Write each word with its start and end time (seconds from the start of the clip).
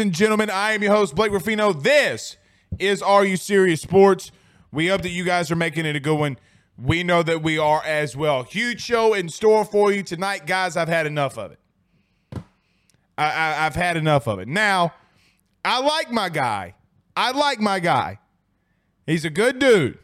And 0.00 0.12
gentlemen. 0.12 0.50
I 0.50 0.72
am 0.72 0.82
your 0.82 0.92
host, 0.92 1.14
Blake 1.14 1.30
Ruffino. 1.30 1.72
This 1.72 2.36
is 2.78 3.02
Are 3.02 3.24
You 3.24 3.36
Serious 3.36 3.80
Sports. 3.80 4.32
We 4.72 4.88
hope 4.88 5.02
that 5.02 5.10
you 5.10 5.24
guys 5.24 5.50
are 5.50 5.56
making 5.56 5.86
it 5.86 5.94
a 5.94 6.00
good 6.00 6.18
one. 6.18 6.38
We 6.76 7.02
know 7.02 7.22
that 7.22 7.42
we 7.42 7.58
are 7.58 7.82
as 7.84 8.16
well. 8.16 8.42
Huge 8.42 8.80
show 8.80 9.14
in 9.14 9.28
store 9.28 9.64
for 9.64 9.92
you 9.92 10.02
tonight, 10.02 10.46
guys. 10.46 10.76
I've 10.76 10.88
had 10.88 11.06
enough 11.06 11.38
of 11.38 11.52
it. 11.52 11.58
I, 13.16 13.30
I, 13.30 13.66
I've 13.66 13.74
had 13.74 13.96
enough 13.96 14.26
of 14.26 14.38
it. 14.38 14.48
Now, 14.48 14.94
I 15.64 15.80
like 15.80 16.10
my 16.10 16.28
guy. 16.28 16.74
I 17.14 17.32
like 17.32 17.60
my 17.60 17.78
guy. 17.78 18.18
He's 19.06 19.24
a 19.24 19.30
good 19.30 19.58
dude 19.58 19.98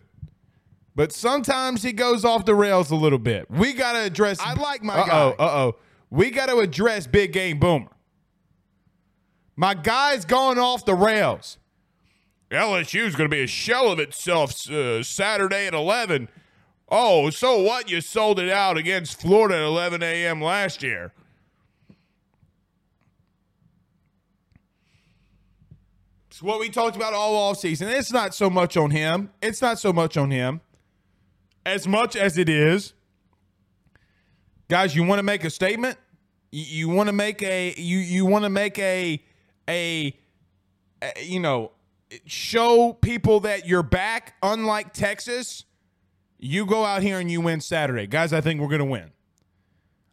but 0.97 1.13
sometimes 1.13 1.83
he 1.83 1.93
goes 1.93 2.25
off 2.25 2.47
the 2.47 2.55
rails 2.55 2.91
a 2.91 2.97
little 2.97 3.19
bit. 3.19 3.49
We 3.51 3.75
got 3.75 3.93
to 3.93 4.01
address. 4.01 4.41
I 4.41 4.55
like 4.55 4.83
my 4.83 4.95
uh-oh, 4.95 5.35
guy. 5.39 5.45
Uh 5.45 5.49
oh. 5.49 5.77
We 6.09 6.31
got 6.31 6.47
to 6.47 6.59
address 6.59 7.07
Big 7.07 7.33
Game 7.33 7.59
Boomer. 7.61 7.91
My 9.57 9.75
guy's 9.75 10.25
going 10.25 10.59
off 10.59 10.85
the 10.85 10.95
rails. 10.95 11.59
LSU's 12.51 13.17
going 13.17 13.29
to 13.29 13.35
be 13.35 13.43
a 13.43 13.47
shell 13.47 13.91
of 13.91 13.99
itself 13.99 14.71
uh, 14.71 15.03
Saturday 15.03 15.67
at 15.67 15.75
11. 15.75 16.29
Oh, 16.89 17.31
so 17.31 17.61
what? 17.63 17.91
You 17.91 18.01
sold 18.01 18.39
it 18.39 18.51
out 18.51 18.77
against 18.77 19.21
Florida 19.21 19.57
at 19.57 19.63
11 19.63 20.03
a.m. 20.03 20.41
last 20.41 20.83
year. 20.83 21.13
It's 26.29 26.43
what 26.43 26.61
we 26.61 26.69
talked 26.69 26.95
about 26.95 27.15
all 27.15 27.35
off 27.35 27.59
season. 27.59 27.89
It's 27.89 28.13
not 28.13 28.35
so 28.35 28.51
much 28.51 28.77
on 28.77 28.91
him. 28.91 29.31
It's 29.43 29.63
not 29.63 29.79
so 29.81 29.93
much 29.93 30.17
on 30.17 30.31
him 30.31 30.61
as 31.67 31.89
much 31.89 32.15
as 32.15 32.39
it 32.39 32.49
is, 32.49 32.95
guys, 34.69 34.95
you 34.95 35.03
want 35.03 35.19
to 35.19 35.25
make 35.25 35.45
a 35.45 35.51
statement. 35.51 35.99
You, 36.53 36.63
you 36.63 36.89
want 36.89 37.09
to 37.09 37.13
make 37.13 37.43
a 37.43 37.75
you 37.77 37.99
you 37.99 38.25
want 38.25 38.45
to 38.45 38.49
make 38.49 38.79
a, 38.79 39.21
a 39.69 40.17
a 41.03 41.23
you 41.23 41.41
know 41.41 41.73
show 42.25 42.93
people 42.93 43.41
that 43.41 43.67
you're 43.67 43.83
back. 43.83 44.35
Unlike 44.43 44.93
Texas, 44.93 45.65
you 46.39 46.67
go 46.67 46.85
out 46.85 47.03
here 47.03 47.19
and 47.19 47.31
you 47.31 47.41
win 47.41 47.61
Saturday, 47.61 48.07
guys. 48.07 48.33
I 48.33 48.41
think 48.41 48.61
we're 48.61 48.69
gonna 48.69 48.85
win. 48.85 49.11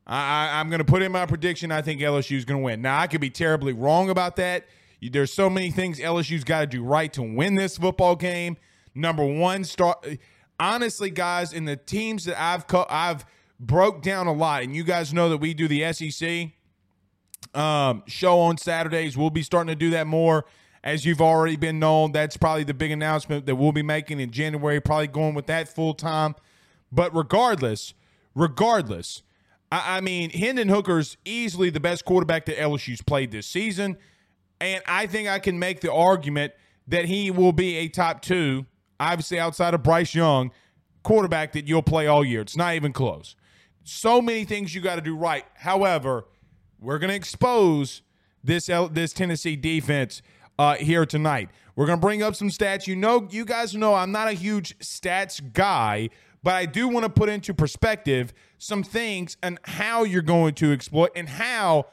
I, 0.06 0.60
I'm 0.60 0.70
going 0.70 0.80
to 0.80 0.86
put 0.86 1.02
in 1.02 1.14
my 1.14 1.26
prediction. 1.26 1.72
I 1.72 1.82
think 1.82 2.02
LSU 2.02 2.36
is 2.36 2.44
going 2.44 2.60
to 2.60 2.64
win. 2.64 2.82
Now, 2.82 3.00
I 3.00 3.08
could 3.08 3.22
be 3.22 3.30
terribly 3.30 3.72
wrong 3.72 4.10
about 4.10 4.36
that. 4.36 4.66
There's 5.02 5.34
so 5.34 5.50
many 5.50 5.72
things 5.72 6.00
LSU's 6.00 6.44
got 6.44 6.62
to 6.62 6.68
do 6.68 6.84
right 6.84 7.12
to 7.14 7.22
win 7.22 7.56
this 7.56 7.78
football 7.78 8.16
game. 8.16 8.58
Number 8.94 9.26
one, 9.26 9.64
start 9.64 10.06
honestly, 10.60 11.10
guys, 11.10 11.52
in 11.54 11.66
the 11.66 11.76
teams 11.76 12.26
that 12.26 12.42
I've 12.42 12.68
co- 12.68 12.86
I've 12.90 13.26
broke 13.60 14.02
down 14.02 14.28
a 14.28 14.34
lot, 14.34 14.64
and 14.64 14.76
you 14.76 14.84
guys 14.84 15.14
know 15.14 15.30
that 15.30 15.38
we 15.38 15.54
do 15.54 15.68
the 15.68 15.92
SEC 15.94 16.52
um, 17.54 18.04
show 18.08 18.40
on 18.40 18.58
Saturdays. 18.58 19.18
We'll 19.18 19.30
be 19.30 19.44
starting 19.44 19.70
to 19.70 19.76
do 19.76 19.90
that 19.92 20.08
more. 20.08 20.46
As 20.84 21.06
you've 21.06 21.22
already 21.22 21.56
been 21.56 21.80
known, 21.80 22.12
that's 22.12 22.36
probably 22.36 22.66
the 22.66 22.74
big 22.74 22.92
announcement 22.92 23.46
that 23.46 23.56
we'll 23.56 23.72
be 23.72 23.84
making 23.84 24.20
in 24.20 24.32
January, 24.32 24.82
probably 24.82 25.08
going 25.08 25.34
with 25.34 25.48
that 25.48 25.70
full 25.70 25.94
time. 25.94 26.36
But 26.92 27.16
regardless, 27.16 27.94
regardless, 28.36 29.24
I, 29.72 29.98
I 29.98 30.02
mean, 30.02 30.30
Hendon 30.30 30.68
Hooker's 30.68 31.16
easily 31.24 31.70
the 31.70 31.80
best 31.80 32.04
quarterback 32.04 32.46
that 32.48 32.58
LSU's 32.58 33.02
played 33.02 33.32
this 33.32 33.48
season. 33.48 33.98
And 34.60 34.84
I 34.86 35.08
think 35.08 35.30
I 35.30 35.40
can 35.40 35.58
make 35.58 35.80
the 35.80 35.92
argument 35.94 36.54
that 36.88 37.06
he 37.06 37.32
will 37.32 37.54
be 37.54 37.78
a 37.78 37.88
top 37.88 38.22
two 38.22 38.66
obviously 39.04 39.40
outside 39.40 39.74
of 39.74 39.84
Bryce 39.84 40.16
Young, 40.16 40.52
quarterback 41.04 41.52
that 41.54 41.68
you'll 41.68 41.84
play 41.84 42.08
all 42.08 42.24
year. 42.24 42.42
It's 42.42 42.58
not 42.58 42.76
even 42.76 42.94
close. 42.94 43.36
So 43.84 44.22
many 44.22 44.46
things 44.46 44.74
you 44.74 44.82
got 44.82 44.96
to 44.96 45.02
do 45.02 45.16
right. 45.16 45.46
However, 45.56 46.26
we're 46.84 47.00
going 47.00 47.10
to 47.10 47.16
expose 47.16 48.02
this 48.44 48.70
this 48.92 49.14
Tennessee 49.14 49.56
defense 49.56 50.22
uh, 50.60 50.76
here 50.76 51.06
tonight. 51.06 51.50
We're 51.76 51.88
going 51.88 52.00
to 52.00 52.06
bring 52.06 52.22
up 52.22 52.36
some 52.36 52.50
stats. 52.50 52.86
You 52.86 52.96
know, 52.96 53.28
you 53.32 53.46
guys 53.46 53.74
know 53.74 53.96
I'm 53.96 54.12
not 54.12 54.28
a 54.28 54.34
huge 54.34 54.78
stats 54.80 55.42
guy, 55.54 56.10
but 56.44 56.54
I 56.54 56.66
do 56.66 56.88
want 56.88 57.06
to 57.06 57.10
put 57.10 57.30
into 57.30 57.54
perspective 57.54 58.34
some 58.58 58.84
things 58.84 59.38
and 59.42 59.58
how 59.64 60.04
you're 60.04 60.22
going 60.22 60.54
to 60.56 60.72
exploit 60.72 61.12
and 61.16 61.28
how 61.28 61.88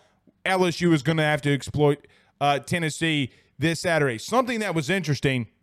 LSU 0.45 0.93
is 0.93 1.03
going 1.03 1.17
to 1.19 1.23
have 1.23 1.41
to 1.43 1.53
exploit 1.53 2.07
uh, 2.41 2.59
Tennessee 2.59 3.31
this 3.59 3.81
Saturday. 3.81 4.19
Something 4.19 4.61
that 4.61 4.75
was 4.75 4.91
interesting– 4.91 5.47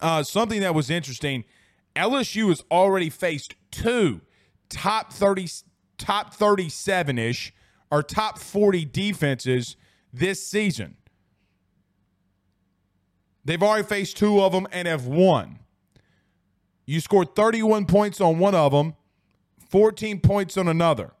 uh, 0.00 0.22
something 0.22 0.60
that 0.60 0.74
was 0.74 0.90
interesting 0.90 1.44
LSU 1.94 2.48
has 2.48 2.62
already 2.70 3.10
faced 3.10 3.54
two 3.70 4.20
top 4.68 5.12
30, 5.12 5.48
top 5.98 6.34
37 6.34 7.18
ish 7.18 7.52
or 7.92 8.02
top 8.02 8.38
40 8.38 8.86
defenses 8.86 9.76
this 10.14 10.44
season. 10.44 10.96
They've 13.44 13.62
already 13.62 13.84
faced 13.84 14.16
two 14.16 14.40
of 14.40 14.52
them 14.52 14.66
and 14.72 14.88
have 14.88 15.06
won. 15.06 15.58
You 16.86 17.00
scored 17.00 17.36
31 17.36 17.84
points 17.84 18.18
on 18.20 18.38
one 18.38 18.54
of 18.54 18.72
them, 18.72 18.94
14 19.68 20.20
points 20.20 20.56
on 20.56 20.68
another. 20.68 21.12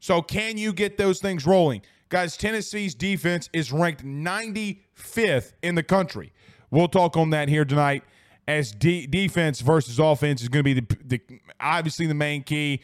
So, 0.00 0.20
can 0.20 0.58
you 0.58 0.72
get 0.72 0.98
those 0.98 1.20
things 1.20 1.46
rolling? 1.46 1.82
Guys, 2.08 2.36
Tennessee's 2.36 2.94
defense 2.94 3.48
is 3.52 3.70
ranked 3.70 4.04
95th 4.04 5.52
in 5.62 5.76
the 5.76 5.82
country. 5.84 6.32
We'll 6.72 6.88
talk 6.88 7.16
on 7.16 7.30
that 7.30 7.48
here 7.48 7.64
tonight 7.64 8.02
as 8.48 8.72
de- 8.72 9.06
defense 9.06 9.60
versus 9.60 10.00
offense 10.00 10.42
is 10.42 10.48
going 10.48 10.64
to 10.64 10.74
be 10.74 10.80
the, 10.80 10.96
the, 11.04 11.20
obviously 11.60 12.06
the 12.06 12.14
main 12.14 12.42
key. 12.42 12.80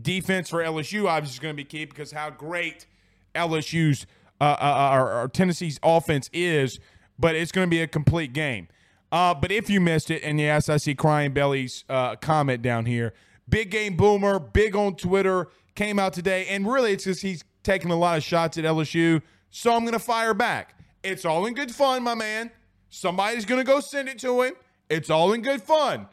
Defense 0.00 0.48
for 0.48 0.62
LSU 0.62 1.06
obviously 1.06 1.34
is 1.34 1.38
going 1.38 1.54
to 1.54 1.56
be 1.56 1.64
key 1.64 1.84
because 1.84 2.12
how 2.12 2.30
great 2.30 2.86
LSU's 3.34 4.06
uh, 4.40 4.44
uh, 4.44 4.90
or, 4.92 5.12
uh, 5.12 5.22
or, 5.22 5.28
Tennessee's 5.28 5.78
offense 5.82 6.28
is, 6.32 6.80
but 7.18 7.36
it's 7.36 7.52
going 7.52 7.66
to 7.66 7.70
be 7.70 7.80
a 7.80 7.86
complete 7.86 8.32
game. 8.32 8.66
Uh, 9.12 9.32
but 9.34 9.52
if 9.52 9.70
you 9.70 9.80
missed 9.80 10.10
it, 10.10 10.22
and 10.24 10.40
yes, 10.40 10.68
I 10.68 10.78
see 10.78 10.94
Crying 10.94 11.32
Belly's 11.32 11.84
uh, 11.88 12.16
comment 12.16 12.62
down 12.62 12.86
here. 12.86 13.12
Big 13.48 13.70
game 13.70 13.96
boomer, 13.96 14.38
big 14.38 14.74
on 14.74 14.96
Twitter, 14.96 15.48
came 15.74 15.98
out 15.98 16.12
today, 16.12 16.46
and 16.48 16.66
really 16.66 16.92
it's 16.92 17.04
just 17.04 17.22
he's 17.22 17.44
taking 17.62 17.90
a 17.90 17.96
lot 17.96 18.16
of 18.16 18.24
shots 18.24 18.58
at 18.58 18.64
LSU. 18.64 19.22
So 19.50 19.74
I'm 19.74 19.82
going 19.82 19.92
to 19.92 19.98
fire 19.98 20.34
back. 20.34 20.76
It's 21.04 21.24
all 21.24 21.46
in 21.46 21.54
good 21.54 21.70
fun, 21.70 22.02
my 22.02 22.14
man. 22.14 22.50
Somebody's 22.90 23.44
going 23.44 23.60
to 23.60 23.64
go 23.64 23.80
send 23.80 24.08
it 24.08 24.18
to 24.20 24.42
him. 24.42 24.54
It's 24.88 25.10
all 25.10 25.32
in 25.34 25.42
good 25.42 25.62
fun. 25.62 26.08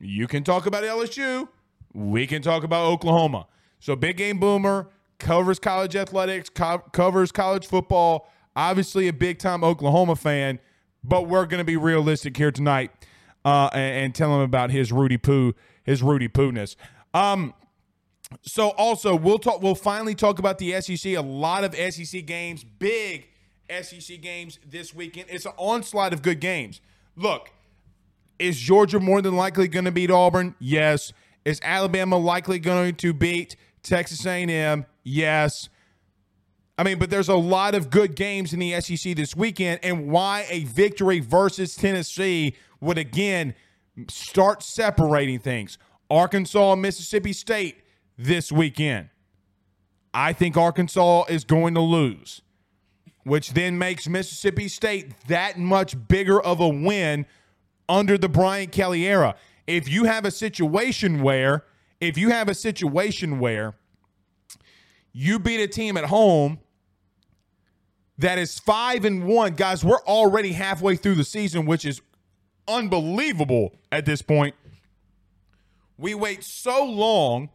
You 0.00 0.26
can 0.26 0.44
talk 0.44 0.66
about 0.66 0.84
LSU. 0.84 1.48
We 1.96 2.26
can 2.26 2.42
talk 2.42 2.62
about 2.62 2.84
Oklahoma. 2.84 3.46
So 3.80 3.96
Big 3.96 4.18
Game 4.18 4.38
Boomer 4.38 4.90
covers 5.18 5.58
college 5.58 5.96
athletics, 5.96 6.50
co- 6.50 6.84
covers 6.92 7.32
college 7.32 7.66
football. 7.66 8.30
Obviously, 8.54 9.08
a 9.08 9.14
big 9.14 9.38
time 9.38 9.64
Oklahoma 9.64 10.14
fan, 10.14 10.58
but 11.02 11.26
we're 11.26 11.46
going 11.46 11.58
to 11.58 11.64
be 11.64 11.78
realistic 11.78 12.36
here 12.36 12.50
tonight 12.50 12.90
uh, 13.46 13.70
and, 13.72 14.04
and, 14.04 14.14
tell 14.14 14.34
him 14.34 14.42
about 14.42 14.70
his 14.70 14.92
Rudy 14.92 15.16
Poo, 15.16 15.54
his 15.84 16.02
Rudy 16.02 16.28
Poo-ness. 16.28 16.76
Um, 17.14 17.54
so 18.42 18.70
also 18.70 19.16
we'll 19.16 19.38
talk. 19.38 19.62
We'll 19.62 19.74
finally 19.74 20.14
talk 20.14 20.38
about 20.38 20.58
the 20.58 20.78
SEC. 20.82 21.14
A 21.14 21.22
lot 21.22 21.64
of 21.64 21.74
SEC 21.74 22.26
games, 22.26 22.62
big 22.62 23.28
SEC 23.70 24.20
games 24.20 24.58
this 24.66 24.92
weekend. 24.94 25.30
It's 25.30 25.46
an 25.46 25.52
onslaught 25.56 26.12
of 26.12 26.20
good 26.20 26.40
games. 26.40 26.82
Look, 27.16 27.50
is 28.38 28.58
Georgia 28.58 29.00
more 29.00 29.22
than 29.22 29.34
likely 29.34 29.66
going 29.68 29.86
to 29.86 29.92
beat 29.92 30.10
Auburn? 30.10 30.54
Yes. 30.58 31.14
Is 31.46 31.60
Alabama 31.62 32.16
likely 32.16 32.58
going 32.58 32.96
to 32.96 33.12
beat 33.14 33.54
Texas 33.84 34.26
A&M? 34.26 34.84
Yes. 35.04 35.68
I 36.76 36.82
mean, 36.82 36.98
but 36.98 37.08
there's 37.08 37.28
a 37.28 37.36
lot 37.36 37.76
of 37.76 37.88
good 37.88 38.16
games 38.16 38.52
in 38.52 38.58
the 38.58 38.80
SEC 38.80 39.14
this 39.14 39.36
weekend, 39.36 39.78
and 39.84 40.08
why 40.08 40.44
a 40.50 40.64
victory 40.64 41.20
versus 41.20 41.76
Tennessee 41.76 42.56
would 42.80 42.98
again 42.98 43.54
start 44.10 44.64
separating 44.64 45.38
things. 45.38 45.78
Arkansas 46.10 46.72
and 46.72 46.82
Mississippi 46.82 47.32
State 47.32 47.76
this 48.18 48.50
weekend. 48.50 49.10
I 50.12 50.32
think 50.32 50.56
Arkansas 50.56 51.26
is 51.28 51.44
going 51.44 51.74
to 51.74 51.80
lose, 51.80 52.42
which 53.22 53.52
then 53.52 53.78
makes 53.78 54.08
Mississippi 54.08 54.66
State 54.66 55.14
that 55.28 55.60
much 55.60 56.08
bigger 56.08 56.42
of 56.42 56.58
a 56.58 56.68
win 56.68 57.24
under 57.88 58.18
the 58.18 58.28
Brian 58.28 58.66
Kelly 58.66 59.06
era. 59.06 59.36
If 59.66 59.88
you 59.88 60.04
have 60.04 60.24
a 60.24 60.30
situation 60.30 61.22
where, 61.22 61.64
if 62.00 62.16
you 62.16 62.30
have 62.30 62.48
a 62.48 62.54
situation 62.54 63.38
where 63.38 63.74
you 65.12 65.38
beat 65.38 65.60
a 65.60 65.66
team 65.66 65.96
at 65.96 66.04
home 66.04 66.60
that 68.18 68.38
is 68.38 68.58
five 68.58 69.04
and 69.04 69.26
one, 69.26 69.54
guys, 69.54 69.84
we're 69.84 70.02
already 70.02 70.52
halfway 70.52 70.96
through 70.96 71.16
the 71.16 71.24
season, 71.24 71.66
which 71.66 71.84
is 71.84 72.00
unbelievable 72.68 73.74
at 73.90 74.06
this 74.06 74.22
point. 74.22 74.54
We 75.98 76.14
wait 76.14 76.44
so 76.44 76.84
long 76.84 77.50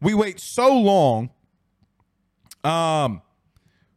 we 0.00 0.14
wait 0.14 0.40
so 0.40 0.76
long 0.76 1.30
um, 2.64 3.22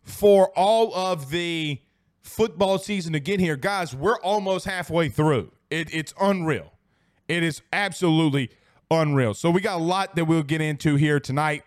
for 0.04 0.52
all 0.58 0.94
of 0.94 1.30
the 1.30 1.80
football 2.22 2.78
season 2.78 3.14
to 3.14 3.20
get 3.20 3.40
here. 3.40 3.56
Guys, 3.56 3.96
we're 3.96 4.20
almost 4.20 4.66
halfway 4.66 5.10
through. 5.10 5.52
It, 5.70 5.94
it's 5.94 6.14
unreal. 6.20 6.73
It 7.34 7.44
is 7.44 7.62
absolutely 7.72 8.52
unreal. 8.92 9.34
So 9.34 9.50
we 9.50 9.62
got 9.62 9.80
a 9.80 9.84
lot 9.84 10.16
that 10.16 10.26
we'll 10.26 10.44
get 10.44 10.62
into 10.62 10.96
here 10.96 11.20
tonight. 11.20 11.64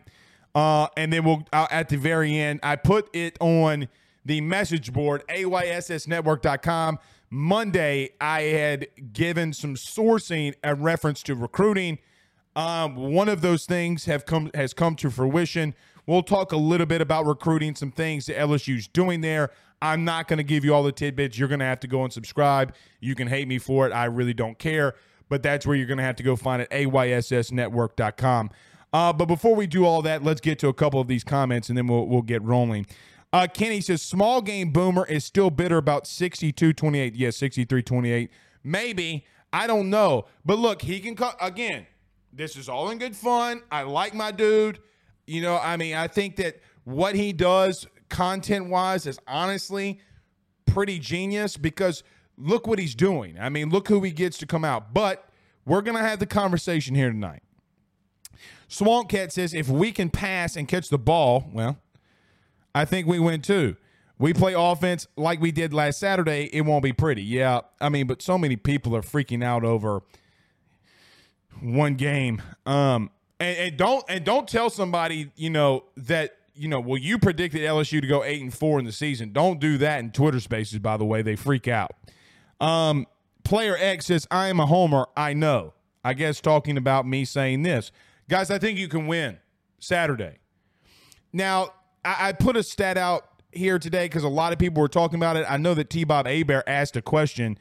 Uh, 0.54 0.88
and 0.96 1.12
then 1.12 1.24
we'll 1.24 1.44
uh, 1.52 1.66
at 1.70 1.88
the 1.88 1.96
very 1.96 2.38
end, 2.38 2.60
I 2.62 2.76
put 2.76 3.14
it 3.14 3.36
on 3.40 3.88
the 4.24 4.40
message 4.40 4.92
board, 4.92 5.22
ayssnetwork.com. 5.28 6.98
Monday, 7.28 8.10
I 8.20 8.42
had 8.42 8.86
given 9.12 9.52
some 9.52 9.74
sourcing 9.74 10.54
in 10.62 10.82
reference 10.82 11.22
to 11.24 11.34
recruiting– 11.34 11.98
um, 12.56 12.96
one 12.96 13.28
of 13.28 13.42
those 13.42 13.66
things 13.66 14.06
have 14.06 14.24
come 14.24 14.50
has 14.54 14.72
come 14.72 14.96
to 14.96 15.10
fruition. 15.10 15.74
We'll 16.06 16.22
talk 16.22 16.52
a 16.52 16.56
little 16.56 16.86
bit 16.86 17.02
about 17.02 17.26
recruiting, 17.26 17.74
some 17.74 17.92
things 17.92 18.26
that 18.26 18.36
LSU's 18.38 18.88
doing 18.88 19.20
there. 19.20 19.50
I'm 19.82 20.04
not 20.04 20.26
going 20.26 20.38
to 20.38 20.44
give 20.44 20.64
you 20.64 20.74
all 20.74 20.82
the 20.82 20.92
tidbits. 20.92 21.38
You're 21.38 21.48
going 21.48 21.58
to 21.58 21.66
have 21.66 21.80
to 21.80 21.86
go 21.86 22.02
and 22.02 22.12
subscribe. 22.12 22.74
You 22.98 23.14
can 23.14 23.28
hate 23.28 23.46
me 23.46 23.58
for 23.58 23.86
it. 23.86 23.92
I 23.92 24.06
really 24.06 24.32
don't 24.32 24.58
care. 24.58 24.94
But 25.28 25.43
that's 25.43 25.67
where 25.67 25.76
you're 25.76 25.87
going 25.87 25.99
to 25.99 26.05
have 26.05 26.17
to 26.17 26.23
go 26.23 26.37
find 26.37 26.62
it, 26.62 26.70
ayssnetwork.com. 26.70 28.50
Uh, 28.93 29.12
but 29.12 29.26
before 29.26 29.55
we 29.55 29.67
do 29.67 29.84
all 29.84 30.02
that, 30.02 30.23
let's 30.23 30.40
get 30.40 30.58
to 30.61 30.69
a 30.69 30.75
couple 30.75 31.00
of 31.00 31.08
these 31.08 31.25
comments 31.25 31.69
and 31.69 31.76
then 31.76 31.87
we'll, 31.87 32.06
we'll 32.06 32.23
get 32.23 32.43
rolling. 32.43 32.87
Uh, 33.32 33.46
Kenny 33.52 33.81
says, 33.81 34.00
small 34.00 34.40
game 34.40 34.70
boomer 34.70 35.05
is 35.06 35.25
still 35.25 35.50
bitter 35.50 35.76
about 35.76 36.06
62 36.06 36.73
28. 36.73 37.14
Yes, 37.14 37.37
63 37.37 37.82
28. 37.82 38.31
Maybe. 38.62 39.26
I 39.52 39.67
don't 39.67 39.90
know. 39.90 40.26
But 40.44 40.58
look, 40.58 40.82
he 40.82 41.00
can, 41.00 41.17
co- 41.17 41.32
again, 41.40 41.87
this 42.32 42.56
is 42.56 42.69
all 42.69 42.90
in 42.90 42.99
good 42.99 43.17
fun. 43.17 43.62
I 43.70 43.82
like 43.82 44.14
my 44.14 44.31
dude. 44.31 44.78
You 45.26 45.43
know, 45.43 45.58
I 45.58 45.76
mean, 45.76 45.94
I 45.94 46.08
think 46.08 46.37
that 46.37 46.61
what 46.84 47.14
he 47.14 47.32
does 47.32 47.87
content 48.08 48.69
wise 48.69 49.06
is 49.06 49.19
honestly 49.26 50.00
pretty 50.67 50.99
genius 50.99 51.56
because 51.56 52.02
look 52.38 52.67
what 52.67 52.79
he's 52.79 52.94
doing. 52.94 53.37
I 53.38 53.49
mean, 53.49 53.71
look 53.71 53.88
who 53.88 54.03
he 54.03 54.11
gets 54.11 54.38
to 54.38 54.47
come 54.47 54.65
out. 54.65 54.93
But 54.93 55.29
we're 55.65 55.83
going 55.83 55.97
to 55.97 56.03
have 56.03 56.19
the 56.19 56.27
conversation 56.27 56.94
here 56.94 57.11
tonight. 57.11 57.43
Swamp 58.69 59.09
Cat 59.09 59.33
says 59.33 59.55
if 59.55 59.69
we 59.69 59.93
can 59.93 60.11
pass 60.11 60.56
and 60.56 60.67
catch 60.67 60.88
the 60.88 60.99
ball, 60.99 61.49
well, 61.53 61.79
I 62.75 62.85
think 62.85 63.06
we 63.06 63.19
win 63.19 63.43
too. 63.43 63.77
We 64.19 64.33
play 64.33 64.55
offense 64.56 65.06
like 65.17 65.41
we 65.41 65.53
did 65.53 65.75
last 65.75 65.99
Saturday, 65.99 66.49
it 66.53 66.62
won't 66.62 66.83
be 66.83 66.93
pretty. 66.93 67.23
Yeah, 67.23 67.61
I 67.81 67.91
mean, 67.91 68.06
but 68.06 68.23
so 68.23 68.38
many 68.38 68.56
people 68.56 68.97
are 68.97 69.03
freaking 69.03 69.44
out 69.44 69.62
over 69.62 70.03
one 71.61 71.94
game. 71.94 72.41
Um, 72.65 73.11
and, 73.38 73.59
and 73.59 73.77
don't 73.77 74.05
and 74.09 74.25
don't 74.25 74.49
tell 74.49 74.71
somebody 74.71 75.31
you 75.37 75.50
know 75.50 75.85
that 75.99 76.37
you 76.55 76.69
know. 76.69 76.81
Well, 76.81 76.97
you 76.97 77.19
predicted 77.19 77.61
LSU 77.61 78.00
to 78.00 78.06
go 78.06 78.25
eight 78.25 78.41
and 78.41 78.53
four 78.53 78.79
in 78.79 78.87
the 78.87 78.93
season. 78.93 79.33
Don't 79.33 79.61
do 79.61 79.77
that 79.79 80.00
in 80.00 80.11
Twitter 80.12 80.41
Spaces. 80.41 80.79
By 80.79 80.97
the 80.97 81.05
way, 81.05 81.21
they 81.21 81.37
freak 81.37 81.69
out. 81.69 81.93
Um, 82.61 83.06
player 83.44 83.76
X 83.79 84.06
says, 84.06 84.26
"I 84.31 84.49
am 84.49 84.61
a 84.61 84.67
homer. 84.67 85.06
I 85.17 85.35
know." 85.35 85.75
I 86.05 86.14
guess 86.14 86.41
talking 86.41 86.76
about 86.76 87.05
me 87.05 87.25
saying 87.25 87.62
this, 87.62 87.91
guys. 88.29 88.50
I 88.50 88.58
think 88.58 88.79
you 88.79 88.87
can 88.87 89.08
win 89.08 89.38
Saturday. 89.81 90.38
Now, 91.32 91.70
I, 92.05 92.29
I 92.29 92.32
put 92.32 92.56
a 92.56 92.62
stat 92.62 92.97
out 92.97 93.25
here 93.50 93.79
today 93.79 94.05
because 94.05 94.23
a 94.23 94.29
lot 94.29 94.53
of 94.53 94.58
people 94.58 94.81
were 94.81 94.88
talking 94.88 95.19
about 95.19 95.37
it. 95.37 95.47
I 95.49 95.56
know 95.56 95.75
that 95.75 95.91
T. 95.91 96.05
Bob 96.05 96.26
Abear 96.26 96.62
asked 96.67 96.97
a 96.97 97.03
question. 97.03 97.58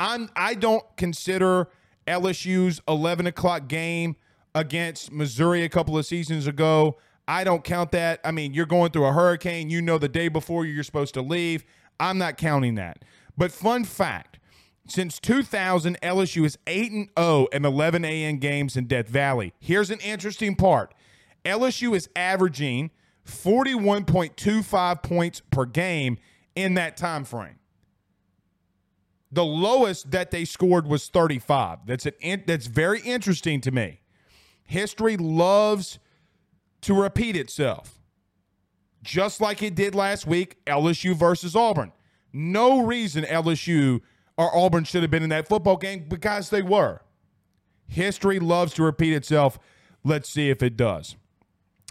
I'm 0.00 0.28
I 0.34 0.54
don't 0.54 0.84
consider 0.96 1.68
LSU's 2.06 2.80
11 2.88 3.26
o'clock 3.26 3.68
game 3.68 4.16
against 4.54 5.12
Missouri 5.12 5.62
a 5.62 5.68
couple 5.68 5.96
of 5.96 6.06
seasons 6.06 6.46
ago. 6.46 6.96
I 7.26 7.44
don't 7.44 7.64
count 7.64 7.92
that. 7.92 8.20
I 8.24 8.30
mean, 8.30 8.54
you're 8.54 8.66
going 8.66 8.90
through 8.90 9.06
a 9.06 9.12
hurricane. 9.12 9.70
You 9.70 9.80
know 9.80 9.98
the 9.98 10.08
day 10.08 10.28
before 10.28 10.66
you're 10.66 10.84
supposed 10.84 11.14
to 11.14 11.22
leave. 11.22 11.64
I'm 11.98 12.18
not 12.18 12.36
counting 12.36 12.74
that. 12.74 13.04
But 13.36 13.52
fun 13.52 13.84
fact 13.84 14.38
since 14.86 15.18
2000, 15.18 15.98
LSU 16.02 16.44
is 16.44 16.58
8 16.66 16.92
and 16.92 17.08
0 17.18 17.46
in 17.52 17.64
11 17.64 18.04
a.m. 18.04 18.36
games 18.38 18.76
in 18.76 18.86
Death 18.86 19.08
Valley. 19.08 19.54
Here's 19.58 19.90
an 19.90 20.00
interesting 20.00 20.54
part 20.54 20.94
LSU 21.44 21.96
is 21.96 22.08
averaging 22.14 22.90
41.25 23.26 25.02
points 25.02 25.40
per 25.50 25.64
game 25.64 26.18
in 26.54 26.74
that 26.74 26.96
time 26.96 27.24
frame. 27.24 27.58
The 29.32 29.44
lowest 29.44 30.10
that 30.12 30.30
they 30.30 30.44
scored 30.44 30.86
was 30.86 31.08
35. 31.08 31.80
That's 31.86 32.06
an 32.06 32.42
that's 32.46 32.66
very 32.66 33.00
interesting 33.00 33.60
to 33.62 33.72
me. 33.72 34.00
History 34.64 35.16
loves 35.16 35.98
to 36.82 36.94
repeat 36.94 37.36
itself. 37.36 37.98
Just 39.02 39.40
like 39.40 39.62
it 39.62 39.74
did 39.74 39.94
last 39.94 40.26
week, 40.26 40.64
LSU 40.66 41.14
versus 41.14 41.56
Auburn. 41.56 41.92
No 42.32 42.84
reason 42.84 43.24
LSU 43.24 44.00
or 44.36 44.56
Auburn 44.56 44.84
should 44.84 45.02
have 45.02 45.10
been 45.10 45.22
in 45.22 45.30
that 45.30 45.48
football 45.48 45.76
game 45.76 46.06
because 46.08 46.50
they 46.50 46.62
were. 46.62 47.00
History 47.86 48.38
loves 48.38 48.74
to 48.74 48.82
repeat 48.82 49.12
itself. 49.12 49.58
Let's 50.02 50.28
see 50.28 50.50
if 50.50 50.62
it 50.62 50.76
does. 50.76 51.16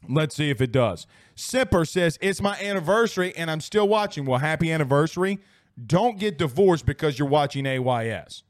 Let's 0.08 0.36
see 0.36 0.50
if 0.50 0.60
it 0.60 0.72
does. 0.72 1.08
Sipper 1.36 1.88
says, 1.88 2.18
It's 2.22 2.42
my 2.42 2.60
anniversary 2.60 3.34
and 3.36 3.50
I'm 3.50 3.62
still 3.62 3.88
watching. 3.88 4.26
Well, 4.26 4.40
happy 4.40 4.72
anniversary. 4.72 5.40
Don't 5.84 6.20
get 6.20 6.38
divorced 6.38 6.86
because 6.86 7.18
you're 7.18 7.28
watching 7.28 7.66
AYS. 7.66 8.44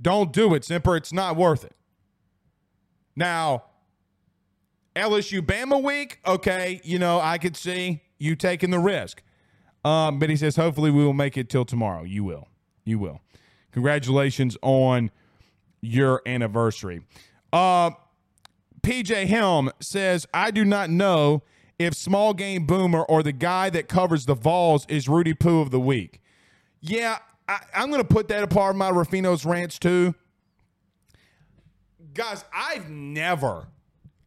Don't 0.00 0.32
do 0.32 0.54
it, 0.54 0.64
Simper. 0.64 0.96
It's 0.96 1.12
not 1.12 1.36
worth 1.36 1.64
it. 1.64 1.74
Now, 3.16 3.64
LSU 4.94 5.40
Bama 5.40 5.82
week, 5.82 6.20
okay, 6.26 6.80
you 6.84 6.98
know, 6.98 7.18
I 7.18 7.38
could 7.38 7.56
see 7.56 8.02
you 8.18 8.36
taking 8.36 8.70
the 8.70 8.78
risk. 8.78 9.22
Um, 9.84 10.18
but 10.18 10.30
he 10.30 10.36
says, 10.36 10.56
hopefully 10.56 10.90
we 10.90 11.02
will 11.04 11.12
make 11.12 11.36
it 11.36 11.48
till 11.48 11.64
tomorrow. 11.64 12.02
You 12.02 12.24
will. 12.24 12.48
You 12.86 12.98
will. 12.98 13.20
Congratulations 13.72 14.56
on 14.62 15.10
your 15.82 16.22
anniversary. 16.24 17.02
Uh, 17.52 17.90
PJ 18.80 19.26
Helm 19.26 19.70
says, 19.80 20.26
I 20.32 20.50
do 20.50 20.64
not 20.64 20.88
know 20.88 21.42
if 21.78 21.92
small 21.92 22.32
game 22.32 22.64
boomer 22.64 23.02
or 23.02 23.22
the 23.22 23.32
guy 23.32 23.68
that 23.70 23.88
covers 23.88 24.24
the 24.24 24.34
Vols 24.34 24.86
is 24.88 25.08
Rudy 25.08 25.34
Poo 25.34 25.60
of 25.60 25.70
the 25.70 25.80
week. 25.80 26.22
Yeah, 26.80 27.18
I, 27.48 27.58
am 27.74 27.90
going 27.90 28.00
to 28.00 28.08
put 28.08 28.28
that 28.28 28.42
a 28.42 28.46
part 28.46 28.70
of 28.70 28.76
my 28.76 28.90
Ruffino's 28.90 29.44
rants 29.44 29.78
too. 29.78 30.14
Guys, 32.14 32.44
I've 32.54 32.88
never 32.88 33.66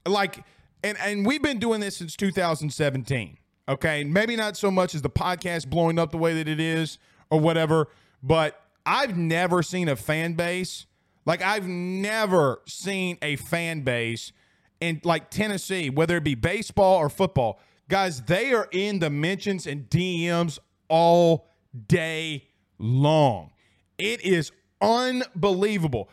like, 0.05 0.43
and 0.83 0.97
and 0.99 1.25
we've 1.25 1.41
been 1.41 1.57
doing 1.57 1.79
this 1.79 1.97
since 1.97 2.15
2017. 2.15 3.37
Okay. 3.67 4.03
Maybe 4.03 4.35
not 4.35 4.57
so 4.57 4.69
much 4.69 4.95
as 4.95 5.01
the 5.01 5.09
podcast 5.09 5.69
blowing 5.69 5.97
up 5.97 6.11
the 6.11 6.17
way 6.17 6.33
that 6.35 6.47
it 6.47 6.59
is 6.59 6.97
or 7.29 7.39
whatever, 7.39 7.87
but 8.21 8.61
I've 8.85 9.17
never 9.17 9.63
seen 9.63 9.87
a 9.87 9.95
fan 9.95 10.33
base. 10.33 10.85
Like, 11.25 11.41
I've 11.41 11.67
never 11.67 12.61
seen 12.65 13.17
a 13.21 13.35
fan 13.35 13.81
base 13.81 14.31
in 14.79 15.01
like 15.03 15.29
Tennessee, 15.29 15.89
whether 15.89 16.17
it 16.17 16.23
be 16.23 16.35
baseball 16.35 16.97
or 16.97 17.09
football. 17.09 17.59
Guys, 17.87 18.21
they 18.21 18.53
are 18.53 18.67
in 18.71 18.99
the 18.99 19.09
mentions 19.09 19.67
and 19.67 19.89
DMs 19.89 20.59
all 20.87 21.47
day 21.87 22.47
long. 22.77 23.51
It 23.97 24.21
is 24.21 24.51
unbelievable. 24.81 26.09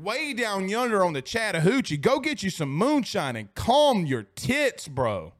Way 0.00 0.32
down 0.32 0.68
yonder 0.68 1.04
on 1.04 1.12
the 1.12 1.22
Chattahoochee, 1.22 1.96
go 1.98 2.18
get 2.18 2.42
you 2.42 2.50
some 2.50 2.70
moonshine 2.70 3.36
and 3.36 3.54
calm 3.54 4.06
your 4.06 4.22
tits, 4.22 4.88
bro. 4.88 5.32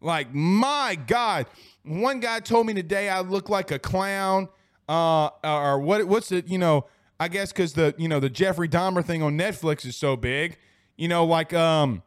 Like, 0.00 0.32
my 0.34 0.98
God. 1.06 1.46
One 1.82 2.20
guy 2.20 2.40
told 2.40 2.66
me 2.66 2.74
today 2.74 3.08
I 3.08 3.20
look 3.20 3.48
like 3.48 3.70
a 3.70 3.78
clown. 3.78 4.48
Uh, 4.88 5.30
or 5.42 5.80
what 5.80 6.04
what's 6.06 6.30
it, 6.30 6.46
you 6.48 6.58
know, 6.58 6.86
I 7.18 7.28
guess 7.28 7.52
because 7.52 7.72
the 7.72 7.94
you 7.96 8.08
know 8.08 8.20
the 8.20 8.28
Jeffrey 8.30 8.68
Dahmer 8.68 9.04
thing 9.04 9.22
on 9.22 9.38
Netflix 9.38 9.86
is 9.86 9.96
so 9.96 10.16
big. 10.16 10.58
You 10.96 11.08
know, 11.08 11.24
like 11.24 11.52
um 11.52 12.02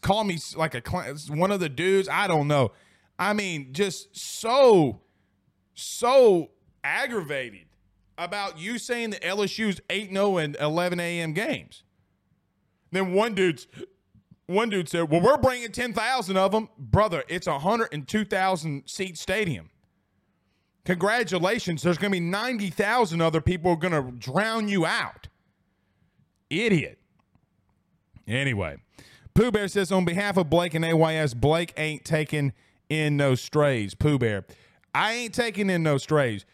call 0.00 0.24
me 0.24 0.38
like 0.56 0.74
a 0.74 0.82
one 1.28 1.50
of 1.50 1.60
the 1.60 1.68
dudes. 1.68 2.08
I 2.08 2.26
don't 2.26 2.48
know. 2.48 2.72
I 3.18 3.32
mean, 3.32 3.72
just 3.72 4.16
so 4.16 5.00
so 5.74 6.50
aggravated 6.82 7.66
about 8.16 8.58
you 8.58 8.78
saying 8.78 9.10
that 9.10 9.22
LSU's 9.22 9.80
8 9.90 10.10
0 10.12 10.36
and 10.38 10.56
11 10.60 11.00
a.m. 11.00 11.32
games. 11.32 11.82
Then 12.92 13.12
one 13.12 13.34
dude's 13.34 13.66
one 14.46 14.68
dude 14.68 14.88
said, 14.88 15.10
"Well, 15.10 15.20
we're 15.20 15.38
bringing 15.38 15.72
10,000 15.72 16.36
of 16.36 16.52
them, 16.52 16.68
brother. 16.78 17.24
It's 17.28 17.46
a 17.46 17.52
102,000 17.52 18.82
seat 18.86 19.18
stadium. 19.18 19.70
Congratulations. 20.84 21.82
There's 21.82 21.98
going 21.98 22.12
to 22.12 22.16
be 22.16 22.20
90,000 22.20 23.20
other 23.20 23.40
people 23.40 23.72
are 23.72 23.76
going 23.76 23.92
to 23.92 24.12
drown 24.12 24.68
you 24.68 24.84
out. 24.84 25.28
Idiot. 26.50 26.98
Anyway, 28.26 28.76
Pooh 29.34 29.50
Bear 29.50 29.68
says 29.68 29.90
on 29.90 30.04
behalf 30.04 30.36
of 30.36 30.48
Blake 30.48 30.74
and 30.74 30.84
AYS, 30.84 31.34
Blake 31.34 31.72
ain't 31.76 32.04
taking 32.04 32.52
in 32.88 33.16
no 33.16 33.34
strays. 33.34 33.94
Pooh 33.94 34.18
Bear, 34.18 34.44
I 34.94 35.14
ain't 35.14 35.34
taking 35.34 35.70
in 35.70 35.82
no 35.82 35.98
strays. 35.98 36.44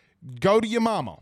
Go 0.41 0.61
to 0.61 0.67
your 0.67 0.81
mama. 0.81 1.19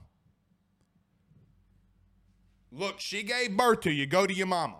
Look, 2.70 3.00
she 3.00 3.22
gave 3.22 3.56
birth 3.56 3.80
to 3.80 3.90
you. 3.90 4.06
Go 4.06 4.26
to 4.26 4.34
your 4.34 4.46
mama. 4.46 4.76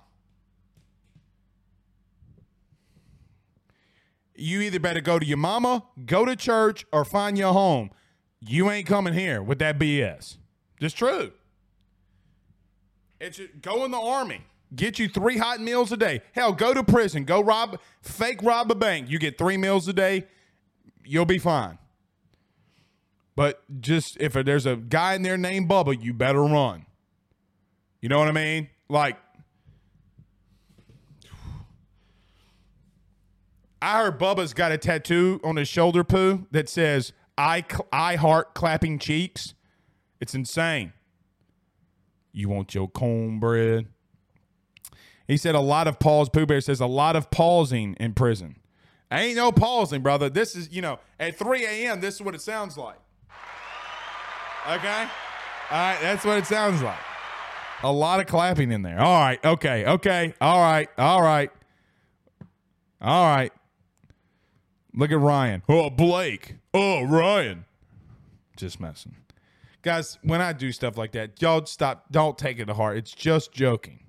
You 4.34 4.60
either 4.60 4.78
better 4.78 5.00
go 5.00 5.18
to 5.18 5.26
your 5.26 5.38
mama, 5.38 5.82
go 6.06 6.24
to 6.24 6.36
church, 6.36 6.86
or 6.92 7.04
find 7.04 7.36
your 7.36 7.52
home. 7.52 7.90
You 8.40 8.70
ain't 8.70 8.86
coming 8.86 9.14
here 9.14 9.42
with 9.42 9.58
that 9.58 9.78
BS. 9.78 10.36
Just 10.80 10.96
true. 10.96 11.32
It's 13.20 13.40
go 13.60 13.84
in 13.84 13.90
the 13.90 13.98
army. 13.98 14.42
Get 14.74 14.98
you 14.98 15.08
three 15.08 15.38
hot 15.38 15.60
meals 15.60 15.90
a 15.92 15.96
day. 15.96 16.20
Hell, 16.32 16.52
go 16.52 16.74
to 16.74 16.84
prison. 16.84 17.24
Go 17.24 17.40
rob, 17.40 17.80
fake 18.02 18.42
rob 18.42 18.70
a 18.70 18.74
bank. 18.74 19.10
You 19.10 19.18
get 19.18 19.38
three 19.38 19.56
meals 19.56 19.88
a 19.88 19.92
day. 19.92 20.26
You'll 21.04 21.24
be 21.24 21.38
fine. 21.38 21.78
But 23.34 23.62
just 23.80 24.16
if 24.20 24.34
there's 24.34 24.66
a 24.66 24.76
guy 24.76 25.14
in 25.14 25.22
there 25.22 25.38
named 25.38 25.70
Bubba, 25.70 26.00
you 26.00 26.12
better 26.12 26.42
run. 26.42 26.86
You 28.00 28.08
know 28.08 28.18
what 28.18 28.28
I 28.28 28.32
mean? 28.32 28.68
Like, 28.88 29.16
I 33.80 34.02
heard 34.02 34.18
Bubba's 34.18 34.52
got 34.52 34.72
a 34.72 34.78
tattoo 34.78 35.40
on 35.44 35.56
his 35.56 35.68
shoulder, 35.68 36.04
poo, 36.04 36.46
that 36.50 36.68
says 36.68 37.12
"I 37.38 37.64
I 37.90 38.16
heart 38.16 38.54
clapping 38.54 38.98
cheeks." 38.98 39.54
It's 40.20 40.34
insane. 40.34 40.92
You 42.32 42.48
want 42.48 42.74
your 42.74 42.88
cornbread? 42.88 43.86
He 45.26 45.36
said 45.36 45.54
a 45.54 45.60
lot 45.60 45.86
of 45.86 45.98
pause. 45.98 46.28
Pooh 46.28 46.46
Bear 46.46 46.60
says 46.60 46.80
a 46.80 46.86
lot 46.86 47.16
of 47.16 47.30
pausing 47.30 47.94
in 47.94 48.14
prison. 48.14 48.56
Ain't 49.10 49.36
no 49.36 49.52
pausing, 49.52 50.02
brother. 50.02 50.28
This 50.28 50.54
is, 50.54 50.70
you 50.70 50.82
know, 50.82 50.98
at 51.18 51.38
3 51.38 51.64
a.m., 51.64 52.00
this 52.00 52.16
is 52.16 52.22
what 52.22 52.34
it 52.34 52.42
sounds 52.42 52.76
like. 52.76 52.98
Okay? 54.68 55.06
All 55.70 55.78
right, 55.78 55.98
that's 56.00 56.24
what 56.24 56.38
it 56.38 56.46
sounds 56.46 56.82
like. 56.82 56.98
A 57.82 57.92
lot 57.92 58.20
of 58.20 58.26
clapping 58.26 58.72
in 58.72 58.82
there. 58.82 59.00
All 59.00 59.18
right, 59.20 59.42
okay, 59.44 59.86
okay, 59.86 60.34
all 60.40 60.60
right, 60.60 60.88
all 60.98 61.22
right. 61.22 61.50
All 63.00 63.24
right. 63.24 63.52
Look 64.94 65.10
at 65.10 65.18
Ryan. 65.18 65.62
Oh, 65.68 65.90
Blake. 65.90 66.56
Oh, 66.74 67.02
Ryan. 67.02 67.64
Just 68.56 68.80
messing. 68.80 69.16
Guys, 69.82 70.18
when 70.22 70.40
I 70.40 70.52
do 70.52 70.72
stuff 70.72 70.98
like 70.98 71.12
that, 71.12 71.40
y'all 71.40 71.64
stop. 71.66 72.06
Don't 72.10 72.36
take 72.36 72.58
it 72.58 72.66
to 72.66 72.74
heart. 72.74 72.96
It's 72.96 73.12
just 73.12 73.52
joking. 73.52 74.00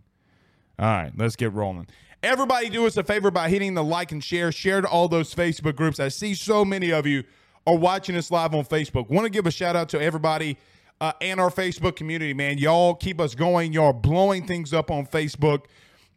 All 0.79 0.88
right, 0.88 1.12
let's 1.15 1.36
get 1.36 1.53
rolling. 1.53 1.88
Everybody 2.24 2.69
do 2.69 2.86
us 2.86 2.98
a 2.98 3.03
favor 3.03 3.31
by 3.31 3.50
hitting 3.50 3.75
the 3.75 3.83
like 3.83 4.12
and 4.12 4.24
share. 4.24 4.51
Share 4.51 4.81
to 4.81 4.88
all 4.88 5.07
those 5.07 5.33
Facebook 5.33 5.75
groups. 5.75 6.00
I 6.00 6.07
see 6.09 6.33
so 6.33 6.65
many 6.65 6.91
of 6.91 7.05
you 7.05 7.24
are 7.67 7.77
watching 7.77 8.15
us 8.15 8.31
live 8.31 8.55
on 8.55 8.65
Facebook. 8.65 9.09
Want 9.09 9.25
to 9.25 9.29
give 9.29 9.45
a 9.45 9.51
shout 9.51 9.75
out 9.75 9.89
to 9.89 10.01
everybody 10.01 10.57
uh, 11.00 11.13
and 11.21 11.39
our 11.39 11.50
Facebook 11.50 11.95
community, 11.95 12.33
man. 12.33 12.57
Y'all 12.57 12.95
keep 12.95 13.21
us 13.21 13.36
going. 13.36 13.71
Y'all 13.74 13.93
blowing 13.93 14.45
things 14.45 14.74
up 14.74 14.91
on 14.91 15.05
Facebook. 15.05 15.65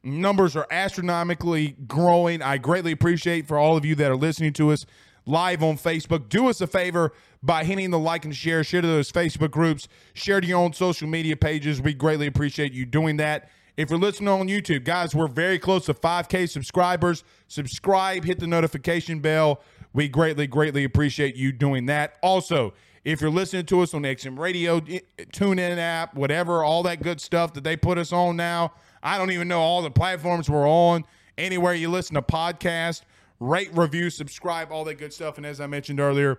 Numbers 0.05 0.57
are 0.57 0.67
astronomically 0.71 1.77
growing. 1.87 2.43
I 2.43 2.59
greatly 2.59 2.93
appreciate 2.93 3.47
for 3.47 3.57
all 3.59 3.77
of 3.77 3.85
you 3.85 3.95
that 3.97 4.11
are 4.11 4.17
listening 4.17 4.53
to 4.55 4.73
us 4.73 4.85
live 5.27 5.63
on 5.63 5.77
Facebook. 5.77 6.29
Do 6.29 6.49
us 6.49 6.61
a 6.61 6.67
favor 6.67 7.13
by 7.43 7.65
hitting 7.65 7.91
the 7.91 7.99
like 7.99 8.25
and 8.25 8.35
share. 8.35 8.65
Share 8.65 8.81
to 8.81 8.87
those 8.87 9.13
Facebook 9.13 9.53
groups. 9.53 9.87
Share 10.15 10.41
to 10.41 10.47
your 10.47 10.59
own 10.59 10.73
social 10.73 11.09
media 11.09 11.37
pages. 11.37 11.81
We 11.81 11.95
greatly 11.95 12.27
appreciate 12.27 12.73
you 12.73 12.85
doing 12.85 13.17
that. 13.19 13.49
If 13.77 13.91
you're 13.91 13.99
listening 13.99 14.29
on 14.29 14.49
YouTube, 14.49 14.85
guys, 14.85 15.15
we're 15.15 15.29
very 15.29 15.59
close 15.59 15.87
to 15.87 15.95
5K 15.95 16.49
subscribers. 16.49 17.25
Subscribe, 17.49 18.25
hit 18.25 18.39
the 18.39 18.47
notification 18.47 19.21
bell. 19.21 19.63
We 19.95 20.09
greatly, 20.09 20.47
greatly 20.47 20.85
appreciate 20.85 21.37
you 21.37 21.53
doing 21.53 21.87
that. 21.87 22.17
Also, 22.23 22.75
if 23.05 23.21
you're 23.21 23.31
listening 23.31 23.67
to 23.67 23.81
us 23.81 23.95
on 23.95 24.03
XM 24.03 24.39
Radio, 24.39 24.81
TuneIn 24.81 25.79
app, 25.79 26.15
whatever, 26.15 26.63
all 26.63 26.83
that 26.83 27.03
good 27.03 27.21
stuff 27.21 27.55
that 27.55 27.65
they 27.65 27.77
put 27.77 27.99
us 27.99 28.13
on 28.13 28.37
now, 28.37 28.73
I 29.03 29.19
don't 29.19 29.31
even 29.31 29.49
know 29.49 29.61
all 29.61 29.83
the 29.83 29.91
platforms 29.91 30.49
we're 30.49 30.69
on. 30.69 31.05
Anywhere 31.39 31.75
you 31.75 31.89
listen 31.91 32.15
to 32.15 32.23
podcast, 32.23 33.03
rate, 33.41 33.71
review, 33.73 34.11
subscribe, 34.11 34.71
all 34.71 34.85
that 34.85 34.99
good 34.99 35.13
stuff. 35.13 35.37
And 35.37 35.47
as 35.47 35.61
I 35.61 35.67
mentioned 35.67 35.99
earlier, 35.99 36.39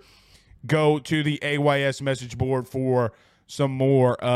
go 0.65 0.99
to 0.99 1.23
the 1.23 1.41
AYS 1.43 2.01
message 2.01 2.37
board 2.37 2.67
for 2.67 3.11
some 3.47 3.71
more 3.71 4.23
uh, 4.23 4.27
uh, 4.27 4.29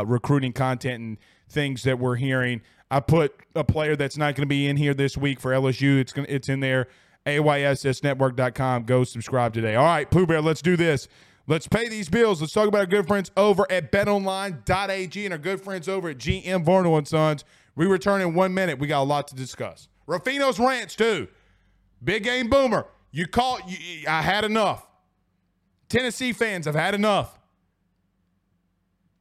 uh, 0.00 0.04
recruiting 0.06 0.52
content 0.52 1.02
and 1.02 1.18
things 1.48 1.82
that 1.82 1.98
we're 1.98 2.16
hearing. 2.16 2.62
I 2.90 3.00
put 3.00 3.34
a 3.54 3.64
player 3.64 3.96
that's 3.96 4.16
not 4.16 4.34
going 4.34 4.42
to 4.42 4.46
be 4.46 4.68
in 4.68 4.76
here 4.76 4.94
this 4.94 5.16
week 5.16 5.40
for 5.40 5.50
LSU. 5.52 5.98
It's 5.98 6.12
going 6.12 6.26
it's 6.28 6.48
in 6.48 6.60
there. 6.60 6.88
AYSSnetwork.com. 7.26 8.84
Go 8.84 9.04
subscribe 9.04 9.54
today. 9.54 9.74
All 9.74 9.84
right, 9.84 10.10
Pooh 10.10 10.26
Bear, 10.26 10.42
let's 10.42 10.62
do 10.62 10.76
this. 10.76 11.08
Let's 11.46 11.66
pay 11.66 11.88
these 11.88 12.08
bills. 12.08 12.40
Let's 12.40 12.52
talk 12.52 12.68
about 12.68 12.80
our 12.80 12.86
good 12.86 13.06
friends 13.06 13.30
over 13.36 13.66
at 13.70 13.92
betonline.ag 13.92 15.24
and 15.24 15.32
our 15.32 15.38
good 15.38 15.60
friends 15.60 15.88
over 15.88 16.10
at 16.10 16.18
GM 16.18 16.64
Varnado 16.64 16.96
and 16.96 17.08
Sons. 17.08 17.44
We 17.76 17.86
return 17.86 18.20
in 18.20 18.34
one 18.34 18.54
minute. 18.54 18.78
We 18.78 18.86
got 18.86 19.02
a 19.02 19.04
lot 19.04 19.28
to 19.28 19.34
discuss. 19.34 19.88
Ruffino's 20.06 20.58
Rants, 20.58 20.94
too. 20.94 21.28
Big 22.02 22.24
game 22.24 22.48
boomer. 22.48 22.86
You 23.10 23.26
call 23.26 23.58
you, 23.66 24.06
I 24.08 24.22
had 24.22 24.44
enough. 24.44 24.86
Tennessee 25.88 26.32
fans, 26.32 26.66
I've 26.66 26.74
had 26.74 26.94
enough. 26.94 27.38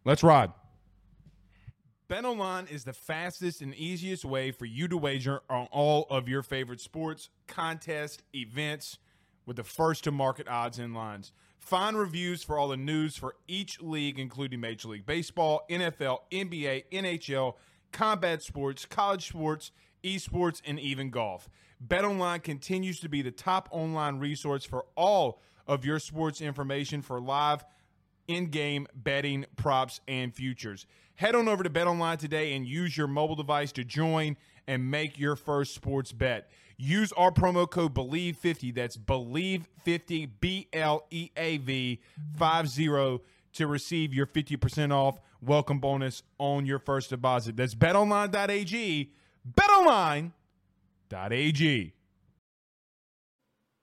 Let's 0.05 0.23
ride. 0.23 0.51
BetOnline 2.09 2.69
is 2.69 2.83
the 2.83 2.93
fastest 2.93 3.61
and 3.61 3.73
easiest 3.73 4.25
way 4.25 4.51
for 4.51 4.65
you 4.65 4.87
to 4.87 4.97
wager 4.97 5.41
on 5.49 5.67
all 5.71 6.05
of 6.09 6.27
your 6.27 6.43
favorite 6.43 6.81
sports, 6.81 7.29
contests, 7.47 8.21
events 8.35 8.97
with 9.45 9.55
the 9.55 9.63
first 9.63 10.03
to 10.03 10.11
market 10.11 10.47
odds 10.47 10.79
and 10.79 10.93
lines. 10.93 11.31
Find 11.59 11.97
reviews 11.97 12.43
for 12.43 12.57
all 12.57 12.67
the 12.67 12.77
news 12.77 13.15
for 13.15 13.35
each 13.47 13.81
league, 13.81 14.19
including 14.19 14.59
Major 14.59 14.89
League 14.89 15.05
Baseball, 15.05 15.63
NFL, 15.69 16.19
NBA, 16.31 16.83
NHL, 16.91 17.53
combat 17.93 18.41
sports, 18.41 18.85
college 18.85 19.27
sports, 19.27 19.71
esports, 20.03 20.61
and 20.65 20.79
even 20.79 21.09
golf. 21.09 21.49
BetOnline 21.85 22.43
continues 22.43 22.99
to 22.99 23.09
be 23.09 23.21
the 23.21 23.31
top 23.31 23.69
online 23.71 24.19
resource 24.19 24.65
for 24.65 24.85
all 24.95 25.39
of 25.67 25.85
your 25.85 25.99
sports 25.99 26.41
information 26.41 27.01
for 27.01 27.21
live 27.21 27.63
in-game 28.27 28.87
betting, 28.95 29.45
props, 29.55 30.01
and 30.07 30.33
futures. 30.33 30.85
Head 31.15 31.35
on 31.35 31.47
over 31.47 31.63
to 31.63 31.69
BetOnline 31.69 32.17
today 32.17 32.53
and 32.53 32.65
use 32.65 32.97
your 32.97 33.07
mobile 33.07 33.35
device 33.35 33.71
to 33.73 33.83
join 33.83 34.37
and 34.67 34.89
make 34.89 35.19
your 35.19 35.35
first 35.35 35.75
sports 35.75 36.11
bet. 36.11 36.49
Use 36.77 37.11
our 37.13 37.31
promo 37.31 37.69
code 37.69 37.93
BLEAV50. 37.93 38.73
That's 38.73 38.97
BLEAV50, 38.97 40.29
B 40.39 40.67
L 40.73 41.05
E 41.11 41.29
A 41.37 41.57
V 41.57 42.01
50 42.37 42.89
to 43.53 43.67
receive 43.67 44.13
your 44.13 44.25
50% 44.25 44.91
off 44.91 45.19
welcome 45.41 45.79
bonus 45.79 46.23
on 46.37 46.65
your 46.65 46.79
first 46.79 47.09
deposit. 47.09 47.55
That's 47.55 47.75
betonline.ag. 47.75 49.11
Betonline.ag. 49.49 50.33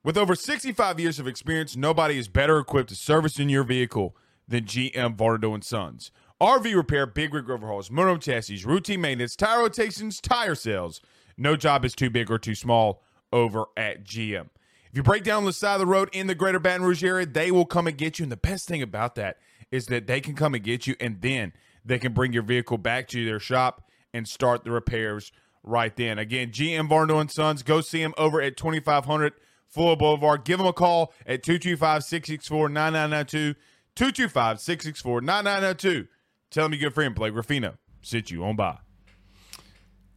With 0.02 0.16
over 0.16 0.34
65 0.34 0.98
years 0.98 1.18
of 1.18 1.26
experience, 1.26 1.76
nobody 1.76 2.18
is 2.18 2.28
better 2.28 2.58
equipped 2.58 2.88
to 2.88 2.94
service 2.94 3.38
in 3.38 3.50
your 3.50 3.64
vehicle 3.64 4.16
than 4.48 4.64
GM 4.64 5.16
Varnado 5.16 5.52
and 5.52 5.62
Sons. 5.62 6.10
RV 6.40 6.74
repair, 6.74 7.04
big 7.04 7.34
rig 7.34 7.50
overhauls, 7.50 7.90
motor 7.90 8.16
chassis, 8.16 8.64
routine 8.64 9.02
maintenance, 9.02 9.36
tire 9.36 9.60
rotations, 9.60 10.18
tire 10.20 10.54
sales. 10.54 11.02
No 11.36 11.54
job 11.54 11.84
is 11.84 11.94
too 11.94 12.08
big 12.08 12.30
or 12.30 12.38
too 12.38 12.54
small 12.54 13.02
over 13.30 13.66
at 13.76 14.04
GM. 14.04 14.48
If 14.90 14.96
you 14.96 15.02
break 15.02 15.22
down 15.22 15.44
the 15.44 15.52
side 15.52 15.74
of 15.74 15.80
the 15.80 15.86
road 15.86 16.08
in 16.12 16.26
the 16.26 16.34
greater 16.34 16.58
Baton 16.58 16.82
Rouge 16.82 17.04
area, 17.04 17.26
they 17.26 17.50
will 17.50 17.66
come 17.66 17.86
and 17.86 17.96
get 17.96 18.18
you. 18.18 18.24
And 18.24 18.32
the 18.32 18.36
best 18.36 18.66
thing 18.66 18.82
about 18.82 19.14
that 19.16 19.36
is 19.70 19.86
that 19.86 20.06
they 20.06 20.20
can 20.20 20.34
come 20.34 20.54
and 20.54 20.64
get 20.64 20.86
you 20.86 20.94
and 21.00 21.20
then 21.20 21.52
they 21.84 21.98
can 21.98 22.12
bring 22.12 22.32
your 22.32 22.42
vehicle 22.42 22.78
back 22.78 23.08
to 23.08 23.24
their 23.24 23.40
shop 23.40 23.88
and 24.12 24.26
start 24.26 24.64
the 24.64 24.70
repairs 24.70 25.32
right 25.62 25.94
then. 25.96 26.18
Again, 26.18 26.50
GM 26.50 26.88
Varnado 26.88 27.20
and 27.20 27.30
Sons, 27.30 27.62
go 27.62 27.80
see 27.80 28.02
them 28.02 28.14
over 28.18 28.40
at 28.40 28.56
2500 28.56 29.32
Fuller 29.68 29.96
Boulevard. 29.96 30.44
Give 30.44 30.58
them 30.58 30.66
a 30.66 30.72
call 30.72 31.12
at 31.26 31.42
225 31.42 32.02
664 32.04 32.68
9992. 32.68 33.58
225 33.94 34.60
664 34.60 35.20
9992. 35.20 36.08
Tell 36.50 36.64
them 36.64 36.72
your 36.72 36.88
good 36.88 36.94
friend 36.94 37.14
Blake 37.14 37.34
Ruffino 37.34 37.76
sit 38.02 38.30
you 38.30 38.44
on 38.44 38.56
by. 38.56 38.78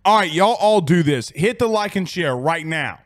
All 0.06 0.18
right, 0.18 0.32
y'all 0.32 0.56
all 0.56 0.82
do 0.82 1.04
this. 1.04 1.30
Hit 1.30 1.60
the 1.60 1.68
like 1.68 1.96
and 1.96 2.08
share 2.08 2.36
right 2.36 2.66
now. 2.66 3.00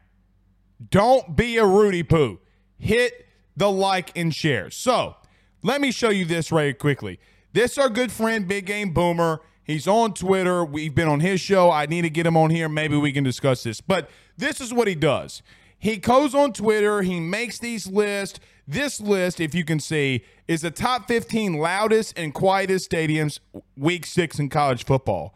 Don't 0.90 1.36
be 1.36 1.58
a 1.58 1.66
Rudy 1.66 2.04
Poo. 2.04 2.40
Hit 2.78 3.28
the 3.56 3.70
like 3.70 4.18
and 4.18 4.34
share. 4.34 4.70
So 4.72 5.16
let 5.64 5.82
me 5.82 5.92
show 5.92 6.10
you 6.10 6.26
this 6.26 6.52
right 6.52 6.78
quickly. 6.78 7.20
This 7.54 7.78
our 7.78 7.90
good 7.90 8.12
friend 8.12 8.48
Big 8.48 8.66
Game 8.66 8.94
Boomer. 8.94 9.42
He's 9.64 9.88
on 9.88 10.14
Twitter. 10.14 10.64
We've 10.64 10.96
been 10.96 11.08
on 11.08 11.20
his 11.20 11.42
show. 11.42 11.72
I 11.72 11.88
need 11.88 12.04
to 12.04 12.10
get 12.10 12.26
him 12.26 12.38
on 12.38 12.52
here. 12.52 12.70
Maybe 12.70 12.96
we 12.96 13.12
can 13.12 13.24
discuss 13.24 13.64
this. 13.64 13.82
But 13.82 14.10
this 14.38 14.62
is 14.62 14.74
what 14.74 14.88
he 14.88 14.96
does. 14.96 15.42
He 15.80 15.98
goes 15.98 16.34
on 16.34 16.54
Twitter. 16.54 17.02
He 17.02 17.20
makes 17.20 17.60
these 17.60 17.88
lists. 17.88 18.40
This 18.68 19.00
list, 19.00 19.40
if 19.40 19.56
you 19.56 19.64
can 19.64 19.80
see, 19.80 20.24
is 20.48 20.62
the 20.62 20.72
top 20.72 21.08
15 21.08 21.54
loudest 21.56 22.18
and 22.18 22.34
quietest 22.34 22.90
stadiums 22.90 23.40
week 23.78 24.06
six 24.06 24.40
in 24.40 24.50
college 24.50 24.86
football. 24.86 25.36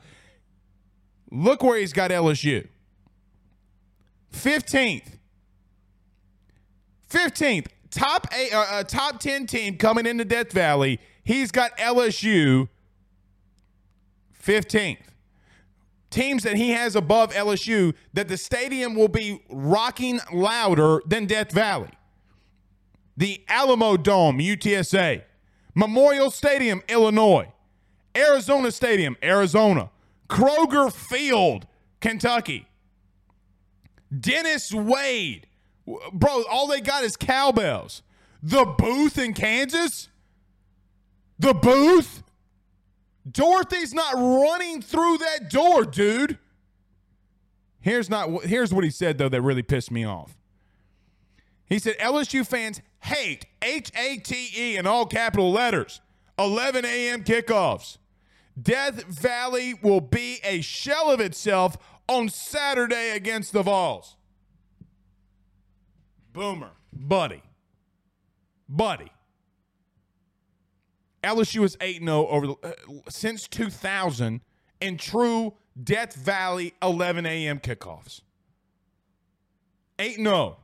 Look 1.31 1.63
where 1.63 1.77
he's 1.77 1.93
got 1.93 2.11
LSU. 2.11 2.67
15th. 4.33 5.17
15th. 7.09 7.67
Top 7.91 8.27
eight, 8.33 8.53
uh, 8.53 8.65
uh, 8.69 8.83
top 8.83 9.19
10 9.19 9.45
team 9.47 9.77
coming 9.77 10.05
into 10.05 10.23
Death 10.25 10.51
Valley. 10.53 10.99
He's 11.23 11.51
got 11.51 11.77
LSU 11.77 12.69
15th. 14.41 14.97
Teams 16.09 16.43
that 16.43 16.55
he 16.55 16.71
has 16.71 16.95
above 16.95 17.33
LSU 17.33 17.93
that 18.13 18.27
the 18.27 18.37
stadium 18.37 18.95
will 18.95 19.07
be 19.07 19.41
rocking 19.49 20.19
louder 20.31 21.01
than 21.05 21.25
Death 21.25 21.51
Valley. 21.51 21.91
The 23.15 23.41
Alamodome, 23.49 24.41
UTSA. 24.41 25.23
Memorial 25.75 26.31
Stadium, 26.31 26.81
Illinois. 26.89 27.51
Arizona 28.15 28.71
Stadium, 28.71 29.15
Arizona. 29.23 29.89
Kroger 30.27 30.91
Field, 30.91 31.65
Kentucky. 32.01 32.67
Davis 34.17 34.73
Wade. 34.73 35.47
Bro, 36.13 36.43
all 36.49 36.67
they 36.67 36.81
got 36.81 37.03
is 37.03 37.15
cowbells. 37.15 38.03
The 38.43 38.65
booth 38.65 39.17
in 39.17 39.33
Kansas? 39.33 40.09
The 41.39 41.53
booth? 41.53 42.23
Dorothy's 43.29 43.93
not 43.93 44.15
running 44.15 44.81
through 44.81 45.19
that 45.19 45.49
door, 45.49 45.85
dude. 45.85 46.37
Here's 47.79 48.09
not 48.09 48.43
here's 48.43 48.73
what 48.73 48.83
he 48.83 48.89
said 48.89 49.17
though 49.17 49.29
that 49.29 49.41
really 49.41 49.63
pissed 49.63 49.91
me 49.91 50.05
off. 50.05 50.37
He 51.65 51.79
said 51.79 51.97
LSU 51.99 52.45
fans 52.45 52.81
hate 52.99 53.45
H 53.61 53.91
A 53.95 54.17
T 54.17 54.49
E 54.55 54.77
in 54.77 54.85
all 54.85 55.05
capital 55.05 55.51
letters. 55.51 56.01
11 56.37 56.85
a.m. 56.85 57.23
kickoffs. 57.23 57.97
Death 58.61 59.03
Valley 59.05 59.75
will 59.81 60.01
be 60.01 60.39
a 60.43 60.61
shell 60.61 61.11
of 61.11 61.19
itself 61.19 61.77
on 62.07 62.29
Saturday 62.29 63.11
against 63.11 63.53
the 63.53 63.63
Vols. 63.63 64.15
Boomer, 66.33 66.71
buddy, 66.93 67.43
buddy. 68.67 69.11
LSU 71.23 71.63
is 71.63 71.77
8 71.79 71.99
0 71.99 72.27
over 72.27 72.47
the, 72.47 72.55
uh, 72.63 72.71
since 73.09 73.47
2000 73.47 74.41
in 74.79 74.97
true 74.97 75.53
Death 75.81 76.15
Valley 76.15 76.73
11 76.81 77.25
a.m. 77.25 77.59
kickoffs. 77.59 78.21
8 79.99 80.15
0. 80.15 80.57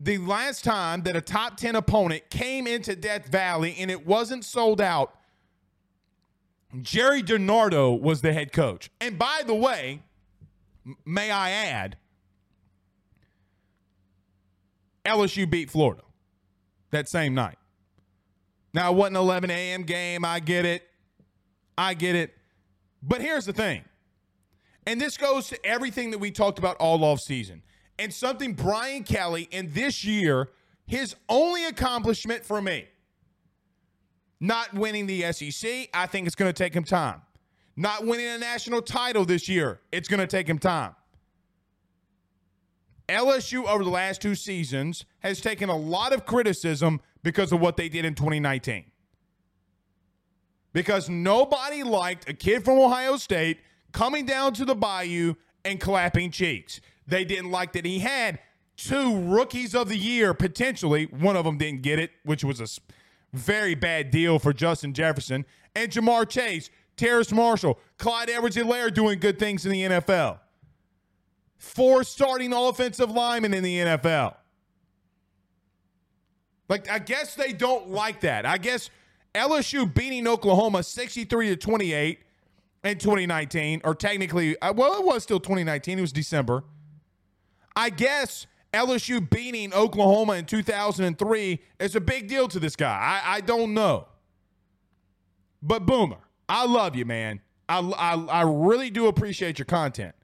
The 0.00 0.18
last 0.18 0.62
time 0.62 1.02
that 1.02 1.16
a 1.16 1.20
top 1.20 1.56
10 1.56 1.74
opponent 1.74 2.30
came 2.30 2.66
into 2.66 2.94
Death 2.94 3.28
Valley 3.28 3.74
and 3.78 3.90
it 3.90 4.06
wasn't 4.06 4.44
sold 4.44 4.80
out, 4.80 5.14
Gerry 6.82 7.22
DiNardo 7.22 7.98
was 7.98 8.20
the 8.20 8.32
head 8.32 8.52
coach. 8.52 8.90
And 9.00 9.18
by 9.18 9.42
the 9.44 9.54
way, 9.54 10.02
may 11.04 11.30
I 11.30 11.50
add, 11.50 11.96
LSU 15.08 15.48
beat 15.48 15.70
Florida 15.70 16.02
that 16.90 17.08
same 17.08 17.34
night. 17.34 17.58
Now, 18.74 18.92
it 18.92 18.96
wasn't 18.96 19.16
an 19.16 19.22
11 19.22 19.50
a.m. 19.50 19.82
game. 19.82 20.24
I 20.24 20.40
get 20.40 20.64
it. 20.64 20.82
I 21.76 21.94
get 21.94 22.14
it. 22.14 22.34
But 23.02 23.20
here's 23.20 23.46
the 23.46 23.52
thing. 23.52 23.84
And 24.86 25.00
this 25.00 25.16
goes 25.16 25.48
to 25.48 25.66
everything 25.66 26.10
that 26.12 26.18
we 26.18 26.30
talked 26.30 26.58
about 26.58 26.76
all 26.76 27.04
off 27.04 27.20
season. 27.20 27.62
And 27.98 28.12
something 28.12 28.54
Brian 28.54 29.02
Kelly 29.02 29.48
in 29.50 29.72
this 29.72 30.04
year, 30.04 30.50
his 30.86 31.16
only 31.28 31.64
accomplishment 31.66 32.44
for 32.44 32.62
me, 32.62 32.86
not 34.40 34.72
winning 34.72 35.06
the 35.06 35.32
SEC, 35.32 35.88
I 35.92 36.06
think 36.06 36.26
it's 36.26 36.36
going 36.36 36.48
to 36.48 36.52
take 36.52 36.74
him 36.74 36.84
time. 36.84 37.22
Not 37.76 38.06
winning 38.06 38.26
a 38.26 38.38
national 38.38 38.82
title 38.82 39.24
this 39.24 39.48
year, 39.48 39.80
it's 39.92 40.08
going 40.08 40.20
to 40.20 40.26
take 40.26 40.48
him 40.48 40.58
time. 40.58 40.94
LSU 43.08 43.66
over 43.66 43.82
the 43.82 43.90
last 43.90 44.20
two 44.20 44.34
seasons 44.34 45.04
has 45.20 45.40
taken 45.40 45.68
a 45.68 45.76
lot 45.76 46.12
of 46.12 46.26
criticism 46.26 47.00
because 47.22 47.52
of 47.52 47.60
what 47.60 47.76
they 47.76 47.88
did 47.88 48.04
in 48.04 48.14
2019. 48.14 48.84
Because 50.72 51.08
nobody 51.08 51.82
liked 51.82 52.28
a 52.28 52.34
kid 52.34 52.64
from 52.64 52.78
Ohio 52.78 53.16
State 53.16 53.58
coming 53.92 54.26
down 54.26 54.52
to 54.54 54.64
the 54.64 54.74
bayou 54.74 55.34
and 55.64 55.80
clapping 55.80 56.30
cheeks. 56.30 56.80
They 57.06 57.24
didn't 57.24 57.50
like 57.50 57.72
that 57.72 57.86
he 57.86 58.00
had 58.00 58.38
two 58.76 59.18
rookies 59.22 59.74
of 59.74 59.88
the 59.88 59.96
year 59.96 60.34
potentially. 60.34 61.06
One 61.06 61.36
of 61.36 61.44
them 61.44 61.56
didn't 61.56 61.82
get 61.82 61.98
it, 61.98 62.10
which 62.24 62.44
was 62.44 62.60
a 62.60 62.66
very 63.36 63.74
bad 63.74 64.10
deal 64.10 64.38
for 64.38 64.52
Justin 64.52 64.92
Jefferson. 64.92 65.46
And 65.74 65.90
Ja'Marr 65.90 66.28
Chase, 66.28 66.70
Terrace 66.96 67.32
Marshall, 67.32 67.78
Clyde 67.96 68.30
Edwards-Helaire 68.30 68.92
doing 68.92 69.18
good 69.18 69.38
things 69.38 69.64
in 69.64 69.72
the 69.72 69.82
NFL. 69.82 70.40
Four 71.58 72.04
starting 72.04 72.52
offensive 72.52 73.10
linemen 73.10 73.52
in 73.52 73.62
the 73.62 73.76
NFL. 73.78 74.34
Like, 76.68 76.90
I 76.90 76.98
guess 76.98 77.34
they 77.34 77.52
don't 77.52 77.90
like 77.90 78.20
that. 78.20 78.46
I 78.46 78.58
guess 78.58 78.90
LSU 79.34 79.92
beating 79.92 80.26
Oklahoma 80.26 80.82
63 80.82 81.48
to 81.48 81.56
28 81.56 82.20
in 82.84 82.98
2019, 82.98 83.80
or 83.84 83.94
technically, 83.94 84.58
uh, 84.60 84.72
well, 84.72 84.98
it 84.98 85.04
was 85.04 85.22
still 85.22 85.40
2019. 85.40 85.98
It 85.98 86.00
was 86.00 86.12
December. 86.12 86.64
I 87.74 87.90
guess 87.90 88.46
LSU 88.72 89.28
beating 89.28 89.72
Oklahoma 89.72 90.34
in 90.34 90.44
2003 90.44 91.60
is 91.80 91.96
a 91.96 92.00
big 92.00 92.28
deal 92.28 92.48
to 92.48 92.60
this 92.60 92.76
guy. 92.76 93.20
I, 93.24 93.36
I 93.36 93.40
don't 93.40 93.74
know. 93.74 94.08
But 95.62 95.86
Boomer, 95.86 96.18
I 96.48 96.66
love 96.66 96.94
you, 96.94 97.04
man. 97.04 97.40
I, 97.68 97.80
I, 97.80 98.14
I 98.14 98.42
really 98.42 98.90
do 98.90 99.06
appreciate 99.06 99.58
your 99.58 99.66
content. 99.66 100.14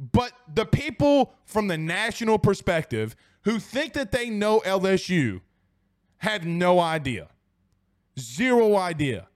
But 0.00 0.32
the 0.52 0.64
people 0.64 1.34
from 1.44 1.68
the 1.68 1.76
national 1.76 2.38
perspective 2.38 3.14
who 3.42 3.58
think 3.58 3.92
that 3.92 4.12
they 4.12 4.30
know 4.30 4.60
LSU 4.60 5.42
have 6.18 6.46
no 6.46 6.80
idea. 6.80 7.28
Zero 8.18 8.76
idea. 8.76 9.28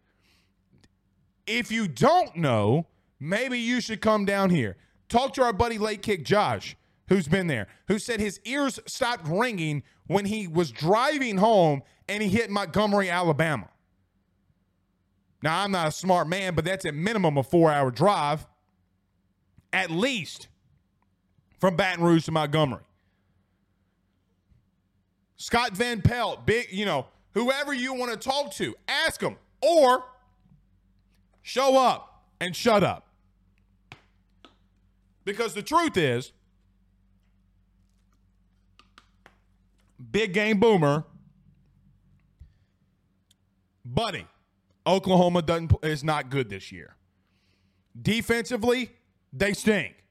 If 1.46 1.70
you 1.70 1.87
don't 1.87 2.35
know, 2.37 2.87
maybe 3.20 3.59
you 3.59 3.83
should 3.83 4.00
come 4.00 4.24
down 4.24 4.48
here. 4.48 4.79
Talk 5.11 5.35
to 5.35 5.42
our 5.42 5.53
buddy 5.53 5.77
Late 5.77 6.00
Kick 6.00 6.24
Josh, 6.24 6.77
who's 7.09 7.29
been 7.29 7.46
there, 7.46 7.68
who 7.88 7.98
said 7.98 8.18
his 8.18 8.40
ears 8.44 8.81
stopped 8.87 9.29
ringing 9.29 9.83
when 10.07 10.24
he 10.24 10.48
was 10.48 10.70
driving 10.70 11.37
home 11.37 11.83
and 12.09 12.22
he 12.22 12.31
hit 12.31 12.50
Montgomery, 12.50 13.11
Alabama. 13.11 13.68
Now, 15.42 15.62
I'm 15.62 15.72
not 15.72 15.88
a 15.88 15.92
smart 15.92 16.27
man, 16.27 16.55
but 16.55 16.64
that's 16.64 16.87
a 16.87 16.92
minimum 16.92 17.37
a 17.37 17.42
four 17.42 17.70
hour 17.70 17.90
drive, 17.90 18.46
at 19.74 19.90
least 19.90 20.48
from 21.64 21.77
Baton 21.77 22.05
Rouge 22.05 22.27
to 22.27 22.31
Montgomery. 22.31 22.83
Scott 25.37 25.74
Van 25.74 26.03
Pelt, 26.03 26.44
big, 26.44 26.66
you 26.70 26.85
know, 26.85 27.07
whoever 27.33 27.72
you 27.72 27.94
want 27.94 28.12
to 28.12 28.18
talk 28.18 28.53
to, 28.57 28.74
ask 28.87 29.18
them 29.18 29.37
or 29.62 30.05
show 31.40 31.79
up 31.79 32.27
and 32.38 32.55
shut 32.55 32.85
up. 32.85 33.07
Because 35.24 35.55
the 35.55 35.62
truth 35.62 35.96
is, 35.96 36.33
big 40.11 40.35
game 40.35 40.61
boomer, 40.61 41.05
buddy, 43.87 44.27
Oklahoma 44.87 45.40
doesn't 45.40 45.72
is 45.83 46.05
not 46.05 46.29
good 46.29 46.50
this 46.50 46.70
year. 46.70 46.94
Defensively, 48.03 48.90
they 49.33 49.55
stink. 49.55 50.03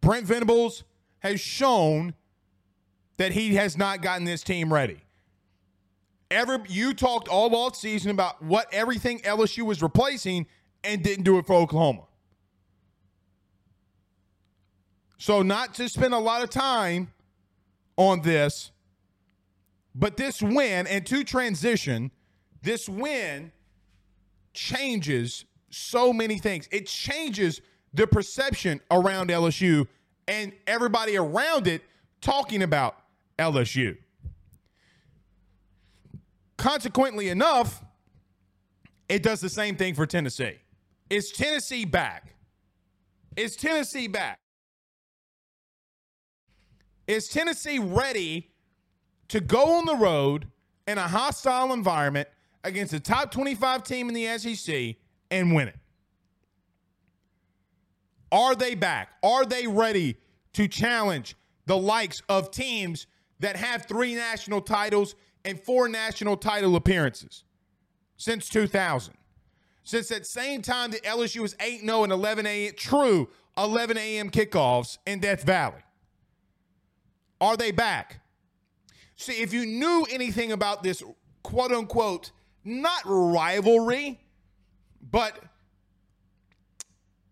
Brent 0.00 0.26
Venables 0.26 0.84
has 1.20 1.40
shown 1.40 2.14
that 3.16 3.32
he 3.32 3.54
has 3.56 3.76
not 3.76 4.02
gotten 4.02 4.24
this 4.24 4.42
team 4.42 4.72
ready. 4.72 5.00
Every 6.30 6.58
you 6.68 6.92
talked 6.92 7.28
all 7.28 7.54
off 7.54 7.76
season 7.76 8.10
about 8.10 8.42
what 8.42 8.66
everything 8.72 9.20
LSU 9.20 9.62
was 9.64 9.82
replacing 9.82 10.46
and 10.84 11.02
didn't 11.02 11.24
do 11.24 11.38
it 11.38 11.46
for 11.46 11.54
Oklahoma. 11.54 12.02
So 15.18 15.42
not 15.42 15.74
to 15.74 15.88
spend 15.88 16.14
a 16.14 16.18
lot 16.18 16.42
of 16.42 16.50
time 16.50 17.12
on 17.96 18.22
this, 18.22 18.70
but 19.94 20.16
this 20.16 20.42
win 20.42 20.86
and 20.86 21.06
to 21.06 21.24
transition, 21.24 22.10
this 22.62 22.88
win 22.88 23.50
changes 24.52 25.44
so 25.70 26.12
many 26.12 26.38
things. 26.38 26.68
It 26.70 26.86
changes 26.86 27.60
the 27.94 28.06
perception 28.06 28.80
around 28.90 29.30
LSU 29.30 29.86
and 30.28 30.52
everybody 30.66 31.16
around 31.16 31.66
it 31.66 31.82
talking 32.20 32.62
about 32.62 32.96
LSU. 33.38 33.96
Consequently 36.56 37.28
enough, 37.28 37.84
it 39.08 39.22
does 39.22 39.40
the 39.40 39.48
same 39.48 39.76
thing 39.76 39.94
for 39.94 40.06
Tennessee. 40.06 40.56
Is 41.10 41.30
Tennessee 41.30 41.84
back? 41.84 42.34
Is 43.36 43.54
Tennessee 43.54 44.08
back? 44.08 44.38
Is 47.06 47.28
Tennessee 47.28 47.78
ready 47.78 48.50
to 49.28 49.40
go 49.40 49.74
on 49.74 49.84
the 49.84 49.94
road 49.94 50.48
in 50.88 50.98
a 50.98 51.06
hostile 51.06 51.72
environment 51.72 52.28
against 52.64 52.92
a 52.92 53.00
top 53.00 53.30
25 53.30 53.84
team 53.84 54.08
in 54.08 54.14
the 54.14 54.38
SEC 54.38 54.96
and 55.30 55.54
win 55.54 55.68
it? 55.68 55.76
Are 58.32 58.54
they 58.54 58.74
back? 58.74 59.10
Are 59.22 59.44
they 59.44 59.66
ready 59.66 60.16
to 60.54 60.68
challenge 60.68 61.36
the 61.66 61.76
likes 61.76 62.22
of 62.28 62.50
teams 62.50 63.06
that 63.40 63.56
have 63.56 63.86
three 63.86 64.14
national 64.14 64.60
titles 64.60 65.14
and 65.44 65.60
four 65.60 65.88
national 65.88 66.36
title 66.36 66.76
appearances 66.76 67.44
since 68.16 68.48
2000? 68.48 69.14
Since 69.84 70.08
that 70.08 70.26
same 70.26 70.62
time 70.62 70.90
that 70.90 71.04
LSU 71.04 71.40
was 71.40 71.54
8 71.60 71.82
0 71.82 72.04
and 72.04 72.12
11 72.12 72.46
a.m. 72.46 72.72
true 72.76 73.28
11 73.56 73.96
a.m. 73.96 74.30
kickoffs 74.30 74.98
in 75.06 75.20
Death 75.20 75.44
Valley. 75.44 75.82
Are 77.40 77.56
they 77.56 77.70
back? 77.70 78.20
See, 79.16 79.40
if 79.40 79.52
you 79.52 79.64
knew 79.64 80.06
anything 80.10 80.52
about 80.52 80.82
this 80.82 81.02
quote 81.42 81.72
unquote, 81.72 82.32
not 82.64 83.00
rivalry, 83.04 84.20
but 85.00 85.38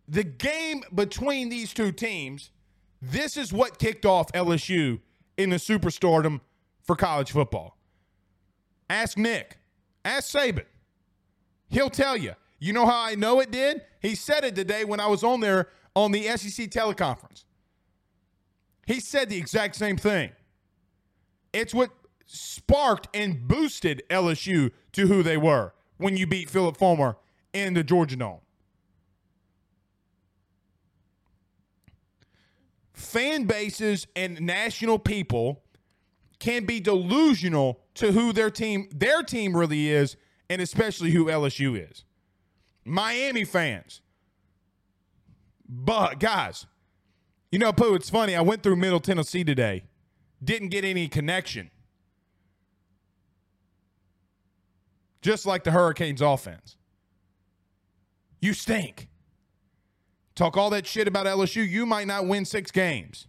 the 0.09 0.25
game 0.25 0.83
between 0.95 1.49
these 1.49 1.73
two 1.73 1.93
teams, 1.93 2.51
this 3.01 3.37
is 3.37 3.53
what 3.53 3.79
kicked 3.79 4.05
off 4.05 4.31
LSU 4.33 5.01
in 5.37 5.51
the 5.51 5.57
superstardom 5.57 6.41
for 6.83 6.97
college 6.97 7.33
football. 7.33 7.77
Ask 8.89 9.17
Nick, 9.17 9.59
ask 10.05 10.35
Saban. 10.35 10.65
He'll 11.69 11.91
tell 11.91 12.17
you. 12.17 12.35
You 12.59 12.73
know 12.73 12.87
how 12.87 13.03
I 13.03 13.15
know 13.15 13.41
it 13.41 13.51
did? 13.51 13.83
He 14.01 14.15
said 14.15 14.45
it 14.45 14.55
today 14.55 14.85
when 14.85 15.01
I 15.01 15.07
was 15.07 15.23
on 15.23 15.41
there 15.41 15.69
on 15.95 16.13
the 16.13 16.25
SEC 16.37 16.71
teleconference. 16.71 17.45
He 18.87 19.01
said 19.01 19.29
the 19.29 19.37
exact 19.37 19.77
same 19.77 19.97
thing. 19.97 20.31
It's 21.53 21.75
what 21.75 21.91
sparked 22.27 23.09
and 23.15 23.47
boosted 23.47 24.03
LSU 24.11 24.71
to 24.93 25.07
who 25.07 25.23
they 25.23 25.37
were 25.37 25.73
when 25.99 26.17
you 26.17 26.27
beat 26.27 26.51
Phillip 26.51 26.77
Fulmer 26.77 27.17
in 27.53 27.75
the 27.75 27.85
Georgia 27.85 28.17
Dome. 28.17 28.41
Fan 32.95 33.45
bases 33.45 34.07
and 34.15 34.41
national 34.41 34.99
people 34.99 35.63
can 36.39 36.65
be 36.65 36.79
delusional 36.81 37.81
to 37.95 38.13
who 38.13 38.33
their 38.33 38.51
team 38.51 38.89
their 38.93 39.23
team 39.23 39.57
really 39.57 39.91
is 39.91 40.17
and 40.49 40.63
especially 40.63 41.11
who 41.11 41.27
LSU 41.27 41.91
is. 41.91 42.05
Miami 42.85 43.45
fans. 43.45 44.01
But 45.69 46.21
guys, 46.21 46.67
you 47.51 47.59
know, 47.59 47.73
Pooh, 47.73 47.95
it's 47.95 48.11
funny. 48.11 48.37
I 48.37 48.43
went 48.43 48.63
through 48.63 48.77
Middle 48.77 49.01
Tennessee 49.01 49.43
today, 49.43 49.85
didn't 50.43 50.69
get 50.69 50.85
any 50.85 51.09
connection. 51.09 51.71
Just 55.23 55.47
like 55.47 55.65
the 55.65 55.71
Hurricanes 55.71 56.21
offense. 56.21 56.77
You 58.41 58.53
stink. 58.53 59.09
Talk 60.35 60.57
all 60.57 60.71
that 60.71 60.87
shit 60.87 61.07
about 61.07 61.27
LSU, 61.27 61.69
you 61.69 61.87
might 61.87 62.07
not 62.07 62.27
win 62.27 62.45
six 62.45 62.71
games. 62.71 63.29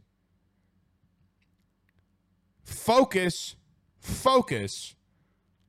Focus, 2.63 3.55
focus 3.99 4.95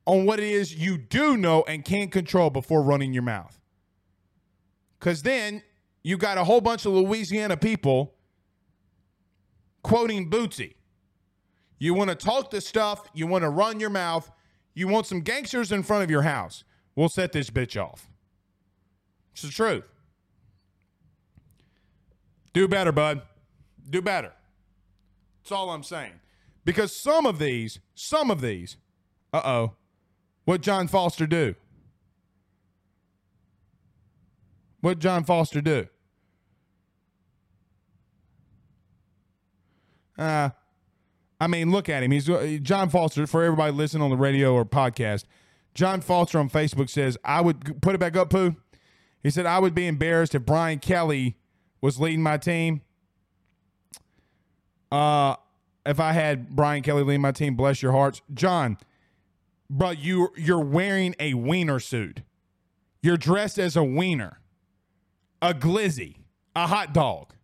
on 0.06 0.24
what 0.24 0.40
it 0.40 0.50
is 0.50 0.74
you 0.74 0.96
do 0.96 1.36
know 1.36 1.62
and 1.68 1.84
can't 1.84 2.10
control 2.10 2.48
before 2.48 2.82
running 2.82 3.12
your 3.12 3.22
mouth. 3.22 3.60
Because 4.98 5.22
then 5.22 5.62
you 6.02 6.16
got 6.16 6.38
a 6.38 6.44
whole 6.44 6.60
bunch 6.60 6.86
of 6.86 6.92
Louisiana 6.92 7.56
people 7.56 8.14
quoting 9.82 10.30
Boosie. 10.30 10.74
You 11.78 11.92
want 11.92 12.08
to 12.08 12.16
talk 12.16 12.50
the 12.50 12.62
stuff, 12.62 13.08
you 13.12 13.26
want 13.26 13.42
to 13.42 13.50
run 13.50 13.78
your 13.78 13.90
mouth, 13.90 14.30
you 14.74 14.88
want 14.88 15.06
some 15.06 15.20
gangsters 15.20 15.70
in 15.70 15.82
front 15.82 16.02
of 16.02 16.10
your 16.10 16.22
house. 16.22 16.64
We'll 16.94 17.10
set 17.10 17.32
this 17.32 17.50
bitch 17.50 17.80
off. 17.80 18.08
It's 19.32 19.42
the 19.42 19.50
truth. 19.50 19.84
Do 22.56 22.66
better, 22.66 22.90
bud. 22.90 23.20
Do 23.90 24.00
better. 24.00 24.32
That's 25.42 25.52
all 25.52 25.68
I'm 25.68 25.82
saying. 25.82 26.20
Because 26.64 26.90
some 26.96 27.26
of 27.26 27.38
these, 27.38 27.80
some 27.94 28.30
of 28.30 28.40
these, 28.40 28.78
uh 29.30 29.42
oh, 29.44 29.72
what 30.46 30.62
John 30.62 30.88
Foster 30.88 31.26
do? 31.26 31.54
What 34.80 35.00
John 35.00 35.22
Foster 35.22 35.60
do? 35.60 35.88
Uh, 40.16 40.48
I 41.38 41.48
mean, 41.48 41.70
look 41.70 41.90
at 41.90 42.02
him. 42.02 42.10
He's 42.10 42.30
uh, 42.30 42.56
John 42.62 42.88
Foster 42.88 43.26
for 43.26 43.44
everybody 43.44 43.72
listening 43.72 44.02
on 44.02 44.08
the 44.08 44.16
radio 44.16 44.54
or 44.54 44.64
podcast. 44.64 45.24
John 45.74 46.00
Foster 46.00 46.38
on 46.38 46.48
Facebook 46.48 46.88
says, 46.88 47.18
"I 47.22 47.42
would 47.42 47.82
put 47.82 47.94
it 47.94 47.98
back 47.98 48.16
up, 48.16 48.30
poo." 48.30 48.56
He 49.22 49.28
said, 49.28 49.44
"I 49.44 49.58
would 49.58 49.74
be 49.74 49.86
embarrassed 49.86 50.34
if 50.34 50.46
Brian 50.46 50.78
Kelly 50.78 51.36
was 51.80 52.00
leading 52.00 52.22
my 52.22 52.36
team. 52.36 52.82
Uh, 54.90 55.36
if 55.84 56.00
I 56.00 56.12
had 56.12 56.54
Brian 56.54 56.82
Kelly 56.82 57.02
leading 57.02 57.20
my 57.20 57.32
team, 57.32 57.54
bless 57.54 57.82
your 57.82 57.92
hearts, 57.92 58.22
John. 58.32 58.78
Bro, 59.68 59.90
you 59.92 60.28
you're 60.36 60.64
wearing 60.64 61.14
a 61.18 61.34
wiener 61.34 61.80
suit. 61.80 62.22
You're 63.02 63.16
dressed 63.16 63.58
as 63.58 63.76
a 63.76 63.84
wiener, 63.84 64.40
a 65.42 65.54
glizzy, 65.54 66.16
a 66.54 66.66
hot 66.66 66.92
dog. 66.92 67.34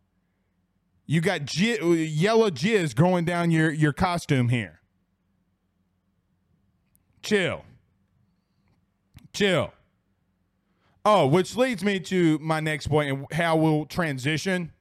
You 1.07 1.21
got 1.21 1.45
j- 1.45 1.81
yellow 2.05 2.51
jizz 2.51 2.95
going 2.95 3.25
down 3.25 3.51
your, 3.51 3.71
your 3.71 3.93
costume 3.93 4.49
here. 4.49 4.81
Chill. 7.23 7.65
Chill. 9.33 9.73
Oh, 11.05 11.27
which 11.27 11.57
leads 11.57 11.83
me 11.83 11.99
to 12.01 12.39
my 12.39 12.61
next 12.61 12.87
point 12.87 13.11
and 13.11 13.27
how 13.33 13.57
we'll 13.57 13.87
transition 13.87 14.73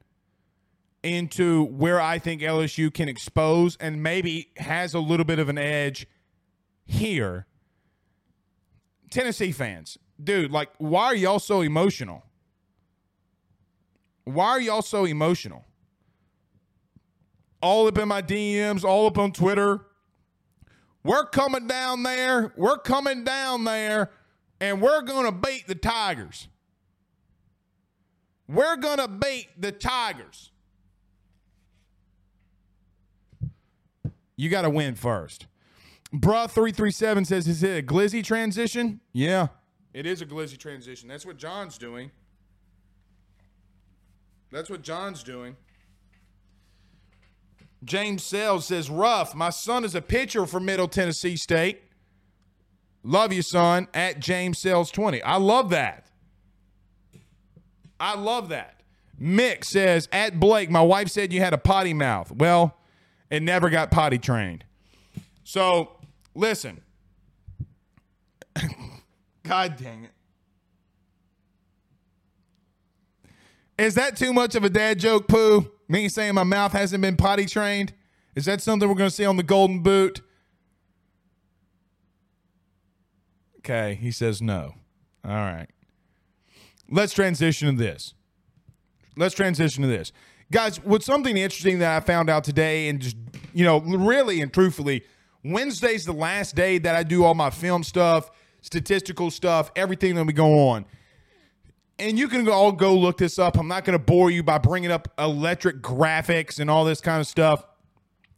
into 1.02 1.64
where 1.64 2.00
I 2.00 2.18
think 2.18 2.42
LSU 2.42 2.94
can 2.94 3.08
expose 3.08 3.76
and 3.76 4.02
maybe 4.02 4.52
has 4.56 4.94
a 4.94 5.00
little 5.00 5.24
bit 5.24 5.40
of 5.40 5.48
an 5.48 5.58
edge 5.58 6.06
here. 6.84 7.46
Tennessee 9.10 9.52
fans, 9.52 9.98
dude, 10.22 10.52
like, 10.52 10.70
why 10.78 11.06
are 11.06 11.16
y'all 11.16 11.40
so 11.40 11.60
emotional? 11.60 12.22
Why 14.24 14.50
are 14.50 14.60
y'all 14.60 14.82
so 14.82 15.04
emotional? 15.04 15.64
all 17.62 17.86
up 17.86 17.96
in 17.96 18.08
my 18.08 18.20
DMs, 18.20 18.84
all 18.84 19.06
up 19.06 19.16
on 19.16 19.32
Twitter. 19.32 19.80
We're 21.04 21.26
coming 21.26 21.66
down 21.66 22.02
there. 22.02 22.52
We're 22.56 22.78
coming 22.78 23.24
down 23.24 23.64
there, 23.64 24.10
and 24.62 24.80
we're 24.80 25.02
going 25.02 25.26
to 25.26 25.32
beat 25.32 25.66
the 25.66 25.74
Tigers. 25.74 26.46
We're 28.48 28.76
going 28.76 28.98
to 28.98 29.08
beat 29.08 29.48
the 29.58 29.72
Tigers. 29.72 30.52
You 34.36 34.48
got 34.48 34.62
to 34.62 34.70
win 34.70 34.94
first. 34.94 35.46
Bruh337 36.14 37.26
says, 37.26 37.48
Is 37.48 37.62
it 37.64 37.78
a 37.78 37.82
glizzy 37.82 38.22
transition? 38.22 39.00
Yeah, 39.12 39.48
it 39.92 40.06
is 40.06 40.22
a 40.22 40.26
glizzy 40.26 40.56
transition. 40.56 41.08
That's 41.08 41.26
what 41.26 41.38
John's 41.38 41.76
doing. 41.76 42.12
That's 44.52 44.70
what 44.70 44.82
John's 44.82 45.24
doing. 45.24 45.56
James 47.82 48.22
Sales 48.22 48.66
says, 48.66 48.88
rough. 48.88 49.34
My 49.34 49.50
son 49.50 49.84
is 49.84 49.96
a 49.96 50.02
pitcher 50.02 50.46
for 50.46 50.60
Middle 50.60 50.86
Tennessee 50.86 51.36
State. 51.36 51.82
Love 53.02 53.32
you, 53.32 53.42
son, 53.42 53.88
at 53.92 54.20
James 54.20 54.58
Sales 54.58 54.90
20. 54.90 55.22
I 55.22 55.36
love 55.36 55.70
that. 55.70 56.06
I 57.98 58.16
love 58.16 58.48
that. 58.50 58.82
Mick 59.20 59.64
says, 59.64 60.08
at 60.12 60.40
Blake, 60.40 60.70
my 60.70 60.80
wife 60.80 61.08
said 61.08 61.32
you 61.32 61.40
had 61.40 61.52
a 61.52 61.58
potty 61.58 61.94
mouth. 61.94 62.32
Well, 62.32 62.76
it 63.30 63.42
never 63.42 63.70
got 63.70 63.90
potty 63.90 64.18
trained. 64.18 64.64
So, 65.44 65.92
listen. 66.34 66.80
God 69.42 69.76
dang 69.76 70.04
it. 70.04 70.10
Is 73.78 73.94
that 73.94 74.16
too 74.16 74.32
much 74.32 74.54
of 74.54 74.64
a 74.64 74.70
dad 74.70 74.98
joke, 74.98 75.28
Pooh? 75.28 75.70
Me 75.88 76.08
saying 76.08 76.34
my 76.34 76.44
mouth 76.44 76.72
hasn't 76.72 77.02
been 77.02 77.16
potty 77.16 77.46
trained? 77.46 77.92
Is 78.34 78.44
that 78.46 78.60
something 78.60 78.88
we're 78.88 78.94
going 78.94 79.10
to 79.10 79.14
see 79.14 79.24
on 79.24 79.36
the 79.36 79.42
Golden 79.42 79.80
Boot? 79.80 80.20
Okay, 83.64 83.94
he 83.94 84.10
says 84.10 84.42
no. 84.42 84.74
All 85.24 85.30
right. 85.30 85.68
Let's 86.90 87.12
transition 87.12 87.68
to 87.68 87.82
this. 87.82 88.14
Let's 89.16 89.34
transition 89.34 89.82
to 89.82 89.88
this. 89.88 90.10
Guys, 90.50 90.82
what's 90.82 91.06
something 91.06 91.36
interesting 91.36 91.78
that 91.78 91.96
I 91.96 92.00
found 92.00 92.28
out 92.28 92.44
today, 92.44 92.88
and 92.88 93.00
just, 93.00 93.16
you 93.54 93.64
know, 93.64 93.78
really 93.78 94.40
and 94.40 94.52
truthfully, 94.52 95.04
Wednesday's 95.44 96.04
the 96.04 96.12
last 96.12 96.54
day 96.56 96.78
that 96.78 96.94
I 96.94 97.04
do 97.04 97.24
all 97.24 97.34
my 97.34 97.50
film 97.50 97.84
stuff, 97.84 98.30
statistical 98.62 99.30
stuff, 99.30 99.70
everything 99.76 100.16
that 100.16 100.24
we 100.24 100.32
go 100.32 100.68
on. 100.68 100.84
And 101.98 102.18
you 102.18 102.26
can 102.26 102.48
all 102.48 102.72
go 102.72 102.96
look 102.96 103.16
this 103.16 103.38
up. 103.38 103.56
I'm 103.56 103.68
not 103.68 103.84
going 103.84 103.96
to 103.96 104.04
bore 104.04 104.30
you 104.30 104.42
by 104.42 104.58
bringing 104.58 104.90
up 104.90 105.08
electric 105.18 105.82
graphics 105.82 106.58
and 106.58 106.68
all 106.68 106.84
this 106.84 107.00
kind 107.00 107.20
of 107.20 107.28
stuff. 107.28 107.64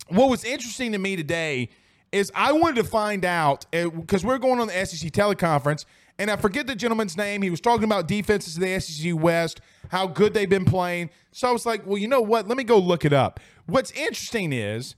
What 0.09 0.29
was 0.29 0.45
interesting 0.45 0.93
to 0.93 0.99
me 0.99 1.17
today 1.17 1.71
is 2.15 2.31
I 2.35 2.53
wanted 2.53 2.77
to 2.77 2.85
find 2.85 3.25
out 3.25 3.67
eh, 3.73 3.89
because 3.89 4.25
we're 4.25 4.39
going 4.39 4.61
on 4.61 4.69
the 4.69 4.87
SEC 4.87 5.11
teleconference, 5.11 5.85
and 6.17 6.31
I 6.31 6.37
forget 6.37 6.69
the 6.69 6.77
gentleman's 6.77 7.17
name. 7.17 7.43
He 7.43 7.51
was 7.51 7.61
talking 7.61 7.85
about 7.85 8.07
defenses 8.07 8.57
in 8.57 8.63
the 8.63 8.79
SEC 8.79 9.15
West, 9.15 9.61
how 9.89 10.07
good 10.07 10.33
they've 10.33 10.49
been 10.49 10.65
playing. 10.65 11.11
So 11.33 11.49
I 11.49 11.53
was 11.53 11.67
like, 11.67 11.85
well, 11.85 11.99
you 11.99 12.07
know 12.07 12.21
what? 12.21 12.47
Let 12.47 12.57
me 12.57 12.63
go 12.63 12.79
look 12.79 13.05
it 13.05 13.13
up. 13.13 13.41
What's 13.67 13.91
interesting 13.91 14.53
is 14.53 14.95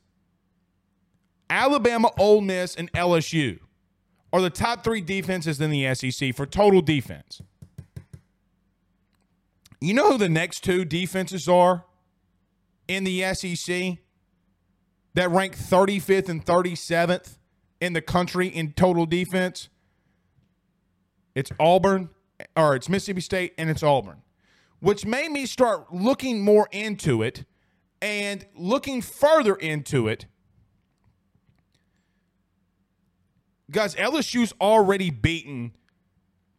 Alabama, 1.49 2.11
Ole 2.19 2.43
Miss, 2.43 2.75
and 2.75 2.93
LSU 2.93 3.61
are 4.31 4.43
the 4.43 4.51
top 4.51 4.85
three 4.85 5.01
defenses 5.01 5.59
in 5.59 5.71
the 5.71 5.95
SEC 5.95 6.35
for 6.35 6.45
total 6.45 6.83
defense. 6.83 7.41
You 9.81 9.95
know 9.95 10.13
who 10.13 10.19
the 10.19 10.29
next 10.29 10.65
two 10.65 10.85
defenses 10.85 11.49
are 11.49 11.87
in 12.89 13.05
the 13.05 13.23
SEC? 13.33 13.99
That 15.17 15.31
rank 15.31 15.57
35th 15.57 16.29
and 16.29 16.45
37th 16.45 17.39
in 17.81 17.95
the 17.95 18.03
country 18.03 18.49
in 18.49 18.73
total 18.73 19.07
defense. 19.07 19.71
It's 21.35 21.51
Auburn, 21.59 22.11
or 22.55 22.77
it's 22.77 22.89
Mississippi 22.89 23.23
State, 23.23 23.55
and 23.57 23.71
it's 23.71 23.83
Auburn, 23.83 24.23
which 24.81 25.07
made 25.07 25.31
me 25.31 25.47
start 25.47 25.93
looking 25.93 26.45
more 26.45 26.69
into 26.71 27.23
it 27.23 27.45
and 28.03 28.47
looking 28.55 29.01
further 29.01 29.55
into 29.55 30.07
it. 30.07 30.27
Guys, 33.71 33.95
LSU's 33.95 34.53
already 34.61 35.11
beaten 35.11 35.73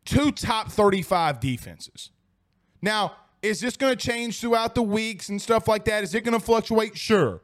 two 0.04 0.32
top 0.32 0.72
35 0.72 1.40
defenses. 1.40 2.10
Now, 2.82 3.14
is 3.44 3.62
this 3.62 3.78
going 3.78 3.96
to 3.96 4.08
change 4.08 4.42
throughout 4.42 4.74
the 4.74 4.82
weeks 4.82 5.30
and 5.30 5.40
stuff 5.40 5.68
like 5.68 5.86
that? 5.86 6.04
Is 6.04 6.16
it 6.16 6.22
going 6.22 6.38
to 6.38 6.44
fluctuate? 6.44 6.98
Sure. 6.98 7.42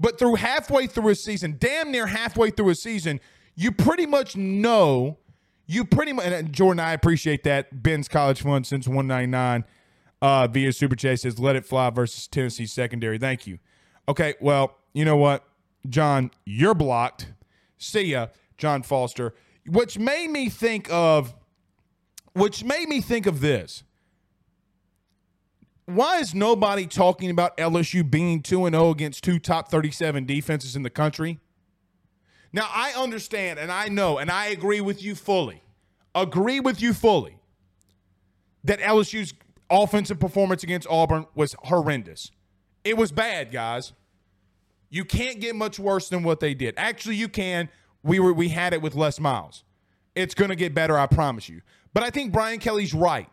But 0.00 0.18
through 0.18 0.36
halfway 0.36 0.86
through 0.86 1.10
a 1.10 1.14
season, 1.14 1.56
damn 1.60 1.92
near 1.92 2.06
halfway 2.06 2.50
through 2.50 2.70
a 2.70 2.74
season, 2.74 3.20
you 3.54 3.70
pretty 3.70 4.06
much 4.06 4.34
know. 4.34 5.18
You 5.66 5.84
pretty 5.84 6.12
much, 6.12 6.24
and 6.24 6.52
Jordan, 6.52 6.80
I 6.80 6.94
appreciate 6.94 7.44
that. 7.44 7.82
Ben's 7.82 8.08
College 8.08 8.42
Fund 8.42 8.66
since 8.66 8.88
199 8.88 9.64
uh, 10.22 10.46
via 10.48 10.72
Super 10.72 10.96
Chat 10.96 11.20
says, 11.20 11.38
let 11.38 11.54
it 11.54 11.64
fly 11.64 11.90
versus 11.90 12.26
Tennessee 12.26 12.66
secondary. 12.66 13.18
Thank 13.18 13.46
you. 13.46 13.58
Okay, 14.08 14.34
well, 14.40 14.78
you 14.94 15.04
know 15.04 15.16
what? 15.16 15.44
John, 15.88 16.30
you're 16.44 16.74
blocked. 16.74 17.32
See 17.78 18.06
ya, 18.06 18.28
John 18.56 18.82
Foster. 18.82 19.34
Which 19.66 19.98
made 19.98 20.30
me 20.30 20.48
think 20.48 20.88
of, 20.90 21.34
which 22.32 22.64
made 22.64 22.88
me 22.88 23.00
think 23.00 23.26
of 23.26 23.40
this 23.40 23.84
why 25.94 26.18
is 26.18 26.34
nobody 26.34 26.86
talking 26.86 27.30
about 27.30 27.56
LSU 27.56 28.08
being 28.08 28.42
2 28.42 28.66
and 28.66 28.74
0 28.74 28.90
against 28.90 29.24
two 29.24 29.38
top 29.38 29.70
37 29.70 30.24
defenses 30.26 30.76
in 30.76 30.82
the 30.82 30.90
country? 30.90 31.38
Now, 32.52 32.68
I 32.72 32.92
understand 32.96 33.58
and 33.58 33.70
I 33.70 33.88
know 33.88 34.18
and 34.18 34.30
I 34.30 34.46
agree 34.46 34.80
with 34.80 35.02
you 35.02 35.14
fully. 35.14 35.62
Agree 36.14 36.60
with 36.60 36.82
you 36.82 36.92
fully 36.92 37.38
that 38.64 38.80
LSU's 38.80 39.32
offensive 39.70 40.18
performance 40.18 40.62
against 40.62 40.88
Auburn 40.88 41.26
was 41.34 41.54
horrendous. 41.64 42.30
It 42.84 42.96
was 42.96 43.12
bad, 43.12 43.52
guys. 43.52 43.92
You 44.88 45.04
can't 45.04 45.40
get 45.40 45.54
much 45.54 45.78
worse 45.78 46.08
than 46.08 46.24
what 46.24 46.40
they 46.40 46.54
did. 46.54 46.74
Actually, 46.76 47.16
you 47.16 47.28
can. 47.28 47.68
We 48.02 48.18
were 48.18 48.32
we 48.32 48.48
had 48.48 48.72
it 48.72 48.82
with 48.82 48.94
Les 48.94 49.20
Miles. 49.20 49.62
It's 50.14 50.34
going 50.34 50.48
to 50.48 50.56
get 50.56 50.74
better, 50.74 50.98
I 50.98 51.06
promise 51.06 51.48
you. 51.48 51.60
But 51.94 52.02
I 52.02 52.10
think 52.10 52.32
Brian 52.32 52.58
Kelly's 52.58 52.92
right. 52.92 53.28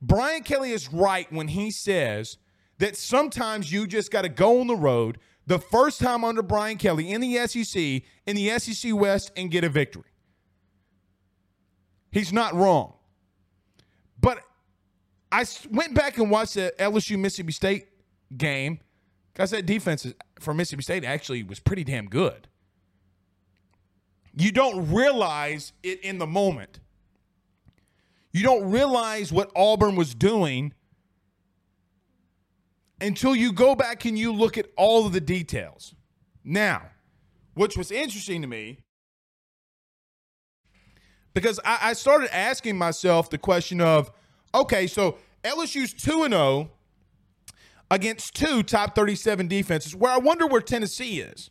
Brian 0.00 0.42
Kelly 0.42 0.72
is 0.72 0.92
right 0.92 1.30
when 1.32 1.48
he 1.48 1.70
says 1.70 2.38
that 2.78 2.96
sometimes 2.96 3.72
you 3.72 3.86
just 3.86 4.10
got 4.10 4.22
to 4.22 4.28
go 4.28 4.60
on 4.60 4.66
the 4.66 4.76
road 4.76 5.18
the 5.46 5.58
first 5.58 6.00
time 6.00 6.24
under 6.24 6.42
Brian 6.42 6.76
Kelly 6.76 7.10
in 7.10 7.20
the 7.20 7.46
SEC, 7.46 8.02
in 8.26 8.36
the 8.36 8.58
SEC 8.58 8.94
West, 8.94 9.32
and 9.36 9.50
get 9.50 9.64
a 9.64 9.68
victory. 9.68 10.04
He's 12.12 12.32
not 12.32 12.54
wrong. 12.54 12.94
But 14.20 14.40
I 15.32 15.44
went 15.70 15.94
back 15.94 16.18
and 16.18 16.30
watched 16.30 16.54
the 16.54 16.72
LSU 16.78 17.18
Mississippi 17.18 17.52
State 17.52 17.88
game. 18.36 18.80
Guys, 19.34 19.50
that 19.50 19.66
defense 19.66 20.06
for 20.40 20.54
Mississippi 20.54 20.82
State 20.82 21.04
actually 21.04 21.42
was 21.42 21.60
pretty 21.60 21.84
damn 21.84 22.06
good. 22.06 22.48
You 24.34 24.52
don't 24.52 24.92
realize 24.92 25.72
it 25.82 26.00
in 26.00 26.18
the 26.18 26.26
moment 26.26 26.80
you 28.32 28.42
don't 28.42 28.70
realize 28.70 29.32
what 29.32 29.50
Auburn 29.56 29.96
was 29.96 30.14
doing 30.14 30.74
until 33.00 33.34
you 33.34 33.52
go 33.52 33.74
back 33.74 34.04
and 34.04 34.18
you 34.18 34.32
look 34.32 34.58
at 34.58 34.66
all 34.76 35.06
of 35.06 35.12
the 35.12 35.20
details. 35.20 35.94
Now, 36.44 36.82
which 37.54 37.76
was 37.76 37.90
interesting 37.90 38.42
to 38.42 38.48
me 38.48 38.78
because 41.34 41.60
I, 41.64 41.78
I 41.82 41.92
started 41.92 42.34
asking 42.34 42.76
myself 42.76 43.30
the 43.30 43.38
question 43.38 43.80
of 43.80 44.10
okay, 44.54 44.86
so 44.86 45.18
LSU's 45.44 45.92
2 45.94 46.24
and 46.24 46.34
0 46.34 46.70
against 47.90 48.34
two 48.34 48.62
top 48.62 48.94
37 48.94 49.48
defenses, 49.48 49.94
where 49.94 50.12
I 50.12 50.18
wonder 50.18 50.46
where 50.46 50.60
Tennessee 50.60 51.20
is. 51.20 51.50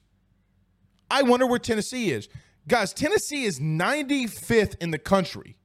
I 1.09 1.23
wonder 1.23 1.47
where 1.47 1.59
Tennessee 1.59 2.11
is. 2.11 2.27
Guys, 2.67 2.93
Tennessee 2.93 3.45
is 3.45 3.59
95th 3.59 4.75
in 4.81 4.91
the 4.91 4.99
country 4.99 5.57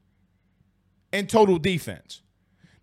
and 1.13 1.29
total 1.29 1.59
defense. 1.59 2.23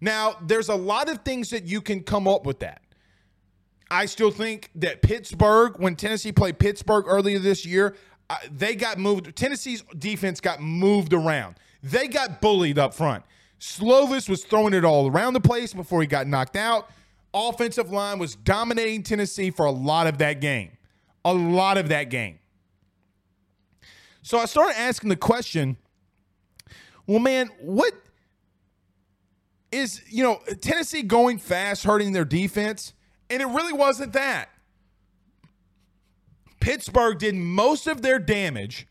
Now, 0.01 0.37
there's 0.41 0.69
a 0.69 0.75
lot 0.75 1.09
of 1.09 1.23
things 1.23 1.49
that 1.49 1.65
you 1.65 1.81
can 1.81 2.03
come 2.03 2.27
up 2.27 2.45
with 2.45 2.59
that. 2.59 2.81
I 3.91 4.05
still 4.05 4.31
think 4.31 4.69
that 4.75 5.01
Pittsburgh, 5.01 5.73
when 5.77 5.95
Tennessee 5.95 6.31
played 6.31 6.59
Pittsburgh 6.59 7.05
earlier 7.07 7.39
this 7.39 7.65
year, 7.65 7.95
uh, 8.29 8.37
they 8.51 8.75
got 8.75 8.99
moved. 8.99 9.35
Tennessee's 9.35 9.83
defense 9.97 10.39
got 10.39 10.61
moved 10.61 11.13
around. 11.13 11.55
They 11.81 12.07
got 12.07 12.39
bullied 12.41 12.77
up 12.77 12.93
front. 12.93 13.23
Slovis 13.59 14.29
was 14.29 14.45
throwing 14.45 14.73
it 14.73 14.85
all 14.85 15.09
around 15.09 15.33
the 15.33 15.41
place 15.41 15.73
before 15.73 16.01
he 16.01 16.07
got 16.07 16.27
knocked 16.27 16.55
out. 16.55 16.89
Offensive 17.33 17.91
line 17.91 18.19
was 18.19 18.35
dominating 18.35 19.03
Tennessee 19.03 19.49
for 19.49 19.65
a 19.65 19.71
lot 19.71 20.07
of 20.07 20.19
that 20.19 20.39
game. 20.39 20.71
A 21.25 21.33
lot 21.33 21.77
of 21.77 21.89
that 21.89 22.05
game. 22.05 22.39
So 24.21 24.37
I 24.37 24.45
started 24.45 24.79
asking 24.79 25.09
the 25.09 25.15
question 25.15 25.77
well, 27.07 27.19
man, 27.19 27.49
what 27.59 27.93
is, 29.71 30.01
you 30.09 30.23
know, 30.23 30.39
Tennessee 30.61 31.03
going 31.03 31.37
fast, 31.37 31.83
hurting 31.83 32.11
their 32.11 32.25
defense, 32.25 32.93
and 33.29 33.41
it 33.41 33.47
really 33.47 33.73
wasn't 33.73 34.13
that. 34.13 34.49
Pittsburgh 36.59 37.17
did 37.19 37.35
most 37.35 37.87
of 37.87 38.01
their 38.01 38.19
damage, 38.19 38.87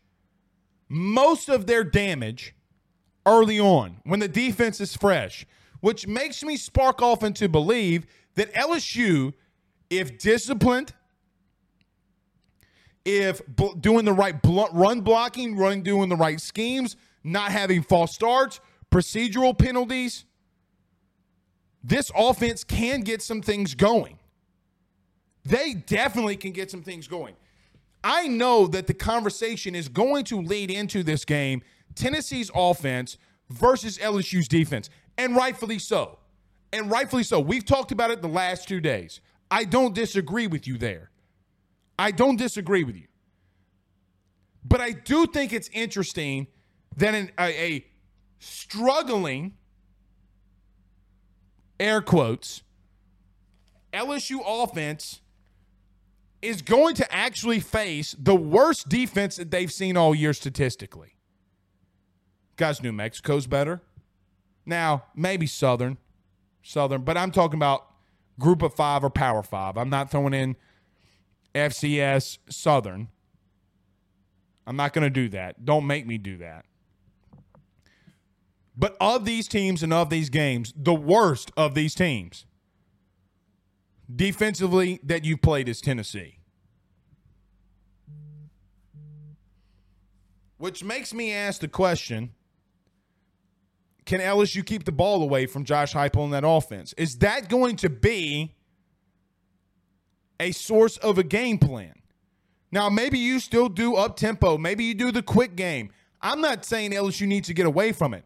most 0.87 1.49
of 1.49 1.67
their 1.67 1.83
damage 1.83 2.55
early 3.25 3.59
on 3.59 3.97
when 4.03 4.19
the 4.19 4.27
defense 4.27 4.81
is 4.81 4.95
fresh, 4.95 5.45
which 5.81 6.07
makes 6.07 6.43
me 6.43 6.57
spark 6.57 7.01
off 7.01 7.23
into 7.23 7.47
believe 7.47 8.05
that 8.35 8.53
LSU, 8.53 9.33
if 9.89 10.17
disciplined, 10.17 10.93
if 13.05 13.45
bl- 13.47 13.73
doing 13.73 14.05
the 14.05 14.13
right 14.13 14.41
bl- 14.41 14.65
run 14.73 15.01
blocking, 15.01 15.55
running 15.55 15.83
doing 15.83 16.09
the 16.09 16.15
right 16.15 16.39
schemes, 16.39 16.95
not 17.23 17.51
having 17.51 17.81
false 17.83 18.13
starts, 18.13 18.59
procedural 18.91 19.57
penalties, 19.57 20.25
this 21.89 22.11
offense 22.15 22.63
can 22.63 23.01
get 23.01 23.21
some 23.21 23.41
things 23.41 23.75
going. 23.75 24.17
they 25.45 25.73
definitely 25.73 26.35
can 26.35 26.51
get 26.51 26.69
some 26.69 26.83
things 26.83 27.07
going. 27.07 27.35
I 28.03 28.27
know 28.27 28.67
that 28.67 28.87
the 28.87 28.93
conversation 28.93 29.73
is 29.75 29.89
going 29.89 30.25
to 30.25 30.41
lead 30.41 30.69
into 30.69 31.03
this 31.03 31.25
game 31.25 31.61
Tennessee's 31.95 32.51
offense 32.53 33.17
versus 33.49 33.97
LSU's 33.97 34.47
defense, 34.47 34.89
and 35.17 35.35
rightfully 35.35 35.79
so. 35.79 36.19
And 36.71 36.89
rightfully 36.91 37.23
so. 37.23 37.39
We've 37.39 37.65
talked 37.65 37.91
about 37.91 38.11
it 38.11 38.21
the 38.21 38.27
last 38.27 38.67
two 38.67 38.79
days. 38.79 39.21
I 39.49 39.63
don't 39.63 39.95
disagree 39.95 40.47
with 40.47 40.67
you 40.67 40.77
there. 40.77 41.09
I 41.97 42.11
don't 42.11 42.37
disagree 42.37 42.83
with 42.83 42.95
you. 42.95 43.07
But 44.63 44.81
I 44.81 44.91
do 44.91 45.25
think 45.25 45.51
it's 45.51 45.69
interesting 45.73 46.47
that 46.95 47.15
a, 47.15 47.31
a 47.39 47.85
struggling, 48.37 49.55
air 51.79 52.01
quotes, 52.01 52.63
LSU 53.93 54.39
offense 54.45 55.21
is 56.41 56.61
going 56.61 56.95
to 56.95 57.13
actually 57.13 57.59
face 57.59 58.15
the 58.17 58.35
worst 58.35 58.87
defense 58.87 59.35
that 59.35 59.51
they've 59.51 59.71
seen 59.71 59.97
all 59.97 60.15
year 60.15 60.33
statistically. 60.33 61.15
Guys, 62.55 62.81
New 62.81 62.91
Mexico's 62.91 63.47
better. 63.47 63.81
Now, 64.65 65.05
maybe 65.15 65.47
Southern. 65.47 65.97
Southern, 66.61 67.03
but 67.03 67.17
I'm 67.17 67.31
talking 67.31 67.57
about 67.57 67.85
group 68.37 68.61
of 68.61 68.73
five 68.73 69.03
or 69.03 69.09
power 69.09 69.41
five. 69.41 69.77
I'm 69.77 69.89
not 69.89 70.11
throwing 70.11 70.33
in 70.33 70.55
FCS 71.55 72.37
Southern. 72.49 73.07
I'm 74.67 74.75
not 74.75 74.93
going 74.93 75.03
to 75.03 75.09
do 75.09 75.29
that. 75.29 75.65
Don't 75.65 75.87
make 75.87 76.05
me 76.05 76.17
do 76.17 76.37
that. 76.37 76.65
But 78.79 78.95
of 79.01 79.25
these 79.25 79.49
teams 79.49 79.83
and 79.83 79.91
of 79.91 80.09
these 80.09 80.29
games, 80.29 80.73
the 80.73 80.93
worst 80.93 81.51
of 81.57 81.75
these 81.75 81.93
teams 81.93 82.45
defensively 84.13 85.01
that 85.03 85.25
you've 85.25 85.41
played 85.41 85.67
is 85.67 85.81
Tennessee. 85.81 86.39
Which 90.57 90.81
makes 90.81 91.13
me 91.13 91.33
ask 91.33 91.59
the 91.59 91.67
question 91.67 92.31
can 94.05 94.21
LSU 94.21 94.65
keep 94.65 94.85
the 94.85 94.91
ball 94.91 95.21
away 95.21 95.45
from 95.45 95.65
Josh 95.65 95.93
Heupel 95.93 96.23
in 96.23 96.31
that 96.31 96.43
offense? 96.43 96.93
Is 96.97 97.17
that 97.19 97.47
going 97.49 97.75
to 97.75 97.89
be 97.89 98.55
a 100.39 100.51
source 100.51 100.97
of 100.97 101.17
a 101.19 101.23
game 101.23 101.59
plan? 101.59 101.93
Now, 102.71 102.89
maybe 102.89 103.19
you 103.19 103.39
still 103.39 103.69
do 103.69 103.95
up 103.95 104.15
tempo. 104.15 104.57
Maybe 104.57 104.85
you 104.85 104.95
do 104.95 105.11
the 105.11 105.21
quick 105.21 105.55
game. 105.55 105.91
I'm 106.21 106.41
not 106.41 106.65
saying 106.65 106.91
LSU 106.91 107.27
needs 107.27 107.47
to 107.49 107.53
get 107.53 107.65
away 107.65 107.91
from 107.91 108.13
it, 108.13 108.25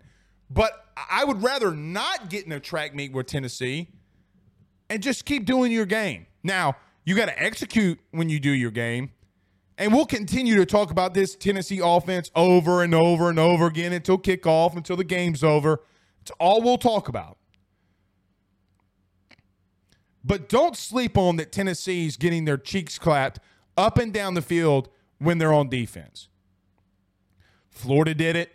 but 0.53 0.85
I 0.95 1.23
would 1.23 1.41
rather 1.41 1.71
not 1.71 2.29
get 2.29 2.45
in 2.45 2.51
a 2.51 2.59
track 2.59 2.93
meet 2.93 3.11
with 3.11 3.27
Tennessee 3.27 3.89
and 4.89 5.01
just 5.01 5.25
keep 5.25 5.45
doing 5.45 5.71
your 5.71 5.85
game. 5.85 6.27
Now, 6.43 6.75
you 7.05 7.15
got 7.15 7.25
to 7.25 7.41
execute 7.41 7.99
when 8.11 8.29
you 8.29 8.39
do 8.39 8.51
your 8.51 8.71
game. 8.71 9.11
And 9.77 9.91
we'll 9.91 10.05
continue 10.05 10.55
to 10.57 10.65
talk 10.67 10.91
about 10.91 11.15
this 11.15 11.35
Tennessee 11.35 11.81
offense 11.83 12.29
over 12.35 12.83
and 12.83 12.93
over 12.93 13.29
and 13.29 13.39
over 13.39 13.65
again 13.65 13.91
until 13.91 14.19
kickoff, 14.19 14.75
until 14.75 14.95
the 14.95 15.03
game's 15.03 15.43
over. 15.43 15.81
It's 16.21 16.31
all 16.39 16.61
we'll 16.61 16.77
talk 16.77 17.09
about. 17.09 17.37
But 20.23 20.47
don't 20.47 20.77
sleep 20.77 21.17
on 21.17 21.37
that 21.37 21.51
Tennessee's 21.51 22.17
getting 22.17 22.45
their 22.45 22.57
cheeks 22.57 22.99
clapped 22.99 23.39
up 23.75 23.97
and 23.97 24.13
down 24.13 24.35
the 24.35 24.41
field 24.41 24.89
when 25.17 25.39
they're 25.39 25.53
on 25.53 25.69
defense. 25.69 26.29
Florida 27.71 28.13
did 28.13 28.35
it. 28.35 28.51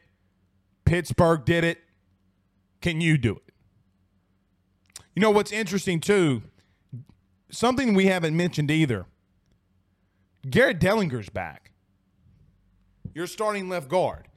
Pittsburgh 0.85 1.45
did 1.45 1.65
it. 1.65 1.81
Can 2.81 3.01
you 3.01 3.19
do 3.19 3.37
it? 3.37 3.55
You 5.15 5.23
know 5.23 5.31
what's 5.31 5.53
interesting 5.53 6.01
too? 6.01 6.43
Something 7.51 7.95
we 7.95 8.07
haven't 8.07 8.37
mentioned 8.37 8.71
either. 8.71 9.07
Garrett 10.49 10.79
Dellinger's 10.79 11.29
back. 11.29 11.73
You're 13.15 13.27
starting 13.27 13.69
left 13.69 13.89
guard. 13.89 14.29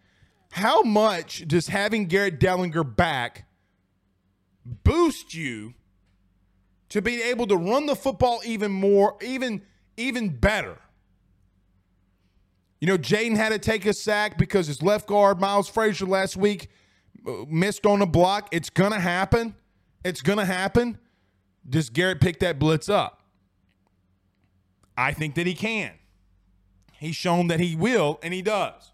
How 0.51 0.81
much 0.81 1.47
does 1.47 1.67
having 1.67 2.05
Garrett 2.05 2.39
Dellinger 2.39 2.95
back 2.95 3.45
boost 4.65 5.33
you 5.33 5.73
to 6.89 7.01
be 7.01 7.21
able 7.21 7.47
to 7.47 7.55
run 7.55 7.85
the 7.85 7.95
football 7.95 8.41
even 8.43 8.71
more, 8.71 9.17
even 9.21 9.61
even 9.97 10.29
better? 10.29 10.77
You 12.79 12.87
know, 12.87 12.97
Jayden 12.97 13.35
had 13.35 13.49
to 13.49 13.59
take 13.59 13.85
a 13.85 13.93
sack 13.93 14.39
because 14.39 14.65
his 14.65 14.81
left 14.81 15.07
guard, 15.07 15.39
Miles 15.39 15.69
Frazier, 15.69 16.07
last 16.07 16.35
week 16.35 16.69
missed 17.47 17.85
on 17.85 17.99
the 17.99 18.05
block. 18.05 18.49
It's 18.51 18.69
going 18.69 18.91
to 18.91 18.99
happen. 18.99 19.55
It's 20.03 20.21
going 20.21 20.39
to 20.39 20.45
happen. 20.45 20.97
Does 21.67 21.89
Garrett 21.89 22.21
pick 22.21 22.39
that 22.39 22.59
blitz 22.59 22.89
up? 22.89 23.21
I 24.97 25.13
think 25.13 25.35
that 25.35 25.47
he 25.47 25.53
can. 25.53 25.93
He's 26.93 27.15
shown 27.15 27.47
that 27.47 27.59
he 27.59 27.75
will, 27.75 28.19
and 28.21 28.33
he 28.33 28.41
does. 28.41 28.91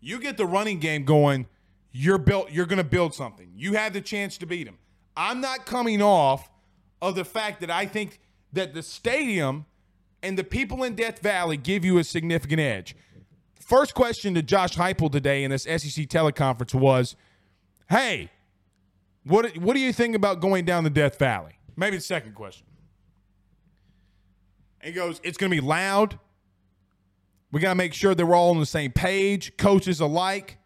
You 0.00 0.20
get 0.20 0.36
the 0.36 0.46
running 0.46 0.80
game 0.80 1.04
going, 1.04 1.46
you're 1.92 2.18
built, 2.18 2.50
you're 2.50 2.66
going 2.66 2.78
to 2.78 2.84
build 2.84 3.14
something. 3.14 3.52
You 3.54 3.74
have 3.74 3.92
the 3.92 4.00
chance 4.00 4.38
to 4.38 4.46
beat 4.46 4.66
him. 4.66 4.78
I'm 5.16 5.40
not 5.40 5.66
coming 5.66 6.02
off 6.02 6.50
of 7.00 7.14
the 7.14 7.24
fact 7.24 7.60
that 7.60 7.70
I 7.70 7.86
think 7.86 8.18
that 8.52 8.74
the 8.74 8.82
stadium 8.82 9.66
and 10.22 10.38
the 10.38 10.44
people 10.44 10.82
in 10.82 10.94
Death 10.94 11.20
Valley 11.20 11.56
give 11.56 11.84
you 11.84 11.98
a 11.98 12.04
significant 12.04 12.60
edge. 12.60 12.96
First 13.72 13.94
question 13.94 14.34
to 14.34 14.42
Josh 14.42 14.76
Heupel 14.76 15.10
today 15.10 15.44
in 15.44 15.50
this 15.50 15.62
SEC 15.62 16.06
teleconference 16.06 16.74
was, 16.74 17.16
"Hey, 17.88 18.30
what 19.24 19.56
what 19.56 19.72
do 19.72 19.80
you 19.80 19.94
think 19.94 20.14
about 20.14 20.40
going 20.40 20.66
down 20.66 20.84
the 20.84 20.90
Death 20.90 21.18
Valley?" 21.18 21.52
Maybe 21.74 21.96
the 21.96 22.02
second 22.02 22.34
question. 22.34 22.66
He 24.82 24.92
goes, 24.92 25.22
"It's 25.24 25.38
going 25.38 25.50
to 25.50 25.56
be 25.56 25.66
loud. 25.66 26.18
We 27.50 27.60
got 27.60 27.70
to 27.70 27.74
make 27.74 27.94
sure 27.94 28.14
that 28.14 28.26
we're 28.26 28.34
all 28.34 28.50
on 28.50 28.60
the 28.60 28.66
same 28.66 28.92
page, 28.92 29.56
coaches 29.56 30.00
alike." 30.00 30.58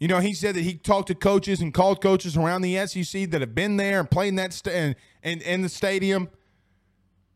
You 0.00 0.08
know, 0.08 0.18
he 0.18 0.34
said 0.34 0.56
that 0.56 0.62
he 0.62 0.74
talked 0.74 1.06
to 1.08 1.14
coaches 1.14 1.60
and 1.60 1.72
called 1.72 2.02
coaches 2.02 2.36
around 2.36 2.62
the 2.62 2.84
SEC 2.84 3.30
that 3.30 3.40
have 3.40 3.54
been 3.54 3.76
there 3.76 4.00
and 4.00 4.10
played 4.10 4.30
in 4.30 4.34
that 4.34 4.52
st- 4.52 4.74
and, 4.74 4.96
and 5.22 5.40
in 5.42 5.62
the 5.62 5.68
stadium, 5.68 6.30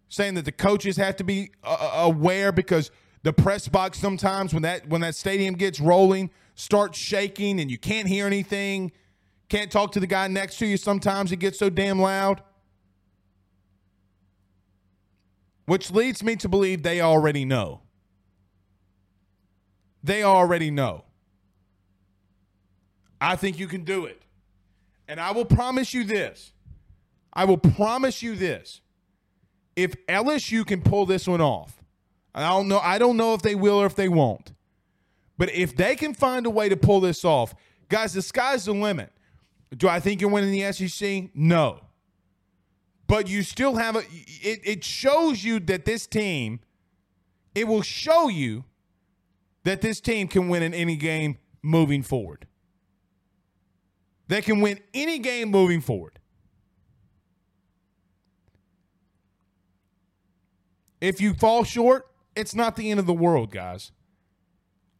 saying 0.08 0.34
that 0.34 0.44
the 0.44 0.50
coaches 0.50 0.96
have 0.96 1.14
to 1.18 1.24
be 1.24 1.52
uh, 1.62 1.76
uh, 1.80 2.06
aware 2.06 2.50
because 2.50 2.90
the 3.22 3.32
press 3.32 3.68
box 3.68 3.98
sometimes 3.98 4.52
when 4.52 4.62
that 4.62 4.88
when 4.88 5.00
that 5.02 5.14
stadium 5.14 5.54
gets 5.54 5.80
rolling 5.80 6.30
starts 6.54 6.98
shaking 6.98 7.60
and 7.60 7.70
you 7.70 7.78
can't 7.78 8.08
hear 8.08 8.26
anything, 8.26 8.92
can't 9.48 9.70
talk 9.70 9.92
to 9.92 10.00
the 10.00 10.06
guy 10.06 10.28
next 10.28 10.58
to 10.58 10.66
you. 10.66 10.76
Sometimes 10.76 11.32
it 11.32 11.36
gets 11.36 11.58
so 11.58 11.70
damn 11.70 12.00
loud. 12.00 12.42
Which 15.66 15.90
leads 15.90 16.22
me 16.22 16.36
to 16.36 16.48
believe 16.48 16.82
they 16.82 17.00
already 17.00 17.44
know. 17.44 17.82
They 20.02 20.22
already 20.22 20.70
know. 20.70 21.04
I 23.20 23.36
think 23.36 23.58
you 23.58 23.68
can 23.68 23.84
do 23.84 24.04
it. 24.04 24.20
And 25.06 25.20
I 25.20 25.30
will 25.30 25.44
promise 25.44 25.94
you 25.94 26.02
this. 26.02 26.52
I 27.32 27.44
will 27.44 27.58
promise 27.58 28.22
you 28.22 28.34
this. 28.34 28.80
If 29.76 29.94
LSU 30.06 30.66
can 30.66 30.82
pull 30.82 31.06
this 31.06 31.26
one 31.28 31.40
off, 31.40 31.81
I 32.34 32.48
don't 32.48 32.68
know 32.68 32.78
I 32.78 32.98
don't 32.98 33.16
know 33.16 33.34
if 33.34 33.42
they 33.42 33.54
will 33.54 33.80
or 33.80 33.86
if 33.86 33.94
they 33.94 34.08
won't. 34.08 34.52
But 35.38 35.50
if 35.52 35.76
they 35.76 35.96
can 35.96 36.14
find 36.14 36.46
a 36.46 36.50
way 36.50 36.68
to 36.68 36.76
pull 36.76 37.00
this 37.00 37.24
off, 37.24 37.54
guys, 37.88 38.12
the 38.12 38.22
sky's 38.22 38.66
the 38.66 38.72
limit. 38.72 39.10
Do 39.76 39.88
I 39.88 40.00
think 40.00 40.20
you're 40.20 40.30
winning 40.30 40.52
the 40.52 40.72
SEC? 40.72 41.30
No. 41.34 41.80
But 43.06 43.28
you 43.28 43.42
still 43.42 43.76
have 43.76 43.96
a 43.96 44.00
it, 44.00 44.60
it 44.64 44.84
shows 44.84 45.44
you 45.44 45.60
that 45.60 45.84
this 45.84 46.06
team 46.06 46.60
it 47.54 47.68
will 47.68 47.82
show 47.82 48.28
you 48.28 48.64
that 49.64 49.80
this 49.80 50.00
team 50.00 50.28
can 50.28 50.48
win 50.48 50.62
in 50.62 50.74
any 50.74 50.96
game 50.96 51.38
moving 51.62 52.02
forward. 52.02 52.46
They 54.28 54.40
can 54.40 54.60
win 54.60 54.80
any 54.94 55.18
game 55.18 55.50
moving 55.50 55.80
forward. 55.80 56.18
If 61.00 61.20
you 61.20 61.34
fall 61.34 61.64
short, 61.64 62.06
it's 62.34 62.54
not 62.54 62.76
the 62.76 62.90
end 62.90 63.00
of 63.00 63.06
the 63.06 63.12
world, 63.12 63.50
guys. 63.50 63.92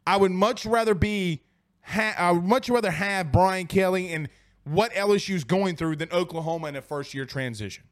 I 0.06 0.16
would 0.16 0.32
much 0.32 0.66
rather 0.66 0.94
be, 0.94 1.42
ha- 1.82 2.14
I 2.18 2.32
would 2.32 2.44
much 2.44 2.68
rather 2.68 2.90
have 2.90 3.32
Brian 3.32 3.66
Kelly 3.66 4.12
and 4.12 4.28
what 4.64 4.92
LSU's 4.92 5.44
going 5.44 5.76
through 5.76 5.96
than 5.96 6.10
Oklahoma 6.12 6.68
in 6.68 6.76
a 6.76 6.82
first 6.82 7.14
year 7.14 7.24
transition. 7.24 7.84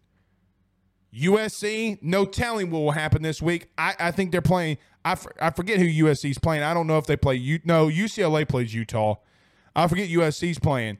USC, 1.14 1.98
no 2.02 2.24
telling 2.24 2.70
what 2.70 2.80
will 2.80 2.90
happen 2.92 3.22
this 3.22 3.42
week. 3.42 3.68
I, 3.76 3.94
I 3.98 4.10
think 4.10 4.30
they're 4.32 4.40
playing. 4.42 4.78
I, 5.04 5.12
f- 5.12 5.26
I 5.40 5.50
forget 5.50 5.78
who 5.78 5.86
USC's 5.86 6.38
playing. 6.38 6.62
I 6.62 6.74
don't 6.74 6.86
know 6.86 6.98
if 6.98 7.06
they 7.06 7.16
play. 7.16 7.34
U- 7.36 7.60
no, 7.64 7.88
UCLA 7.88 8.46
plays 8.48 8.74
Utah. 8.74 9.16
I 9.74 9.88
forget 9.88 10.08
USC's 10.08 10.58
playing. 10.58 10.98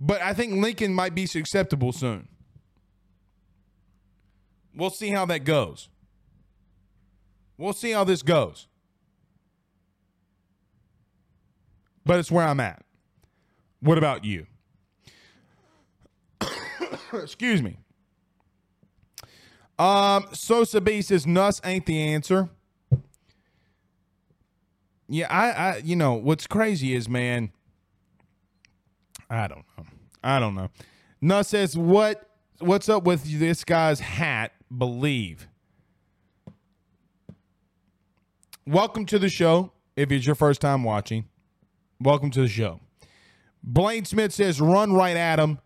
But 0.00 0.22
I 0.22 0.32
think 0.32 0.54
Lincoln 0.54 0.94
might 0.94 1.14
be 1.14 1.26
susceptible 1.26 1.92
soon. 1.92 2.28
We'll 4.74 4.90
see 4.90 5.10
how 5.10 5.26
that 5.26 5.44
goes. 5.44 5.89
We'll 7.60 7.74
see 7.74 7.90
how 7.90 8.04
this 8.04 8.22
goes. 8.22 8.68
But 12.06 12.18
it's 12.18 12.30
where 12.30 12.46
I'm 12.46 12.58
at. 12.58 12.82
What 13.80 13.98
about 13.98 14.24
you? 14.24 14.46
Excuse 17.12 17.62
me. 17.62 17.76
Um, 19.78 20.24
Sosa 20.32 20.80
B 20.80 21.02
says 21.02 21.26
Nuss 21.26 21.60
ain't 21.62 21.84
the 21.84 22.00
answer. 22.00 22.48
Yeah, 25.06 25.26
I, 25.28 25.50
I, 25.50 25.76
you 25.84 25.96
know, 25.96 26.14
what's 26.14 26.46
crazy 26.46 26.94
is, 26.94 27.10
man, 27.10 27.52
I 29.28 29.48
don't 29.48 29.64
know. 29.76 29.84
I 30.24 30.40
don't 30.40 30.54
know. 30.54 30.70
Nuss 31.20 31.48
says, 31.48 31.76
what, 31.76 32.26
what's 32.58 32.88
up 32.88 33.04
with 33.04 33.38
this 33.38 33.64
guy's 33.64 34.00
hat? 34.00 34.52
Bleav. 34.72 35.40
Welcome 38.66 39.06
to 39.06 39.18
the 39.18 39.30
show. 39.30 39.72
If 39.96 40.12
it's 40.12 40.26
your 40.26 40.34
first 40.34 40.60
time 40.60 40.84
watching, 40.84 41.24
welcome 41.98 42.30
to 42.32 42.42
the 42.42 42.48
show. 42.48 42.80
Blaine 43.62 44.04
Smith 44.04 44.32
says, 44.32 44.60
run 44.60 44.92
right 44.92 45.16
at 45.16 45.38
him, 45.38 45.58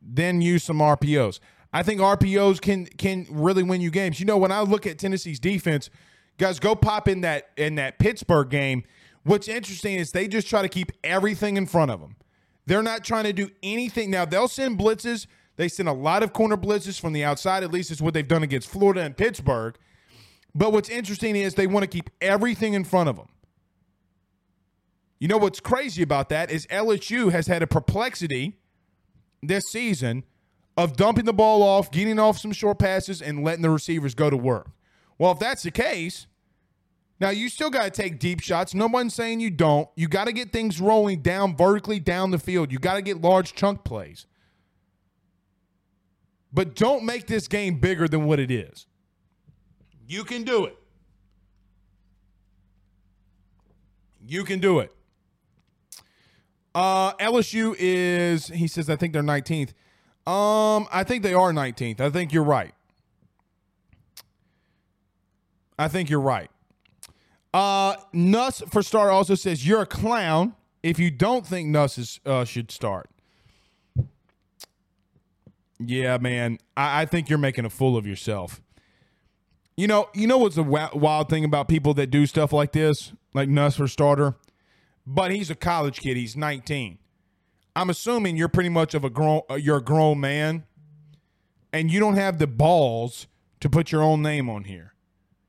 then 0.00 0.40
use 0.40 0.62
some 0.62 0.78
RPOs. 0.78 1.40
I 1.72 1.82
think 1.82 2.00
RPOs 2.00 2.60
can 2.60 2.86
can 2.86 3.26
really 3.30 3.62
win 3.62 3.80
you 3.80 3.90
games. 3.90 4.20
You 4.20 4.26
know, 4.26 4.38
when 4.38 4.52
I 4.52 4.60
look 4.60 4.86
at 4.86 4.98
Tennessee's 4.98 5.40
defense, 5.40 5.90
guys, 6.38 6.60
go 6.60 6.76
pop 6.76 7.08
in 7.08 7.20
that 7.22 7.50
in 7.56 7.74
that 7.74 7.98
Pittsburgh 7.98 8.48
game. 8.48 8.84
What's 9.24 9.48
interesting 9.48 9.96
is 9.96 10.12
they 10.12 10.28
just 10.28 10.48
try 10.48 10.62
to 10.62 10.68
keep 10.68 10.92
everything 11.02 11.56
in 11.56 11.66
front 11.66 11.90
of 11.90 12.00
them. 12.00 12.14
They're 12.64 12.82
not 12.82 13.04
trying 13.04 13.24
to 13.24 13.32
do 13.32 13.50
anything. 13.62 14.10
Now 14.10 14.24
they'll 14.24 14.48
send 14.48 14.78
blitzes. 14.78 15.26
They 15.56 15.68
send 15.68 15.88
a 15.88 15.92
lot 15.92 16.22
of 16.22 16.32
corner 16.32 16.56
blitzes 16.56 17.00
from 17.00 17.12
the 17.12 17.24
outside. 17.24 17.64
At 17.64 17.72
least 17.72 17.90
it's 17.90 18.00
what 18.00 18.14
they've 18.14 18.26
done 18.26 18.44
against 18.44 18.68
Florida 18.68 19.00
and 19.02 19.16
Pittsburgh. 19.16 19.76
But 20.56 20.72
what's 20.72 20.88
interesting 20.88 21.36
is 21.36 21.52
they 21.52 21.66
want 21.66 21.82
to 21.82 21.86
keep 21.86 22.08
everything 22.22 22.72
in 22.72 22.82
front 22.82 23.10
of 23.10 23.16
them. 23.16 23.28
You 25.18 25.28
know 25.28 25.36
what's 25.36 25.60
crazy 25.60 26.02
about 26.02 26.30
that 26.30 26.50
is 26.50 26.66
LSU 26.68 27.30
has 27.30 27.46
had 27.46 27.62
a 27.62 27.66
perplexity 27.66 28.58
this 29.42 29.64
season 29.70 30.24
of 30.74 30.96
dumping 30.96 31.26
the 31.26 31.34
ball 31.34 31.62
off, 31.62 31.90
getting 31.90 32.18
off 32.18 32.38
some 32.38 32.52
short 32.52 32.78
passes, 32.78 33.20
and 33.20 33.44
letting 33.44 33.60
the 33.60 33.68
receivers 33.68 34.14
go 34.14 34.30
to 34.30 34.36
work. 34.36 34.70
Well, 35.18 35.32
if 35.32 35.38
that's 35.38 35.62
the 35.62 35.70
case, 35.70 36.26
now 37.20 37.28
you 37.28 37.50
still 37.50 37.68
got 37.68 37.84
to 37.84 37.90
take 37.90 38.18
deep 38.18 38.40
shots. 38.40 38.72
No 38.72 38.86
one's 38.86 39.14
saying 39.14 39.40
you 39.40 39.50
don't. 39.50 39.88
You 39.94 40.08
got 40.08 40.24
to 40.24 40.32
get 40.32 40.52
things 40.52 40.80
rolling 40.80 41.20
down 41.20 41.54
vertically 41.54 42.00
down 42.00 42.30
the 42.30 42.38
field. 42.38 42.72
You 42.72 42.78
got 42.78 42.94
to 42.94 43.02
get 43.02 43.20
large 43.20 43.52
chunk 43.52 43.84
plays. 43.84 44.24
But 46.50 46.74
don't 46.74 47.04
make 47.04 47.26
this 47.26 47.46
game 47.46 47.78
bigger 47.78 48.08
than 48.08 48.24
what 48.24 48.38
it 48.38 48.50
is. 48.50 48.86
You 50.06 50.24
can 50.24 50.44
do 50.44 50.64
it. 50.66 50.76
You 54.26 54.44
can 54.44 54.60
do 54.60 54.80
it. 54.80 54.92
Uh, 56.74 57.14
LSU 57.14 57.74
is, 57.78 58.48
he 58.48 58.66
says, 58.66 58.90
I 58.90 58.96
think 58.96 59.12
they're 59.12 59.22
19th. 59.22 59.70
Um, 60.26 60.86
I 60.92 61.04
think 61.04 61.22
they 61.22 61.32
are 61.32 61.52
19th. 61.52 62.00
I 62.00 62.10
think 62.10 62.32
you're 62.32 62.42
right. 62.42 62.74
I 65.78 65.88
think 65.88 66.10
you're 66.10 66.20
right. 66.20 66.50
Uh, 67.54 67.96
Nuss 68.12 68.62
for 68.68 68.82
start 68.82 69.10
also 69.10 69.34
says 69.34 69.66
you're 69.66 69.82
a 69.82 69.86
clown 69.86 70.54
if 70.82 70.98
you 70.98 71.10
don't 71.10 71.46
think 71.46 71.68
Nuss 71.68 71.98
is, 71.98 72.20
uh, 72.26 72.44
should 72.44 72.70
start. 72.70 73.08
Yeah, 75.78 76.18
man. 76.18 76.58
I, 76.76 77.02
I 77.02 77.06
think 77.06 77.28
you're 77.28 77.38
making 77.38 77.64
a 77.64 77.70
fool 77.70 77.96
of 77.96 78.06
yourself. 78.06 78.60
You 79.76 79.86
know, 79.86 80.08
you 80.14 80.26
know 80.26 80.38
what's 80.38 80.56
the 80.56 80.62
wild 80.62 81.28
thing 81.28 81.44
about 81.44 81.68
people 81.68 81.92
that 81.94 82.06
do 82.06 82.24
stuff 82.26 82.52
like 82.52 82.72
this, 82.72 83.12
like 83.34 83.48
Nuss 83.48 83.76
for 83.76 83.86
starter? 83.86 84.34
But 85.06 85.30
he's 85.30 85.50
a 85.50 85.54
college 85.54 86.00
kid. 86.00 86.16
He's 86.16 86.34
19. 86.34 86.98
I'm 87.76 87.90
assuming 87.90 88.36
you're 88.36 88.48
pretty 88.48 88.70
much 88.70 88.94
of 88.94 89.04
a 89.04 89.10
grown 89.10 89.42
uh, 89.50 89.54
you're 89.54 89.76
a 89.76 89.84
grown 89.84 90.18
man 90.18 90.64
and 91.74 91.90
you 91.90 92.00
don't 92.00 92.16
have 92.16 92.38
the 92.38 92.46
balls 92.46 93.26
to 93.60 93.68
put 93.68 93.92
your 93.92 94.02
own 94.02 94.22
name 94.22 94.48
on 94.48 94.64
here. 94.64 94.94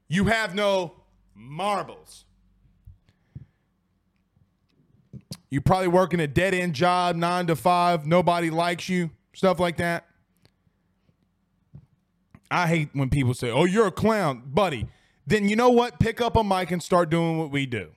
You 0.10 0.26
have 0.26 0.54
no 0.54 1.04
marbles. 1.34 2.26
You 5.50 5.62
probably 5.62 5.88
working 5.88 6.20
a 6.20 6.28
dead 6.28 6.54
end 6.54 6.74
job, 6.74 7.16
9 7.16 7.48
to 7.48 7.56
5, 7.56 8.06
nobody 8.06 8.50
likes 8.50 8.90
you, 8.90 9.12
stuff 9.34 9.60
like 9.60 9.78
that. 9.78 10.07
I 12.50 12.68
hate 12.68 12.90
when 12.94 13.10
people 13.10 13.34
say, 13.34 13.50
"Oh, 13.50 13.66
you're 13.66 13.88
a 13.88 13.92
clown, 13.92 14.44
buddy." 14.46 14.88
Then 15.26 15.50
you 15.50 15.56
know 15.56 15.70
what? 15.70 16.00
Pick 16.00 16.22
up 16.22 16.36
a 16.38 16.44
mic 16.44 16.72
and 16.72 16.82
start 16.82 17.10
doing 17.10 17.38
what 17.38 17.52
we 17.52 17.66
do. 17.66 17.90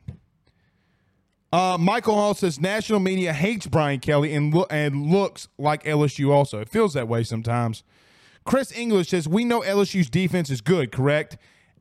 Uh, 1.53 1.77
Michael 1.79 2.15
Hall 2.15 2.35
says 2.35 2.61
national 2.61 3.01
media 3.01 3.33
hates 3.33 3.67
Brian 3.67 3.99
Kelly 4.01 4.33
and 4.35 4.55
lo- 4.55 4.67
and 4.71 5.07
looks 5.07 5.49
like 5.59 5.83
LSU. 5.85 6.31
Also, 6.33 6.61
it 6.61 6.69
feels 6.69 6.95
that 6.95 7.09
way 7.09 7.23
sometimes. 7.25 7.83
Chris 8.45 8.73
English 8.77 9.09
says 9.09 9.29
we 9.29 9.45
know 9.45 9.61
LSU's 9.61 10.09
defense 10.11 10.51
is 10.51 10.61
good. 10.61 10.93
Correct. 10.93 11.37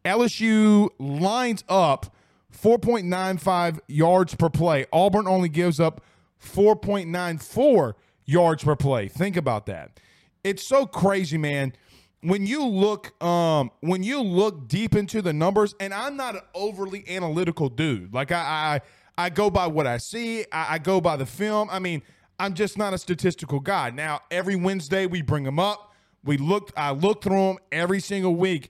LSU 0.06 0.90
lines 0.98 1.64
up 1.70 2.14
4.95 2.52 3.80
yards 3.88 4.36
per 4.36 4.50
play. 4.50 4.86
Auburn 4.92 5.28
only 5.28 5.50
gives 5.50 5.80
up 5.80 6.02
4.94 6.44 7.94
yards 8.26 8.64
per 8.64 8.76
play. 8.76 9.08
Think 9.08 9.38
about 9.38 9.66
that. 9.68 10.00
It's 10.44 10.64
so 10.64 10.86
crazy, 10.86 11.38
man. 11.38 11.74
When 12.22 12.46
you 12.46 12.66
look, 12.66 13.22
um, 13.24 13.72
when 13.80 14.04
you 14.04 14.22
look 14.22 14.68
deep 14.68 14.96
into 14.96 15.22
the 15.22 15.32
numbers, 15.32 15.74
and 15.80 15.94
I'm 15.94 16.18
not 16.18 16.36
an 16.36 16.42
overly 16.54 17.06
analytical 17.08 17.70
dude. 17.70 18.14
Like 18.14 18.32
I, 18.32 18.82
I 19.18 19.26
I 19.26 19.30
go 19.30 19.50
by 19.50 19.68
what 19.68 19.86
I 19.86 19.98
see. 19.98 20.46
I, 20.52 20.76
I 20.76 20.78
go 20.80 21.02
by 21.02 21.18
the 21.18 21.26
film. 21.26 21.70
I 21.72 21.80
mean, 21.80 22.02
I'm 22.40 22.54
just 22.54 22.78
not 22.78 22.94
a 22.94 22.98
statistical 22.98 23.60
guy. 23.60 23.90
Now, 23.90 24.22
every 24.32 24.56
Wednesday 24.56 25.06
we 25.06 25.22
bring 25.22 25.44
them 25.44 25.60
up. 25.60 25.94
We 26.24 26.38
look. 26.38 26.72
I 26.78 26.92
look 26.92 27.24
through 27.24 27.48
them 27.48 27.58
every 27.72 28.00
single 28.00 28.36
week. 28.36 28.70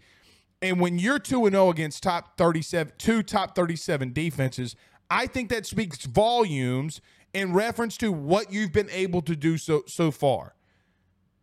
And 0.62 0.80
when 0.80 1.00
you're 1.00 1.20
2 1.20 1.46
and 1.46 1.54
0 1.54 1.70
against 1.70 2.04
top 2.04 2.38
37 2.38 2.94
two 2.98 3.24
top 3.24 3.56
37 3.56 4.12
defenses, 4.12 4.76
I 5.10 5.28
think 5.28 5.50
that 5.50 5.66
speaks 5.66 6.06
volumes 6.06 7.00
in 7.34 7.54
reference 7.54 7.96
to 7.98 8.12
what 8.12 8.52
you've 8.52 8.72
been 8.72 8.90
able 8.90 9.22
to 9.22 9.36
do 9.36 9.58
so 9.58 9.84
so 9.88 10.12
far. 10.12 10.56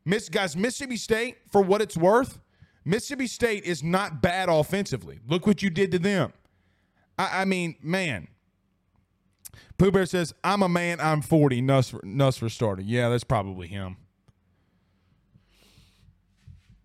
Miss 0.07 0.29
guys, 0.29 0.57
Mississippi 0.57 0.97
State, 0.97 1.39
for 1.51 1.61
what 1.61 1.83
it's 1.83 1.97
worth, 1.97 2.39
Mississippi 2.85 3.27
State 3.27 3.65
is 3.65 3.83
not 3.83 4.23
bad 4.23 4.49
offensively. 4.49 5.19
Look 5.27 5.47
what 5.47 5.63
you 5.63 5.69
did 5.69 5.91
to 5.91 5.99
them. 5.99 6.33
I, 7.19 7.43
I 7.43 7.45
mean, 7.45 7.75
man, 7.83 8.29
Pooh 9.79 9.91
Bear 9.91 10.07
says, 10.07 10.33
I'm 10.45 10.63
a 10.63 10.69
man, 10.69 11.01
I'm 11.01 11.23
40. 11.23 11.61
Nuss 11.61 11.91
for, 12.39 12.49
starter. 12.49 12.83
Yeah, 12.83 13.09
that's 13.09 13.25
probably 13.25 13.67
him. 13.67 13.97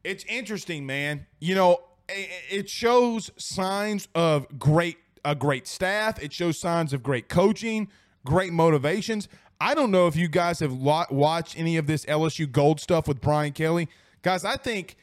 It's 0.03 0.26
interesting, 0.26 0.88
man. 0.88 1.28
You 1.39 1.53
know, 1.53 1.78
it 2.09 2.69
shows 2.69 3.30
signs 3.38 4.07
of 4.15 4.57
great 4.57 4.97
a 5.24 5.36
great 5.36 5.67
staff. 5.67 6.22
It 6.22 6.34
shows 6.34 6.57
signs 6.57 6.93
of 6.93 7.03
great 7.03 7.30
coaching, 7.30 7.89
great 8.26 8.51
motivations. 8.51 9.28
I 9.62 9.76
don't 9.76 9.91
know 9.91 10.07
if 10.07 10.16
you 10.16 10.28
guys 10.28 10.59
have 10.62 10.74
watched 10.74 11.57
any 11.57 11.78
of 11.78 11.86
this 11.86 12.03
LSU 12.05 12.51
Gold 12.51 12.80
stuff 12.80 13.07
with 13.07 13.22
Brian 13.22 13.53
Kelly, 13.53 13.89
guys. 14.24 14.43
I 14.43 14.57
think 14.57 14.95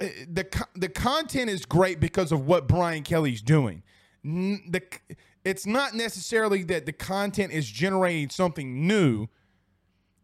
eh, 0.00 0.08
the 0.26 0.46
the 0.74 0.88
content 0.88 1.50
is 1.50 1.66
great 1.66 2.00
because 2.00 2.32
of 2.32 2.46
what 2.46 2.66
Brian 2.66 3.02
Kelly's 3.02 3.42
doing. 3.42 3.82
The 4.24 4.82
it's 5.44 5.66
not 5.66 5.92
necessarily 5.92 6.62
that 6.64 6.86
the 6.86 6.92
content 6.92 7.52
is 7.52 7.68
generating 7.68 8.30
something 8.30 8.86
new. 8.86 9.28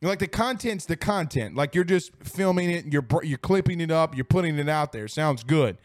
Like 0.01 0.19
the 0.19 0.29
content's 0.29 0.87
the 0.87 0.97
content. 0.97 1.55
Like 1.55 1.75
you're 1.75 1.85
just 1.85 2.17
filming 2.23 2.71
it, 2.71 2.87
you're 2.87 3.07
you're 3.23 3.37
clipping 3.37 3.83
it 3.83 3.91
up, 3.91 4.17
you're 4.17 4.25
putting 4.25 4.59
it 4.59 4.69
out 4.71 4.93
there. 4.93 5.09
Sounds 5.09 5.45
good. 5.45 5.77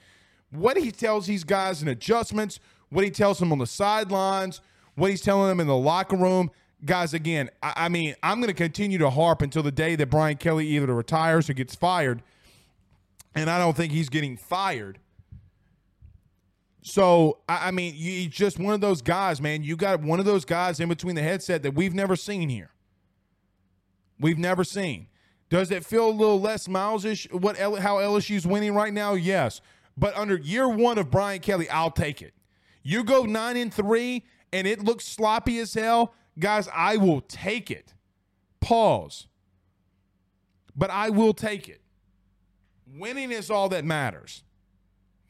What 0.52 0.78
he 0.78 0.92
tells 0.92 1.28
these 1.28 1.44
guys 1.44 1.82
in 1.82 1.90
adjustments, 1.90 2.62
what 2.92 3.04
he 3.04 3.12
tells 3.12 3.40
them 3.40 3.52
on 3.52 3.58
the 3.58 3.68
sidelines, 3.68 4.62
what 4.96 5.12
he's 5.12 5.22
telling 5.22 5.50
them 5.50 5.60
in 5.60 5.68
the 5.68 5.76
locker 5.76 6.16
room, 6.16 6.50
guys. 6.86 7.14
Again, 7.14 7.50
I, 7.62 7.74
I 7.76 7.90
mean, 7.90 8.16
I'm 8.24 8.40
going 8.40 8.50
to 8.50 8.54
continue 8.54 8.98
to 9.00 9.10
harp 9.10 9.42
until 9.42 9.64
the 9.64 9.72
day 9.72 9.96
that 9.96 10.10
Brian 10.10 10.38
Kelly 10.38 10.68
either 10.68 10.94
retires 10.94 11.50
or 11.50 11.54
gets 11.54 11.76
fired, 11.76 12.24
and 13.36 13.50
I 13.50 13.60
don't 13.60 13.76
think 13.76 13.92
he's 13.92 14.10
getting 14.10 14.38
fired. 14.38 15.00
So 16.82 17.40
I, 17.48 17.68
I 17.68 17.72
mean, 17.72 17.94
you 17.96 18.28
just 18.28 18.60
one 18.60 18.74
of 18.74 18.82
those 18.82 19.02
guys, 19.02 19.42
man. 19.42 19.64
You 19.64 19.76
got 19.76 20.02
one 20.02 20.20
of 20.20 20.26
those 20.26 20.46
guys 20.46 20.80
in 20.80 20.90
between 20.90 21.16
the 21.16 21.22
headset 21.22 21.64
that 21.64 21.74
we've 21.74 21.94
never 21.94 22.16
seen 22.16 22.50
here. 22.50 22.72
We've 24.20 24.38
never 24.38 24.64
seen. 24.64 25.08
Does 25.50 25.72
it 25.72 25.86
feel 25.86 26.10
a 26.10 26.12
little 26.12 26.40
less 26.40 26.68
milesish? 26.68 27.32
What 27.34 27.58
how 27.58 27.98
LSU's 27.98 28.46
winning 28.46 28.74
right 28.74 28.94
now? 28.94 29.14
Yes, 29.14 29.62
but 29.98 30.16
under 30.16 30.38
year 30.38 30.68
one 30.70 30.98
of 30.98 31.10
Brian 31.10 31.40
Kelly, 31.40 31.70
I'll 31.70 31.92
take 31.92 32.22
it. 32.22 32.34
You 32.84 33.04
go 33.04 33.24
nine 33.24 33.58
and 33.58 33.74
three, 33.74 34.26
and 34.54 34.68
it 34.68 34.84
looks 34.84 35.06
sloppy 35.06 35.60
as 35.60 35.74
hell, 35.74 36.14
guys. 36.38 36.68
I 36.74 36.98
will 36.98 37.22
take 37.22 37.72
it. 37.72 37.94
Pause. 38.62 39.28
But 40.76 40.90
I 40.90 41.10
will 41.10 41.34
take 41.34 41.68
it. 41.68 41.82
Winning 42.88 43.32
is 43.32 43.50
all 43.50 43.70
that 43.70 43.86
matters. 43.86 44.44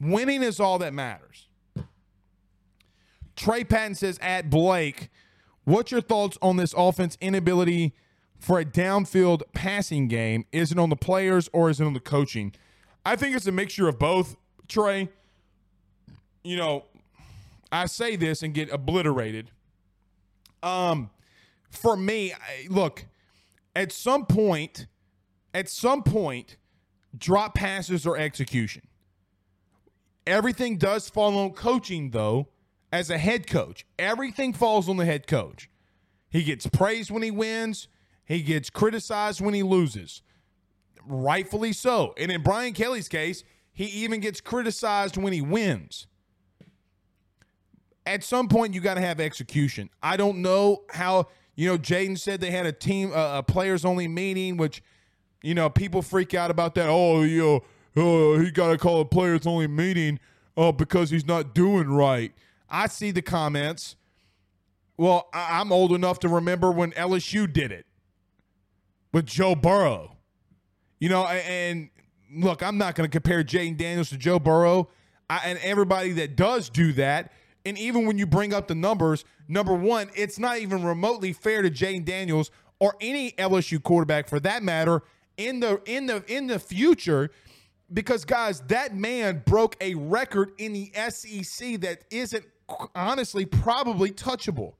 Winning 0.00 0.42
is 0.42 0.60
all 0.60 0.78
that 0.78 0.94
matters. 0.94 1.48
Trey 3.36 3.64
Patton 3.64 3.94
says 3.94 4.18
at 4.20 4.50
Blake, 4.50 5.08
what's 5.64 5.90
your 5.90 6.00
thoughts 6.00 6.36
on 6.42 6.56
this 6.56 6.74
offense 6.76 7.16
inability 7.20 7.94
for 8.38 8.60
a 8.60 8.64
downfield 8.64 9.42
passing 9.54 10.08
game? 10.08 10.44
Is 10.52 10.72
it 10.72 10.78
on 10.78 10.90
the 10.90 10.96
players 10.96 11.48
or 11.52 11.70
is 11.70 11.80
it 11.80 11.84
on 11.84 11.94
the 11.94 12.00
coaching? 12.00 12.52
I 13.04 13.16
think 13.16 13.34
it's 13.34 13.46
a 13.46 13.52
mixture 13.52 13.88
of 13.88 13.98
both, 13.98 14.36
Trey. 14.68 15.08
You 16.44 16.56
know, 16.56 16.84
I 17.72 17.86
say 17.86 18.16
this 18.16 18.42
and 18.42 18.52
get 18.52 18.70
obliterated. 18.70 19.50
Um, 20.62 21.10
for 21.70 21.96
me, 21.96 22.32
I, 22.32 22.66
look, 22.68 23.06
at 23.74 23.92
some 23.92 24.26
point, 24.26 24.86
at 25.54 25.68
some 25.68 26.02
point, 26.02 26.56
drop 27.16 27.54
passes 27.54 28.06
or 28.06 28.16
execution. 28.16 28.82
Everything 30.26 30.76
does 30.76 31.08
fall 31.08 31.36
on 31.38 31.52
coaching, 31.52 32.10
though, 32.10 32.48
as 32.92 33.10
a 33.10 33.18
head 33.18 33.46
coach. 33.46 33.86
Everything 33.98 34.52
falls 34.52 34.88
on 34.88 34.96
the 34.96 35.04
head 35.04 35.26
coach. 35.26 35.68
He 36.28 36.42
gets 36.44 36.66
praised 36.66 37.10
when 37.10 37.22
he 37.22 37.30
wins, 37.30 37.88
he 38.24 38.42
gets 38.42 38.70
criticized 38.70 39.40
when 39.40 39.54
he 39.54 39.62
loses. 39.62 40.22
Rightfully 41.04 41.72
so. 41.72 42.14
And 42.16 42.30
in 42.30 42.42
Brian 42.42 42.72
Kelly's 42.74 43.08
case, 43.08 43.42
he 43.72 43.86
even 43.86 44.20
gets 44.20 44.40
criticized 44.40 45.16
when 45.16 45.32
he 45.32 45.40
wins. 45.40 46.06
At 48.06 48.24
some 48.24 48.48
point, 48.48 48.74
you 48.74 48.80
got 48.80 48.94
to 48.94 49.00
have 49.00 49.20
execution. 49.20 49.90
I 50.02 50.16
don't 50.16 50.38
know 50.38 50.84
how, 50.90 51.28
you 51.54 51.68
know, 51.68 51.78
Jayden 51.78 52.18
said 52.18 52.40
they 52.40 52.50
had 52.50 52.66
a 52.66 52.72
team, 52.72 53.12
uh, 53.12 53.38
a 53.38 53.42
players 53.42 53.84
only 53.84 54.08
meeting, 54.08 54.56
which, 54.56 54.82
you 55.42 55.54
know, 55.54 55.68
people 55.68 56.02
freak 56.02 56.34
out 56.34 56.50
about 56.50 56.74
that. 56.76 56.88
Oh, 56.88 57.22
you 57.22 57.38
know, 57.38 57.60
oh, 57.96 58.38
he 58.40 58.50
got 58.50 58.70
to 58.70 58.78
call 58.78 59.00
a 59.00 59.04
players 59.04 59.46
only 59.46 59.66
meeting 59.66 60.18
uh, 60.56 60.72
because 60.72 61.10
he's 61.10 61.26
not 61.26 61.54
doing 61.54 61.88
right. 61.88 62.32
I 62.68 62.86
see 62.86 63.10
the 63.10 63.22
comments. 63.22 63.96
Well, 64.96 65.28
I- 65.32 65.60
I'm 65.60 65.70
old 65.72 65.92
enough 65.92 66.18
to 66.20 66.28
remember 66.28 66.70
when 66.70 66.92
LSU 66.92 67.50
did 67.52 67.70
it 67.72 67.86
with 69.12 69.26
Joe 69.26 69.54
Burrow. 69.54 70.16
You 70.98 71.08
know, 71.08 71.24
and 71.26 71.90
look, 72.32 72.62
I'm 72.62 72.78
not 72.78 72.94
going 72.94 73.08
to 73.08 73.12
compare 73.12 73.42
Jayden 73.42 73.76
Daniels 73.76 74.10
to 74.10 74.18
Joe 74.18 74.38
Burrow. 74.38 74.88
I, 75.28 75.40
and 75.44 75.58
everybody 75.60 76.12
that 76.12 76.36
does 76.36 76.68
do 76.68 76.92
that, 76.94 77.32
and 77.64 77.78
even 77.78 78.06
when 78.06 78.18
you 78.18 78.26
bring 78.26 78.54
up 78.54 78.68
the 78.68 78.74
numbers, 78.74 79.24
number 79.48 79.74
one, 79.74 80.10
it's 80.14 80.38
not 80.38 80.58
even 80.58 80.84
remotely 80.84 81.32
fair 81.32 81.62
to 81.62 81.70
Jayden 81.70 82.04
Daniels 82.04 82.50
or 82.78 82.96
any 83.00 83.32
LSU 83.32 83.82
quarterback 83.82 84.28
for 84.28 84.40
that 84.40 84.62
matter 84.62 85.02
in 85.36 85.60
the 85.60 85.80
in 85.86 86.06
the 86.06 86.24
in 86.26 86.46
the 86.46 86.58
future 86.58 87.30
because 87.92 88.24
guys, 88.24 88.60
that 88.62 88.94
man 88.94 89.42
broke 89.44 89.76
a 89.80 89.94
record 89.94 90.52
in 90.58 90.72
the 90.72 90.92
SEC 91.10 91.80
that 91.80 92.04
isn't 92.10 92.44
honestly 92.94 93.44
probably 93.44 94.10
touchable. 94.10 94.74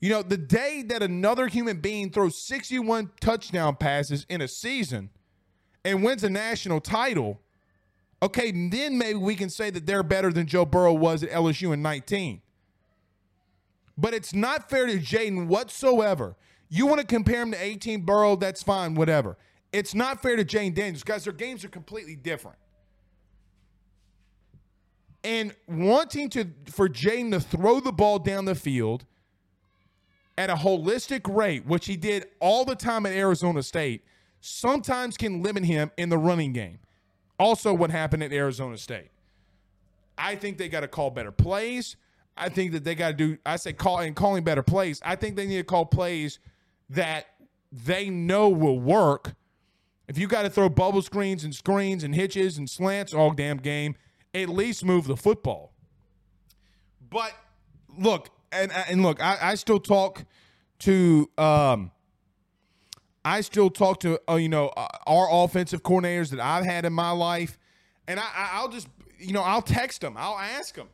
You 0.00 0.10
know, 0.10 0.22
the 0.22 0.36
day 0.36 0.82
that 0.88 1.02
another 1.02 1.46
human 1.46 1.80
being 1.80 2.10
throws 2.10 2.36
61 2.38 3.10
touchdown 3.20 3.76
passes 3.76 4.24
in 4.28 4.40
a 4.40 4.48
season 4.48 5.10
and 5.84 6.02
wins 6.02 6.24
a 6.24 6.30
national 6.30 6.80
title, 6.80 7.40
okay, 8.22 8.50
then 8.50 8.98
maybe 8.98 9.18
we 9.18 9.34
can 9.34 9.50
say 9.50 9.70
that 9.70 9.86
they're 9.86 10.02
better 10.02 10.32
than 10.32 10.46
Joe 10.46 10.64
Burrow 10.64 10.92
was 10.92 11.22
at 11.22 11.30
LSU 11.30 11.72
in 11.72 11.82
19. 11.82 12.42
But 13.96 14.14
it's 14.14 14.34
not 14.34 14.70
fair 14.70 14.86
to 14.86 14.98
Jayden 14.98 15.46
whatsoever. 15.46 16.36
You 16.68 16.86
want 16.86 17.00
to 17.00 17.06
compare 17.06 17.42
him 17.42 17.50
to 17.52 17.62
18 17.62 18.02
Burrow, 18.02 18.36
that's 18.36 18.62
fine, 18.62 18.94
whatever. 18.94 19.36
It's 19.72 19.94
not 19.94 20.22
fair 20.22 20.36
to 20.36 20.44
Jayden 20.44 20.74
Daniels. 20.74 21.02
Guys, 21.02 21.24
their 21.24 21.32
games 21.32 21.64
are 21.64 21.68
completely 21.68 22.16
different. 22.16 22.56
And 25.22 25.54
wanting 25.68 26.30
to 26.30 26.46
for 26.66 26.88
Jayden 26.88 27.30
to 27.32 27.40
throw 27.40 27.80
the 27.80 27.92
ball 27.92 28.18
down 28.18 28.46
the 28.46 28.54
field 28.54 29.04
at 30.38 30.48
a 30.48 30.54
holistic 30.54 31.32
rate, 31.34 31.66
which 31.66 31.86
he 31.86 31.96
did 31.96 32.26
all 32.40 32.64
the 32.64 32.74
time 32.74 33.04
at 33.04 33.12
Arizona 33.12 33.62
State, 33.62 34.02
sometimes 34.40 35.18
can 35.18 35.42
limit 35.42 35.64
him 35.64 35.90
in 35.98 36.08
the 36.08 36.16
running 36.16 36.54
game. 36.54 36.78
Also, 37.40 37.72
what 37.72 37.90
happened 37.90 38.22
at 38.22 38.34
Arizona 38.34 38.76
State. 38.76 39.08
I 40.18 40.36
think 40.36 40.58
they 40.58 40.68
got 40.68 40.80
to 40.80 40.88
call 40.88 41.10
better 41.10 41.32
plays. 41.32 41.96
I 42.36 42.50
think 42.50 42.72
that 42.72 42.84
they 42.84 42.94
got 42.94 43.08
to 43.08 43.14
do. 43.14 43.38
I 43.46 43.56
say 43.56 43.72
call 43.72 43.98
and 44.00 44.14
calling 44.14 44.44
better 44.44 44.62
plays. 44.62 45.00
I 45.02 45.16
think 45.16 45.36
they 45.36 45.46
need 45.46 45.56
to 45.56 45.64
call 45.64 45.86
plays 45.86 46.38
that 46.90 47.28
they 47.72 48.10
know 48.10 48.50
will 48.50 48.78
work. 48.78 49.32
If 50.06 50.18
you 50.18 50.28
got 50.28 50.42
to 50.42 50.50
throw 50.50 50.68
bubble 50.68 51.00
screens 51.00 51.42
and 51.42 51.54
screens 51.54 52.04
and 52.04 52.14
hitches 52.14 52.58
and 52.58 52.68
slants 52.68 53.14
all 53.14 53.30
damn 53.30 53.56
game, 53.56 53.96
at 54.34 54.50
least 54.50 54.84
move 54.84 55.06
the 55.06 55.16
football. 55.16 55.72
But 57.08 57.32
look, 57.96 58.28
and 58.52 58.70
and 58.70 59.02
look, 59.02 59.22
I, 59.22 59.38
I 59.40 59.54
still 59.54 59.80
talk 59.80 60.26
to 60.80 61.30
um, 61.38 61.90
I 63.30 63.40
still 63.42 63.70
talk 63.70 64.00
to 64.00 64.20
uh, 64.28 64.36
you 64.36 64.48
know 64.48 64.68
uh, 64.76 64.88
our 65.06 65.28
offensive 65.30 65.82
coordinators 65.82 66.30
that 66.30 66.40
I've 66.40 66.64
had 66.64 66.84
in 66.84 66.92
my 66.92 67.10
life, 67.10 67.58
and 68.08 68.18
I, 68.18 68.24
I 68.24 68.50
I'll 68.54 68.68
just 68.68 68.88
you 69.18 69.32
know 69.32 69.42
I'll 69.42 69.62
text 69.62 70.00
them, 70.00 70.14
I'll 70.16 70.38
ask 70.38 70.74
them, 70.74 70.88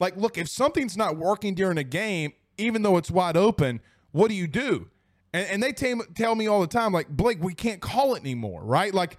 like, 0.00 0.16
look, 0.16 0.38
if 0.38 0.48
something's 0.48 0.96
not 0.96 1.16
working 1.16 1.54
during 1.54 1.78
a 1.78 1.84
game, 1.84 2.32
even 2.56 2.82
though 2.82 2.96
it's 2.96 3.10
wide 3.10 3.36
open, 3.36 3.80
what 4.12 4.28
do 4.28 4.34
you 4.34 4.46
do? 4.46 4.88
And, 5.32 5.48
and 5.50 5.62
they 5.62 5.72
tell, 5.72 6.00
tell 6.14 6.34
me 6.34 6.46
all 6.46 6.60
the 6.60 6.66
time, 6.66 6.92
like, 6.92 7.08
Blake, 7.08 7.42
we 7.42 7.54
can't 7.54 7.80
call 7.80 8.14
it 8.14 8.20
anymore, 8.20 8.62
right? 8.64 8.94
Like, 8.94 9.18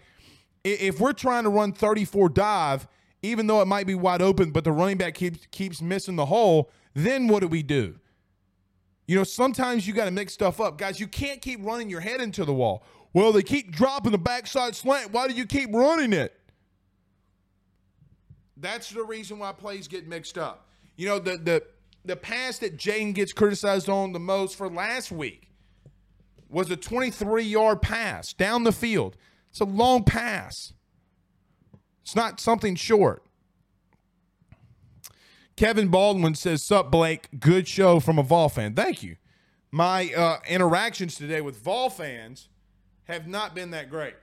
if 0.64 1.00
we're 1.00 1.14
trying 1.14 1.44
to 1.44 1.50
run 1.50 1.72
34 1.72 2.30
dive, 2.30 2.88
even 3.22 3.48
though 3.48 3.62
it 3.62 3.68
might 3.68 3.88
be 3.88 3.96
wide 3.96 4.22
open, 4.22 4.52
but 4.52 4.64
the 4.64 4.72
running 4.72 4.98
back 4.98 5.14
keeps 5.14 5.46
keeps 5.52 5.82
missing 5.82 6.16
the 6.16 6.26
hole, 6.26 6.72
then 6.94 7.28
what 7.28 7.42
do 7.42 7.48
we 7.48 7.64
do? 7.64 7.96
You 9.10 9.16
know, 9.16 9.24
sometimes 9.24 9.88
you 9.88 9.94
got 9.96 10.06
to 10.06 10.12
mix 10.12 10.34
stuff 10.34 10.62
up. 10.62 10.78
Guys, 10.78 11.00
you 11.00 11.08
can't 11.08 11.42
keep 11.42 11.66
running 11.66 11.90
your 11.90 12.00
head 12.00 12.22
into 12.22 12.46
the 12.46 12.54
wall. 12.54 12.84
Well, 13.12 13.32
they 13.32 13.42
keep 13.42 13.72
dropping 13.72 14.12
the 14.12 14.20
backside 14.20 14.76
slant. 14.76 15.12
Why 15.12 15.28
do 15.28 15.34
you 15.34 15.48
keep 15.48 15.74
running 15.74 16.14
it? 16.14 16.40
That's 18.56 18.92
the 18.92 19.04
reason 19.04 19.40
why 19.40 19.52
plays 19.54 19.88
get 19.88 20.08
mixed 20.08 20.38
up. 20.38 20.68
You 20.96 21.08
know, 21.08 21.18
the 21.18 21.38
the 21.38 21.64
the 22.06 22.16
pass 22.16 22.60
that 22.60 22.78
Jane 22.78 23.14
gets 23.14 23.34
criticized 23.34 23.90
on 23.90 24.12
the 24.12 24.20
most 24.20 24.56
for 24.56 24.70
last 24.70 25.12
week 25.12 25.50
was 26.48 26.70
a 26.70 26.78
23 26.78 27.42
yard 27.42 27.82
pass 27.82 28.32
down 28.34 28.64
the 28.64 28.72
field. 28.72 29.18
It's 29.50 29.60
a 29.60 29.66
long 29.66 30.04
pass. 30.04 30.74
It's 32.04 32.16
not 32.16 32.40
something 32.40 32.76
short. 32.76 33.24
Kevin 35.60 35.90
Baldwin 35.90 36.36
says, 36.36 36.64
Sup, 36.64 36.90
Blake? 36.90 37.28
Good 37.38 37.68
show 37.68 38.00
from 38.00 38.18
a 38.18 38.24
Vol 38.24 38.48
fan. 38.48 38.76
Thank 38.76 39.04
you. 39.04 39.18
My 39.72 40.10
uh, 40.14 40.38
interactions 40.48 41.16
today 41.16 41.42
with 41.42 41.62
Vol 41.62 41.90
fans 41.90 42.48
have 43.10 43.28
not 43.28 43.54
been 43.54 43.72
that 43.72 43.90
great. 43.90 44.14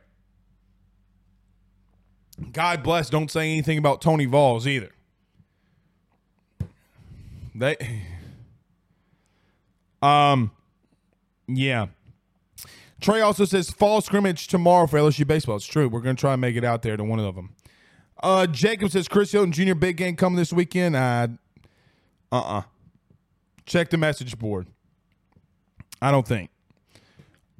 God 2.53 2.83
bless, 2.83 3.11
don't 3.11 3.31
say 3.31 3.53
anything 3.53 3.77
about 3.77 4.01
Tony 4.01 4.25
Vols 4.25 4.67
either. 4.67 4.93
They 7.55 7.77
um 10.01 10.51
yeah. 11.47 11.89
Trey 12.99 13.21
also 13.21 13.45
says 13.45 13.69
fall 13.69 14.01
scrimmage 14.01 14.49
tomorrow 14.49 14.87
for 14.87 14.99
LSU 14.99 15.27
baseball. 15.27 15.57
It's 15.57 15.67
true. 15.67 15.87
We're 15.87 16.01
gonna 16.01 16.15
try 16.15 16.33
and 16.33 16.41
make 16.41 16.57
it 16.57 16.65
out 16.65 16.81
there 16.81 16.97
to 16.97 17.05
one 17.05 17.19
of 17.19 17.35
them. 17.35 17.56
Uh 18.23 18.47
Jacob 18.47 18.91
says 18.91 19.09
Chris 19.09 19.33
Hilton 19.33 19.53
Jr. 19.53 19.75
big 19.75 19.97
game 19.97 20.17
coming 20.17 20.37
this 20.37 20.53
weekend. 20.53 20.97
Uh 20.97 21.29
uh-uh. 22.33 22.63
Check 23.67 23.91
the 23.91 23.97
message 23.97 24.39
board. 24.39 24.69
I 26.01 26.11
don't 26.11 26.27
think. 26.27 26.51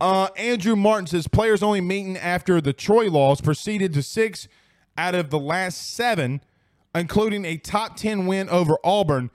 Uh, 0.01 0.29
Andrew 0.37 0.77
Martin 0.77 1.07
says 1.07 1.27
players 1.27 1.63
only 1.63 1.81
meeting 1.81 2.19
after 2.19 2.61
the 2.61 2.75
Troy 2.75 3.09
laws 3.09 3.41
proceeded 3.41 3.95
to 3.95 4.03
six 4.03 4.47
out 4.99 5.15
of 5.15 5.31
the 5.31 5.39
last 5.39 5.95
seven, 5.95 6.43
including 6.95 7.45
a 7.47 7.57
top 7.57 7.97
10 7.97 8.27
win 8.27 8.49
over 8.51 8.77
Auburn. 8.85 9.31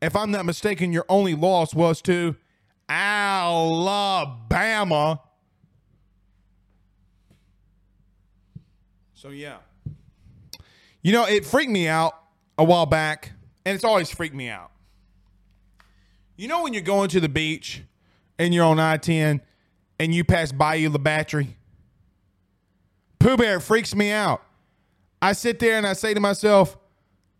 If 0.00 0.14
I'm 0.14 0.30
not 0.30 0.44
mistaken, 0.44 0.92
your 0.92 1.06
only 1.08 1.34
loss 1.34 1.74
was 1.74 2.00
to 2.02 2.36
Alabama. 2.88 4.00
So, 9.14 9.30
yeah. 9.30 9.56
You 11.06 11.12
know, 11.12 11.24
it 11.24 11.46
freaked 11.46 11.70
me 11.70 11.86
out 11.86 12.20
a 12.58 12.64
while 12.64 12.84
back, 12.84 13.30
and 13.64 13.76
it's 13.76 13.84
always 13.84 14.10
freaked 14.10 14.34
me 14.34 14.48
out. 14.48 14.72
You 16.36 16.48
know, 16.48 16.64
when 16.64 16.72
you're 16.72 16.82
going 16.82 17.08
to 17.10 17.20
the 17.20 17.28
beach 17.28 17.84
and 18.40 18.52
you're 18.52 18.64
on 18.64 18.80
I 18.80 18.96
10 18.96 19.40
and 20.00 20.12
you 20.12 20.24
pass 20.24 20.50
Bayou 20.50 20.90
La 20.90 20.98
Batre? 20.98 21.46
Pooh 23.20 23.36
Bear 23.36 23.60
freaks 23.60 23.94
me 23.94 24.10
out. 24.10 24.42
I 25.22 25.34
sit 25.34 25.60
there 25.60 25.78
and 25.78 25.86
I 25.86 25.92
say 25.92 26.12
to 26.12 26.18
myself, 26.18 26.76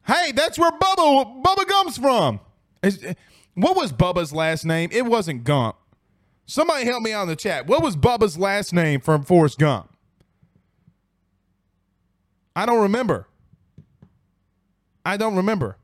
hey, 0.06 0.30
that's 0.30 0.60
where 0.60 0.70
Bubba, 0.70 1.42
Bubba 1.42 1.64
Gump's 1.64 1.98
from. 1.98 2.38
What 3.54 3.74
was 3.74 3.92
Bubba's 3.92 4.32
last 4.32 4.64
name? 4.64 4.90
It 4.92 5.06
wasn't 5.06 5.42
Gump. 5.42 5.74
Somebody 6.46 6.84
help 6.84 7.02
me 7.02 7.12
out 7.12 7.22
in 7.22 7.28
the 7.30 7.34
chat. 7.34 7.66
What 7.66 7.82
was 7.82 7.96
Bubba's 7.96 8.38
last 8.38 8.72
name 8.72 9.00
from 9.00 9.24
Forrest 9.24 9.58
Gump? 9.58 9.92
I 12.54 12.64
don't 12.64 12.82
remember. 12.82 13.26
I 15.06 15.16
don't 15.16 15.36
remember. 15.36 15.78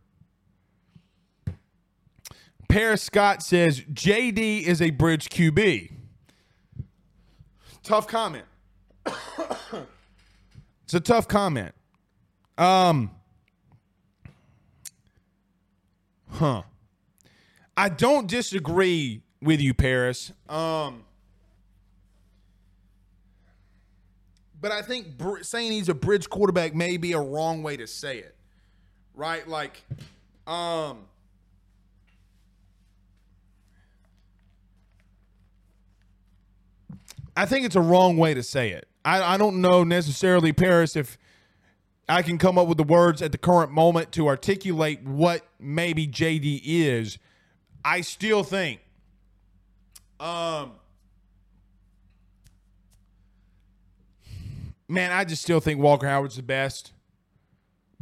Paris 2.69 3.03
Scott 3.03 3.43
says 3.43 3.81
JD 3.81 4.63
is 4.63 4.83
a 4.83 4.91
bridge 4.91 5.29
QB. 5.29 5.93
Tough 7.83 8.07
comment. 8.07 8.45
It's 10.85 10.95
a 10.95 11.01
tough 11.01 11.27
comment. 11.27 11.75
Um, 12.59 13.13
huh. 16.29 16.65
I 17.75 17.89
don't 17.89 18.27
disagree 18.27 19.23
with 19.41 19.63
you, 19.63 19.73
Paris. 19.73 20.33
Um, 20.51 21.05
but 24.61 24.71
I 24.71 24.83
think 24.83 25.17
br- 25.17 25.41
saying 25.41 25.73
he's 25.73 25.89
a 25.89 25.95
bridge 25.95 26.29
quarterback 26.29 26.75
may 26.75 26.99
be 26.99 27.13
a 27.13 27.21
wrong 27.21 27.63
way 27.63 27.79
to 27.79 27.87
say 27.87 28.19
it, 28.19 28.37
right? 29.15 29.47
Like, 29.47 29.83
um, 30.47 30.99
I 37.37 37.47
think 37.47 37.65
it's 37.67 37.77
a 37.77 37.81
wrong 37.81 38.17
way 38.17 38.35
to 38.35 38.43
say 38.43 38.71
it. 38.71 38.89
I, 39.05 39.35
I 39.35 39.37
don't 39.37 39.61
know 39.61 39.85
necessarily, 39.85 40.53
Paris, 40.53 40.97
if 40.97 41.19
I 42.09 42.23
can 42.23 42.37
come 42.37 42.59
up 42.59 42.69
with 42.69 42.79
the 42.79 42.85
words 42.85 43.23
at 43.23 43.33
the 43.33 43.39
current 43.39 43.73
moment 43.73 44.13
to 44.13 44.29
articulate 44.29 45.03
what 45.03 45.47
maybe 45.59 46.07
JD 46.07 46.61
is. 46.65 47.19
I 47.85 48.01
still 48.03 48.45
think, 48.45 48.81
um, 50.21 50.73
man, 54.89 55.11
I 55.11 55.25
just 55.25 55.43
still 55.43 55.59
think 55.59 55.81
Walker 55.81 56.07
Howard's 56.07 56.37
the 56.37 56.43
best. 56.43 56.93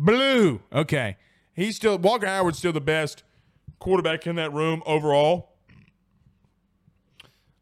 Blue, 0.01 0.63
okay, 0.73 1.19
he's 1.53 1.77
still 1.77 1.99
Walker 1.99 2.27
Howard's 2.27 2.57
still 2.57 2.73
the 2.73 2.81
best 2.81 3.23
quarterback 3.79 4.27
in 4.27 4.37
that 4.37 4.51
room 4.51 4.83
overall. 4.87 5.51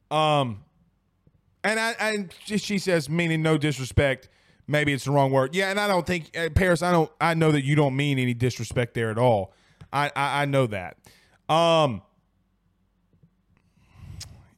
Um, 0.09 0.63
and 1.65 1.81
I, 1.81 1.97
and 1.99 2.33
she 2.45 2.79
says, 2.79 3.11
meaning 3.11 3.43
no 3.43 3.59
disrespect. 3.59 4.29
Maybe 4.69 4.93
it's 4.93 5.05
the 5.05 5.11
wrong 5.11 5.33
word. 5.33 5.53
Yeah, 5.53 5.71
and 5.71 5.81
I 5.81 5.89
don't 5.89 6.07
think 6.07 6.31
uh, 6.39 6.49
Paris. 6.55 6.81
I 6.81 6.93
don't. 6.93 7.11
I 7.21 7.35
know 7.35 7.51
that 7.51 7.65
you 7.65 7.75
don't 7.75 7.97
mean 7.97 8.21
any 8.21 8.35
disrespect 8.35 8.95
there 8.95 9.11
at 9.11 9.19
all. 9.19 9.53
I 9.93 10.13
I, 10.15 10.43
I 10.43 10.45
know 10.45 10.69
that. 10.69 10.97
Um. 11.49 12.03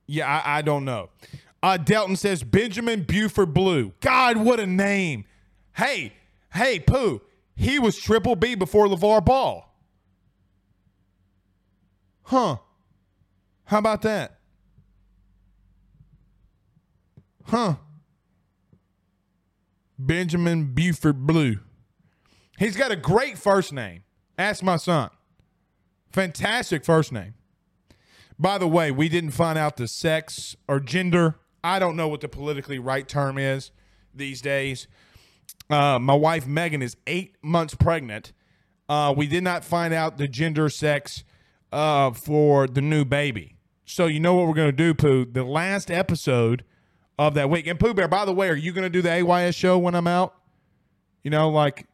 Yeah, 0.06 0.26
I, 0.28 0.58
I 0.58 0.62
don't 0.62 0.84
know. 0.84 1.08
Uh, 1.62 1.76
Delton 1.78 2.16
says 2.16 2.42
Benjamin 2.42 3.04
Buford 3.04 3.54
Blue. 3.54 3.92
God, 4.00 4.36
what 4.36 4.60
a 4.60 4.66
name! 4.66 5.24
Hey, 5.76 6.12
hey, 6.52 6.80
Pooh. 6.80 7.22
He 7.60 7.78
was 7.78 7.98
triple 7.98 8.36
B 8.36 8.54
before 8.54 8.86
LaVar 8.86 9.22
Ball. 9.22 9.70
Huh. 12.22 12.56
How 13.64 13.78
about 13.78 14.00
that? 14.00 14.38
Huh. 17.44 17.74
Benjamin 19.98 20.72
Buford 20.72 21.26
Blue. 21.26 21.58
He's 22.58 22.78
got 22.78 22.92
a 22.92 22.96
great 22.96 23.36
first 23.36 23.74
name. 23.74 24.04
Ask 24.38 24.62
my 24.62 24.78
son. 24.78 25.10
Fantastic 26.12 26.82
first 26.82 27.12
name. 27.12 27.34
By 28.38 28.56
the 28.56 28.68
way, 28.68 28.90
we 28.90 29.10
didn't 29.10 29.32
find 29.32 29.58
out 29.58 29.76
the 29.76 29.86
sex 29.86 30.56
or 30.66 30.80
gender. 30.80 31.36
I 31.62 31.78
don't 31.78 31.94
know 31.94 32.08
what 32.08 32.22
the 32.22 32.28
politically 32.28 32.78
right 32.78 33.06
term 33.06 33.36
is 33.36 33.70
these 34.14 34.40
days. 34.40 34.88
Uh, 35.70 35.98
my 35.98 36.14
wife 36.14 36.46
Megan 36.46 36.82
is 36.82 36.96
eight 37.06 37.36
months 37.42 37.74
pregnant. 37.74 38.32
Uh, 38.88 39.14
we 39.16 39.26
did 39.26 39.44
not 39.44 39.64
find 39.64 39.94
out 39.94 40.18
the 40.18 40.26
gender 40.26 40.68
sex 40.68 41.22
uh, 41.72 42.10
for 42.10 42.66
the 42.66 42.80
new 42.80 43.04
baby. 43.04 43.56
So 43.84 44.06
you 44.06 44.20
know 44.20 44.34
what 44.34 44.48
we're 44.48 44.54
going 44.54 44.68
to 44.70 44.76
do, 44.76 44.94
Pooh? 44.94 45.24
The 45.24 45.44
last 45.44 45.90
episode 45.90 46.64
of 47.18 47.34
that 47.34 47.50
week. 47.50 47.66
And 47.66 47.78
Pooh 47.78 47.94
Bear, 47.94 48.08
by 48.08 48.24
the 48.24 48.32
way, 48.32 48.48
are 48.48 48.56
you 48.56 48.72
going 48.72 48.84
to 48.84 48.90
do 48.90 49.02
the 49.02 49.10
AYS 49.10 49.54
show 49.54 49.78
when 49.78 49.94
I'm 49.94 50.06
out? 50.06 50.34
You 51.22 51.30
know, 51.30 51.50
like, 51.50 51.86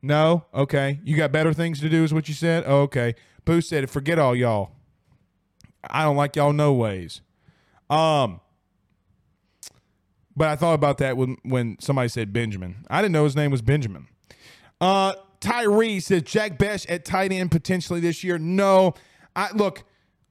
no? 0.00 0.46
Okay. 0.54 1.00
You 1.04 1.16
got 1.16 1.32
better 1.32 1.52
things 1.52 1.80
to 1.80 1.88
do, 1.88 2.02
is 2.02 2.14
what 2.14 2.28
you 2.28 2.34
said? 2.34 2.64
Oh, 2.66 2.82
okay. 2.82 3.14
Pooh 3.44 3.60
said, 3.60 3.90
forget 3.90 4.18
all 4.18 4.34
y'all. 4.34 4.72
I 5.88 6.04
don't 6.04 6.16
like 6.16 6.34
y'all 6.36 6.52
no 6.52 6.72
ways. 6.72 7.20
Um, 7.88 8.40
but 10.40 10.48
I 10.48 10.56
thought 10.56 10.72
about 10.72 10.96
that 10.98 11.18
when 11.18 11.36
when 11.42 11.76
somebody 11.80 12.08
said 12.08 12.32
Benjamin. 12.32 12.86
I 12.88 13.02
didn't 13.02 13.12
know 13.12 13.24
his 13.24 13.36
name 13.36 13.50
was 13.50 13.60
Benjamin. 13.60 14.08
Uh, 14.80 15.12
Tyree 15.38 16.00
says 16.00 16.22
Jack 16.22 16.56
Bech 16.56 16.88
at 16.88 17.04
tight 17.04 17.30
end 17.30 17.50
potentially 17.50 18.00
this 18.00 18.24
year. 18.24 18.38
No, 18.38 18.94
I 19.36 19.52
look. 19.52 19.84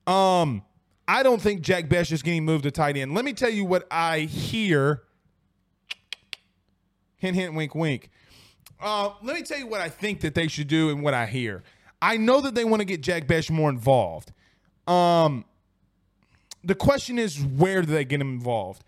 Um, 0.07 0.63
I 1.07 1.21
don't 1.21 1.39
think 1.39 1.61
Jack 1.61 1.89
Bech 1.89 2.11
is 2.11 2.23
getting 2.23 2.43
moved 2.43 2.63
to 2.63 2.71
tight 2.71 2.97
end. 2.97 3.13
Let 3.13 3.23
me 3.23 3.33
tell 3.33 3.51
you 3.51 3.65
what 3.65 3.85
I 3.91 4.21
hear. 4.21 5.03
Hint, 7.17 7.35
hint, 7.35 7.53
wink, 7.53 7.75
wink. 7.75 8.09
Uh, 8.81 9.11
let 9.21 9.35
me 9.35 9.43
tell 9.43 9.59
you 9.59 9.67
what 9.67 9.79
I 9.79 9.89
think 9.89 10.21
that 10.21 10.33
they 10.33 10.47
should 10.47 10.67
do 10.67 10.89
and 10.89 11.03
what 11.03 11.13
I 11.13 11.27
hear. 11.27 11.61
I 12.01 12.17
know 12.17 12.41
that 12.41 12.55
they 12.55 12.65
want 12.65 12.81
to 12.81 12.85
get 12.85 13.01
Jack 13.01 13.27
Bech 13.27 13.51
more 13.51 13.69
involved. 13.69 14.31
Um, 14.87 15.45
the 16.63 16.73
question 16.73 17.19
is, 17.19 17.39
where 17.39 17.81
do 17.81 17.91
they 17.91 18.05
get 18.05 18.19
him 18.19 18.33
involved? 18.33 18.83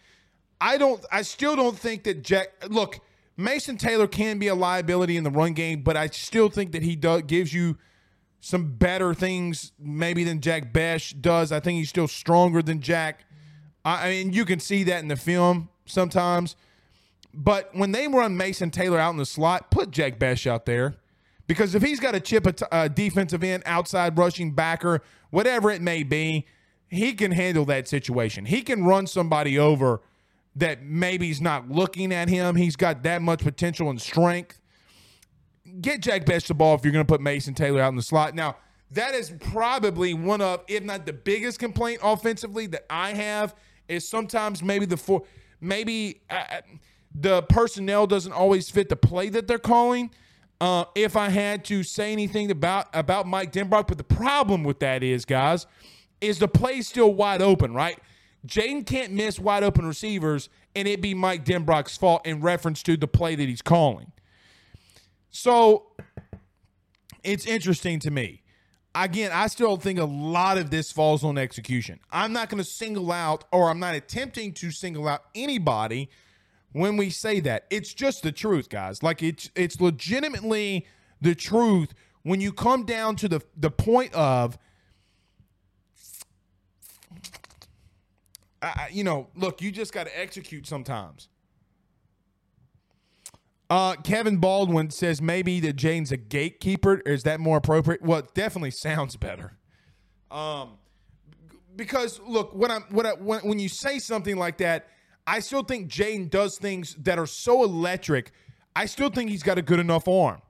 I 0.61 0.77
don't. 0.77 1.03
I 1.11 1.23
still 1.23 1.55
don't 1.55 1.77
think 1.77 2.03
that 2.03 2.21
Jack. 2.23 2.49
Look, 2.69 2.99
Mason 3.35 3.77
Taylor 3.77 4.07
can 4.07 4.37
be 4.37 4.47
a 4.47 4.55
liability 4.55 5.17
in 5.17 5.23
the 5.23 5.31
run 5.31 5.53
game, 5.53 5.81
but 5.81 5.97
I 5.97 6.07
still 6.07 6.49
think 6.49 6.71
that 6.73 6.83
he 6.83 6.95
does 6.95 7.23
gives 7.23 7.51
you 7.51 7.77
some 8.39 8.73
better 8.73 9.13
things 9.13 9.71
maybe 9.79 10.23
than 10.23 10.39
Jack 10.39 10.71
Bech 10.71 11.13
does. 11.19 11.51
I 11.51 11.59
think 11.59 11.79
he's 11.79 11.89
still 11.89 12.07
stronger 12.07 12.61
than 12.61 12.79
Jack. 12.79 13.25
I, 13.83 14.07
I 14.07 14.09
mean, 14.11 14.33
you 14.33 14.45
can 14.45 14.59
see 14.59 14.83
that 14.83 15.01
in 15.01 15.07
the 15.07 15.15
film 15.15 15.69
sometimes. 15.85 16.55
But 17.33 17.73
when 17.73 17.91
they 17.91 18.07
run 18.07 18.37
Mason 18.37 18.71
Taylor 18.71 18.99
out 18.99 19.11
in 19.11 19.17
the 19.17 19.25
slot, 19.25 19.71
put 19.71 19.89
Jack 19.91 20.19
Bech 20.19 20.45
out 20.45 20.65
there. 20.65 20.95
Because 21.47 21.75
if 21.75 21.81
he's 21.81 21.99
got 21.99 22.13
a 22.13 22.19
chip 22.19 22.45
a, 22.45 22.53
t- 22.53 22.65
a 22.71 22.87
defensive 22.87 23.43
end, 23.43 23.63
outside 23.65 24.17
rushing 24.17 24.53
backer, 24.53 25.01
whatever 25.31 25.71
it 25.71 25.81
may 25.81 26.03
be, 26.03 26.45
he 26.87 27.13
can 27.13 27.31
handle 27.31 27.65
that 27.65 27.87
situation. 27.87 28.45
He 28.45 28.61
can 28.61 28.83
run 28.83 29.07
somebody 29.07 29.57
over 29.57 30.01
that 30.55 30.83
maybe 30.83 31.27
he's 31.27 31.41
not 31.41 31.69
looking 31.69 32.13
at 32.13 32.29
him. 32.29 32.55
He's 32.55 32.75
got 32.75 33.03
that 33.03 33.21
much 33.21 33.39
potential 33.39 33.89
and 33.89 34.01
strength 34.01 34.61
get 35.79 36.01
Jack 36.01 36.25
Bech 36.25 36.43
the 36.43 36.53
ball 36.53 36.75
if 36.75 36.83
you're 36.83 36.91
going 36.91 37.05
to 37.05 37.11
put 37.11 37.21
Mason 37.21 37.53
Taylor 37.53 37.81
out 37.81 37.89
in 37.89 37.95
the 37.95 38.01
slot. 38.01 38.35
Now, 38.35 38.57
that 38.91 39.13
is 39.13 39.31
probably 39.51 40.13
one 40.13 40.41
of, 40.41 40.63
if 40.67 40.83
not 40.83 41.05
the 41.05 41.13
biggest 41.13 41.59
complaint 41.59 42.01
offensively 42.03 42.67
that 42.67 42.85
I 42.89 43.13
have, 43.13 43.55
is 43.87 44.07
sometimes 44.07 44.61
maybe 44.61 44.85
the 44.85 44.97
four, 44.97 45.23
maybe 45.61 46.21
uh, 46.29 46.43
uh, 46.49 46.61
the 47.13 47.41
personnel 47.43 48.07
doesn't 48.07 48.33
always 48.33 48.69
fit 48.69 48.89
the 48.89 48.95
play 48.95 49.29
that 49.29 49.47
they're 49.47 49.59
calling. 49.59 50.11
Uh, 50.59 50.85
if 50.93 51.15
I 51.15 51.29
had 51.29 51.65
to 51.65 51.83
say 51.83 52.11
anything 52.11 52.51
about 52.51 52.87
about 52.93 53.27
Mike 53.27 53.51
Denbrock, 53.51 53.87
but 53.87 53.97
the 53.97 54.03
problem 54.03 54.63
with 54.63 54.79
that 54.79 55.01
is, 55.03 55.25
guys, 55.25 55.65
is 56.19 56.37
the 56.37 56.47
play 56.47 56.81
still 56.81 57.13
wide 57.13 57.41
open, 57.41 57.73
right? 57.73 57.97
Jayden 58.45 58.85
can't 58.85 59.13
miss 59.13 59.39
wide 59.39 59.63
open 59.63 59.85
receivers, 59.85 60.49
and 60.75 60.87
it 60.87 61.01
be 61.01 61.13
Mike 61.13 61.45
Denbrock's 61.45 61.97
fault 61.97 62.25
in 62.25 62.41
reference 62.41 62.81
to 62.83 62.97
the 62.97 63.07
play 63.07 63.35
that 63.35 63.47
he's 63.47 63.61
calling. 63.61 64.11
So 65.29 65.91
it's 67.23 67.45
interesting 67.45 67.99
to 67.99 68.11
me. 68.11 68.43
Again, 68.93 69.31
I 69.33 69.47
still 69.47 69.77
think 69.77 69.99
a 69.99 70.05
lot 70.05 70.57
of 70.57 70.69
this 70.69 70.91
falls 70.91 71.23
on 71.23 71.37
execution. 71.37 71.99
I'm 72.11 72.33
not 72.33 72.49
going 72.49 72.61
to 72.61 72.69
single 72.69 73.11
out, 73.11 73.45
or 73.51 73.69
I'm 73.69 73.79
not 73.79 73.95
attempting 73.95 74.53
to 74.55 74.71
single 74.71 75.07
out 75.07 75.21
anybody 75.33 76.09
when 76.73 76.97
we 76.97 77.09
say 77.09 77.39
that. 77.41 77.67
It's 77.69 77.93
just 77.93 78.23
the 78.23 78.33
truth, 78.33 78.69
guys. 78.69 79.01
Like 79.01 79.23
it's 79.23 79.49
it's 79.55 79.79
legitimately 79.79 80.85
the 81.21 81.35
truth 81.35 81.93
when 82.23 82.41
you 82.41 82.51
come 82.51 82.85
down 82.85 83.15
to 83.17 83.29
the 83.29 83.41
the 83.55 83.71
point 83.71 84.13
of 84.13 84.57
I, 88.61 88.89
you 88.91 89.03
know, 89.03 89.27
look, 89.35 89.61
you 89.61 89.71
just 89.71 89.93
got 89.93 90.05
to 90.05 90.19
execute 90.19 90.67
sometimes. 90.67 91.29
Uh, 93.69 93.95
Kevin 93.95 94.37
Baldwin 94.37 94.89
says 94.89 95.21
maybe 95.21 95.59
that 95.61 95.77
Jane's 95.77 96.11
a 96.11 96.17
gatekeeper. 96.17 96.99
Is 97.05 97.23
that 97.23 97.39
more 97.39 97.57
appropriate? 97.57 98.01
Well, 98.01 98.19
it 98.19 98.33
definitely 98.33 98.71
sounds 98.71 99.15
better. 99.15 99.53
Um, 100.29 100.77
because 101.75 102.19
look, 102.27 102.53
when 102.53 102.69
I'm 102.69 102.83
when 102.89 103.05
I, 103.05 103.13
when, 103.13 103.39
when 103.41 103.59
you 103.59 103.69
say 103.69 103.97
something 103.99 104.35
like 104.35 104.57
that, 104.57 104.87
I 105.25 105.39
still 105.39 105.63
think 105.63 105.87
Jane 105.87 106.27
does 106.27 106.57
things 106.57 106.95
that 106.95 107.17
are 107.17 107.25
so 107.25 107.63
electric. 107.63 108.31
I 108.75 108.85
still 108.85 109.09
think 109.09 109.29
he's 109.29 109.43
got 109.43 109.57
a 109.57 109.61
good 109.61 109.79
enough 109.79 110.07
arm. 110.07 110.41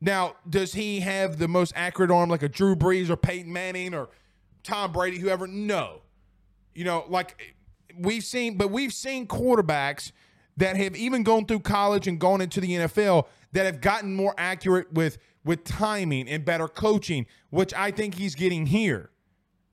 Now, 0.00 0.36
does 0.48 0.74
he 0.74 1.00
have 1.00 1.38
the 1.38 1.48
most 1.48 1.72
accurate 1.74 2.10
arm 2.10 2.30
like 2.30 2.42
a 2.42 2.48
Drew 2.48 2.76
Brees 2.76 3.10
or 3.10 3.16
Peyton 3.16 3.52
Manning 3.52 3.94
or 3.94 4.08
Tom 4.62 4.92
Brady, 4.92 5.18
whoever? 5.18 5.46
No. 5.46 6.02
You 6.78 6.84
know, 6.84 7.04
like 7.08 7.56
we've 7.98 8.24
seen, 8.24 8.56
but 8.56 8.70
we've 8.70 8.92
seen 8.92 9.26
quarterbacks– 9.26 10.12
that 10.58 10.76
have 10.76 10.96
even 10.96 11.22
gone 11.22 11.46
through 11.46 11.60
college 11.60 12.06
and 12.06 12.18
gone 12.18 12.40
into 12.40 12.60
the 12.60 12.72
NFL 12.72 13.26
that 13.52 13.64
have 13.64 13.80
gotten 13.80 14.14
more 14.14 14.34
accurate 14.36 14.92
with 14.92 15.18
with 15.44 15.64
timing 15.64 16.28
and 16.28 16.44
better 16.44 16.68
coaching, 16.68 17.24
which 17.48 17.72
I 17.72 17.90
think 17.90 18.16
he's 18.16 18.34
getting 18.34 18.66
here 18.66 19.10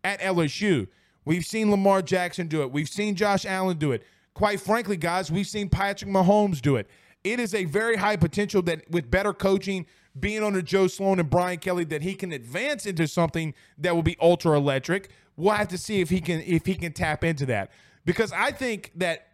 at 0.05 0.21
LSU. 0.21 0.87
We've 1.25 1.43
seen 1.43 1.69
Lamar 1.71 2.01
Jackson 2.01 2.47
do 2.47 2.61
it. 2.61 2.71
We've 2.71 2.87
seen 2.87 3.15
Josh 3.15 3.45
Allen 3.45 3.77
do 3.77 3.91
it. 3.91 4.03
Quite 4.35 4.61
frankly, 4.61 4.95
guys, 4.95 5.31
we've 5.31 5.47
seen 5.47 5.67
Patrick 5.67 6.09
Mahomes 6.09 6.61
do 6.61 6.75
it. 6.75 6.87
it 7.23 7.39
is 7.39 7.55
a 7.55 7.65
very 7.65 7.97
high 7.97 8.15
potential 8.15 8.61
that 8.61 8.89
with 8.91 9.09
better 9.09 9.33
coaching, 9.33 9.87
being 10.17 10.43
under 10.43 10.61
Joe 10.61 10.87
Sloan 10.87 11.19
and 11.19 11.29
Brian 11.29 11.57
Kelly, 11.57 11.83
that 11.85 12.03
he 12.03 12.13
can 12.13 12.31
advance 12.31 12.85
into 12.85 13.07
something 13.07 13.53
that 13.79 13.95
will 13.95 14.03
be 14.03 14.15
ultra 14.21 14.55
electric. 14.55 15.09
We'll 15.37 15.53
have 15.53 15.67
to 15.69 15.77
see 15.77 16.01
if 16.01 16.09
he 16.09 16.21
can 16.21 16.41
if 16.41 16.65
he 16.65 16.75
can 16.75 16.93
tap 16.93 17.23
into 17.23 17.45
that. 17.47 17.71
Because 18.05 18.31
I 18.31 18.51
think 18.51 18.91
that 18.95 19.27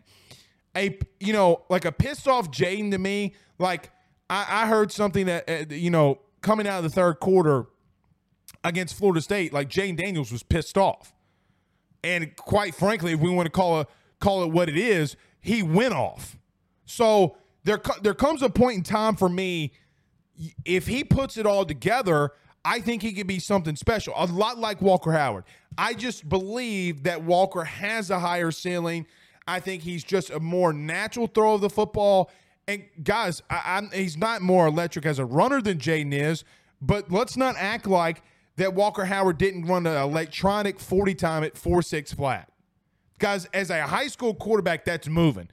a 0.76 0.98
you 1.20 1.34
know 1.34 1.64
like 1.70 1.86
a 1.86 1.92
pissed 1.92 2.28
off 2.28 2.50
Jayden 2.52 2.92
to 2.92 2.98
me 2.98 3.34
like 3.60 3.92
I, 4.30 4.64
I 4.64 4.68
heard 4.68 4.92
something 4.92 5.26
that 5.26 5.50
uh, 5.50 5.74
you 5.74 5.90
know 5.90 6.20
coming 6.42 6.68
out 6.68 6.78
of 6.78 6.84
the 6.84 6.90
third 6.90 7.20
quarter 7.20 7.66
against 8.64 8.96
Florida 8.96 9.22
State 9.22 9.54
like 9.54 9.70
Jayden 9.70 9.98
Daniels 9.98 10.32
was 10.32 10.44
pissed 10.44 10.78
off. 10.78 11.14
And 12.04 12.36
quite 12.36 12.74
frankly 12.74 13.14
if 13.14 13.20
we 13.20 13.30
want 13.30 13.46
to 13.46 13.52
call 13.52 13.82
it 13.82 13.88
call 14.20 14.44
it 14.44 14.52
what 14.52 14.70
it 14.70 14.78
is 14.78 15.16
he 15.40 15.62
went 15.64 15.94
off. 15.94 16.38
So 16.86 17.38
there 17.64 17.82
there 18.02 18.14
comes 18.14 18.42
a 18.42 18.50
point 18.50 18.78
in 18.78 18.84
time 18.84 19.16
for 19.16 19.30
me 19.30 19.74
if 20.66 20.88
he 20.88 21.04
puts 21.04 21.38
it 21.38 21.46
all 21.46 21.66
together 21.66 22.32
I 22.64 22.80
think 22.80 23.02
he 23.02 23.14
could 23.14 23.28
be 23.28 23.40
something 23.40 23.76
special, 23.76 24.14
a 24.16 24.26
lot 24.26 24.60
like 24.60 24.82
Walker 24.82 25.12
Howard. 25.12 25.46
I 25.78 25.94
just 25.94 26.30
believe 26.30 27.04
that 27.04 27.24
Walker 27.24 27.64
has 27.64 28.12
a 28.12 28.20
higher 28.20 28.52
ceiling. 28.52 29.08
I 29.48 29.60
think 29.60 29.82
he's 29.82 30.04
just 30.04 30.30
a 30.30 30.40
more 30.40 30.72
natural 30.72 31.28
throw 31.28 31.56
of 31.56 31.62
the 31.62 31.70
football. 31.70 32.30
And 32.68 32.84
guys, 33.04 33.42
I, 33.50 33.82
he's 33.94 34.16
not 34.16 34.42
more 34.42 34.68
electric 34.68 35.06
as 35.06 35.18
a 35.18 35.26
runner 35.26 35.62
than 35.62 35.80
Jayden 35.80 36.14
is, 36.14 36.44
but 36.82 37.12
let's 37.12 37.36
not 37.36 37.56
act 37.58 37.88
like 37.88 38.22
that 38.58 38.76
Walker 38.76 39.06
Howard 39.06 39.40
didn't 39.40 39.66
run 39.66 39.88
an 39.88 39.98
electronic 39.98 40.80
40 40.80 41.16
time 41.16 41.44
at 41.44 41.58
4 41.58 41.82
6 41.82 42.14
flat. 42.14 42.52
Guys, 43.18 43.46
as 43.54 43.70
a 43.70 43.84
high 43.84 44.08
school 44.08 44.36
quarterback, 44.36 44.86
that's 44.86 45.08
moving. 45.08 45.50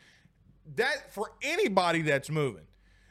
That 0.76 1.12
for 1.12 1.32
anybody 1.42 2.02
that's 2.02 2.30
moving. 2.30 2.67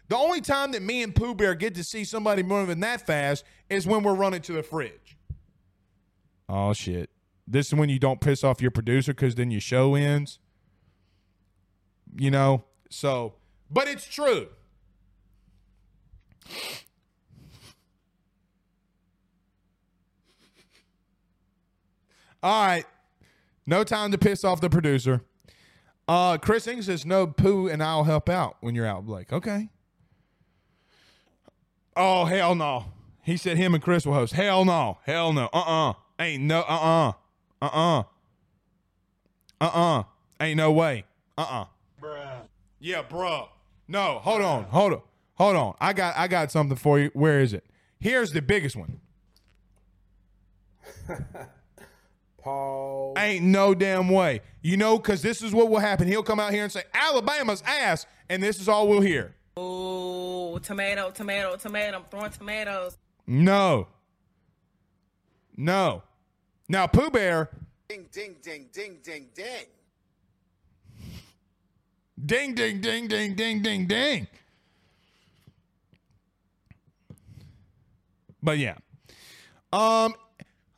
The 0.10 0.16
only 0.16 0.42
time 0.42 0.72
that 0.72 0.82
me 0.82 1.04
and 1.04 1.14
Pooh 1.14 1.36
Bear 1.36 1.54
get 1.56 1.76
to 1.76 1.84
see 1.84 2.04
somebody 2.04 2.44
moving 2.44 2.80
that 2.80 3.06
fast 3.06 3.44
is 3.70 3.86
when 3.86 4.04
we're 4.04 4.16
running 4.16 4.42
to 4.44 4.54
the 4.54 4.64
fridge. 4.64 5.18
Oh 6.48 6.74
shit. 6.74 7.10
This 7.46 7.68
is 7.68 7.74
when 7.74 7.90
you 7.90 8.00
don't 8.00 8.22
piss 8.22 8.44
off 8.44 8.62
your 8.62 8.72
producer 8.72 9.14
because 9.14 9.36
then 9.36 9.52
your 9.52 9.62
show 9.62 9.96
ends. 9.96 10.40
You 12.18 12.32
know? 12.32 12.64
So, 12.90 13.36
but 13.70 13.88
it's 13.88 14.06
true. 14.06 14.48
All 22.42 22.66
right. 22.66 22.86
No 23.66 23.84
time 23.84 24.12
to 24.12 24.18
piss 24.18 24.46
off 24.46 24.62
the 24.62 24.70
producer. 24.70 25.22
Uh, 26.08 26.38
Chris 26.38 26.66
Ing 26.68 26.82
says, 26.82 27.06
no 27.06 27.28
Pooh 27.28 27.68
and 27.68 27.84
I'll 27.84 28.06
help 28.06 28.30
out 28.30 28.56
when 28.62 28.76
you're 28.76 28.86
out, 28.86 29.06
Blake. 29.06 29.34
Okay. 29.34 29.70
Oh, 31.98 32.26
hell 32.26 32.54
no. 32.54 32.86
He 33.24 33.38
said 33.38 33.58
him 33.58 33.74
and 33.74 33.84
Chris 33.84 34.06
will 34.06 34.14
host. 34.14 34.34
Hell 34.34 34.64
no. 34.64 35.00
Hell 35.04 35.34
no. 35.34 35.50
Uh-uh. 35.52 35.94
Ain't 36.20 36.44
no 36.44 36.60
uh-uh. 36.62 37.14
Uh-uh. 37.62 38.04
Uh-uh. 39.60 40.04
Ain't 40.40 40.58
no 40.58 40.72
way. 40.72 41.06
Uh-uh. 41.38 41.66
Bruh. 42.02 42.42
Yeah, 42.80 43.02
bruh. 43.02 43.48
No, 43.88 44.20
hold 44.20 44.42
on. 44.42 44.66
Hold 44.66 44.94
on. 44.94 45.02
Hold 45.36 45.56
on. 45.56 45.76
I 45.80 45.94
got 45.94 46.16
I 46.18 46.28
got 46.28 46.52
something 46.52 46.78
for 46.78 47.00
you. 47.00 47.10
Where 47.14 47.40
is 47.40 47.54
it? 47.54 47.66
Here's 48.00 48.32
the 48.32 48.42
biggest 48.42 48.76
one. 48.76 49.00
Paul. 52.38 53.16
Ain't 53.18 53.44
no 53.44 53.74
damn 53.74 54.10
way. 54.10 54.42
You 54.62 54.78
know, 54.78 54.98
because 54.98 55.22
this 55.22 55.42
is 55.42 55.54
what 55.54 55.70
will 55.70 55.80
happen. 55.80 56.08
He'll 56.08 56.24
come 56.24 56.40
out 56.40 56.54
here 56.54 56.64
and 56.64 56.72
say, 56.72 56.84
Alabama's 56.94 57.64
ass, 57.66 58.06
and 58.30 58.42
this 58.44 58.60
is 58.62 58.70
all 58.70 58.88
we'll 58.88 59.02
hear. 59.02 59.34
Oh, 59.60 60.60
tomato, 60.60 61.10
tomato, 61.10 61.56
tomato. 61.56 61.98
I'm 61.98 62.04
throwing 62.12 62.30
tomatoes. 62.30 62.96
No. 63.26 63.88
No. 65.58 66.04
Now, 66.70 66.86
Pooh 66.86 67.10
Bear. 67.10 67.50
Ding, 67.90 68.06
ding, 68.12 68.36
ding, 68.44 68.68
ding, 68.72 68.98
ding, 69.04 69.26
ding. 69.34 69.66
Ding, 72.24 72.54
ding, 72.54 72.82
ding, 72.82 73.08
ding, 73.08 73.34
ding, 73.34 73.62
ding, 73.64 73.88
ding. 73.88 74.28
But 78.44 78.60
yeah. 78.60 78.76
Um, 79.74 80.14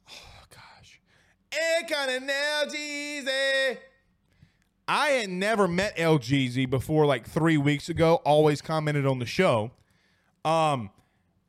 oh 0.10 0.44
gosh. 0.50 1.02
It 1.52 1.88
kind 1.90 2.12
of 2.12 2.24
LGZ. 2.24 3.78
I 4.90 5.10
had 5.10 5.30
never 5.30 5.68
met 5.68 5.96
LGZ 5.98 6.68
before 6.68 7.06
like 7.06 7.28
three 7.28 7.58
weeks 7.58 7.90
ago, 7.90 8.16
always 8.26 8.60
commented 8.60 9.06
on 9.06 9.20
the 9.20 9.26
show. 9.28 9.70
Um, 10.44 10.90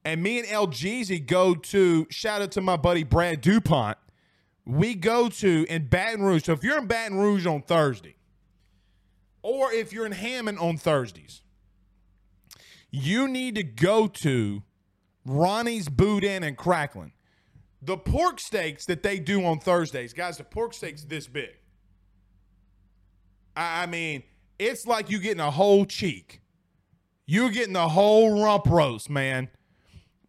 and 0.05 0.23
me 0.23 0.41
and 0.41 0.47
Jeezy 0.47 1.27
go 1.27 1.55
to 1.55 2.07
shout 2.11 2.43
out 2.43 2.53
to 2.53 2.61
my 2.61 2.77
buddy 2.77 3.03
Brad 3.03 3.41
Dupont. 3.41 3.97
We 4.67 4.95
go 4.95 5.31
to 5.31 5.65
in 5.71 5.87
Baton 5.87 6.23
Rouge. 6.23 6.45
So 6.45 6.53
if 6.53 6.63
you're 6.63 6.77
in 6.77 6.87
Baton 6.87 7.17
Rouge 7.17 7.47
on 7.47 7.63
Thursday, 7.63 8.17
or 9.41 9.73
if 9.73 9.91
you're 9.91 10.05
in 10.05 10.13
Hammond 10.13 10.59
on 10.59 10.77
Thursdays, 10.77 11.41
you 12.91 13.27
need 13.27 13.55
to 13.55 13.63
go 13.63 14.07
to 14.07 14.63
Ronnie's 15.25 15.89
Boudin 15.89 16.43
and 16.43 16.59
Cracklin. 16.59 17.13
The 17.81 17.97
pork 17.97 18.39
steaks 18.39 18.85
that 18.85 19.03
they 19.03 19.19
do 19.19 19.47
on 19.47 19.61
Thursdays, 19.61 20.13
guys, 20.13 20.37
the 20.37 20.45
pork 20.45 20.75
steaks 20.75 21.05
this 21.05 21.27
big. 21.27 21.60
I 23.63 23.87
mean, 23.87 24.23
it's 24.59 24.87
like 24.87 25.11
you 25.11 25.19
getting 25.19 25.41
a 25.41 25.51
whole 25.51 25.85
cheek. 25.85 26.41
You're 27.27 27.51
getting 27.51 27.75
the 27.75 27.89
whole 27.89 28.43
rump 28.43 28.67
roast, 28.67 29.09
man 29.09 29.51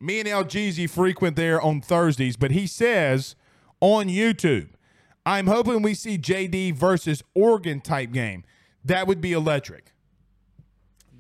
me 0.01 0.19
and 0.19 0.27
LGZ 0.27 0.89
frequent 0.89 1.36
there 1.36 1.61
on 1.61 1.79
Thursdays, 1.79 2.36
but 2.36 2.51
he 2.51 2.65
says 2.65 3.36
on 3.79 4.07
YouTube, 4.07 4.69
I'm 5.25 5.47
hoping 5.47 5.84
we 5.84 5.93
see 5.93 6.17
JD 6.17 6.75
versus 6.75 7.23
Oregon 7.36 7.79
type 7.79 8.11
game. 8.11 8.43
That 8.84 9.07
would 9.07 9.21
be 9.21 9.34
electric. 9.34 9.93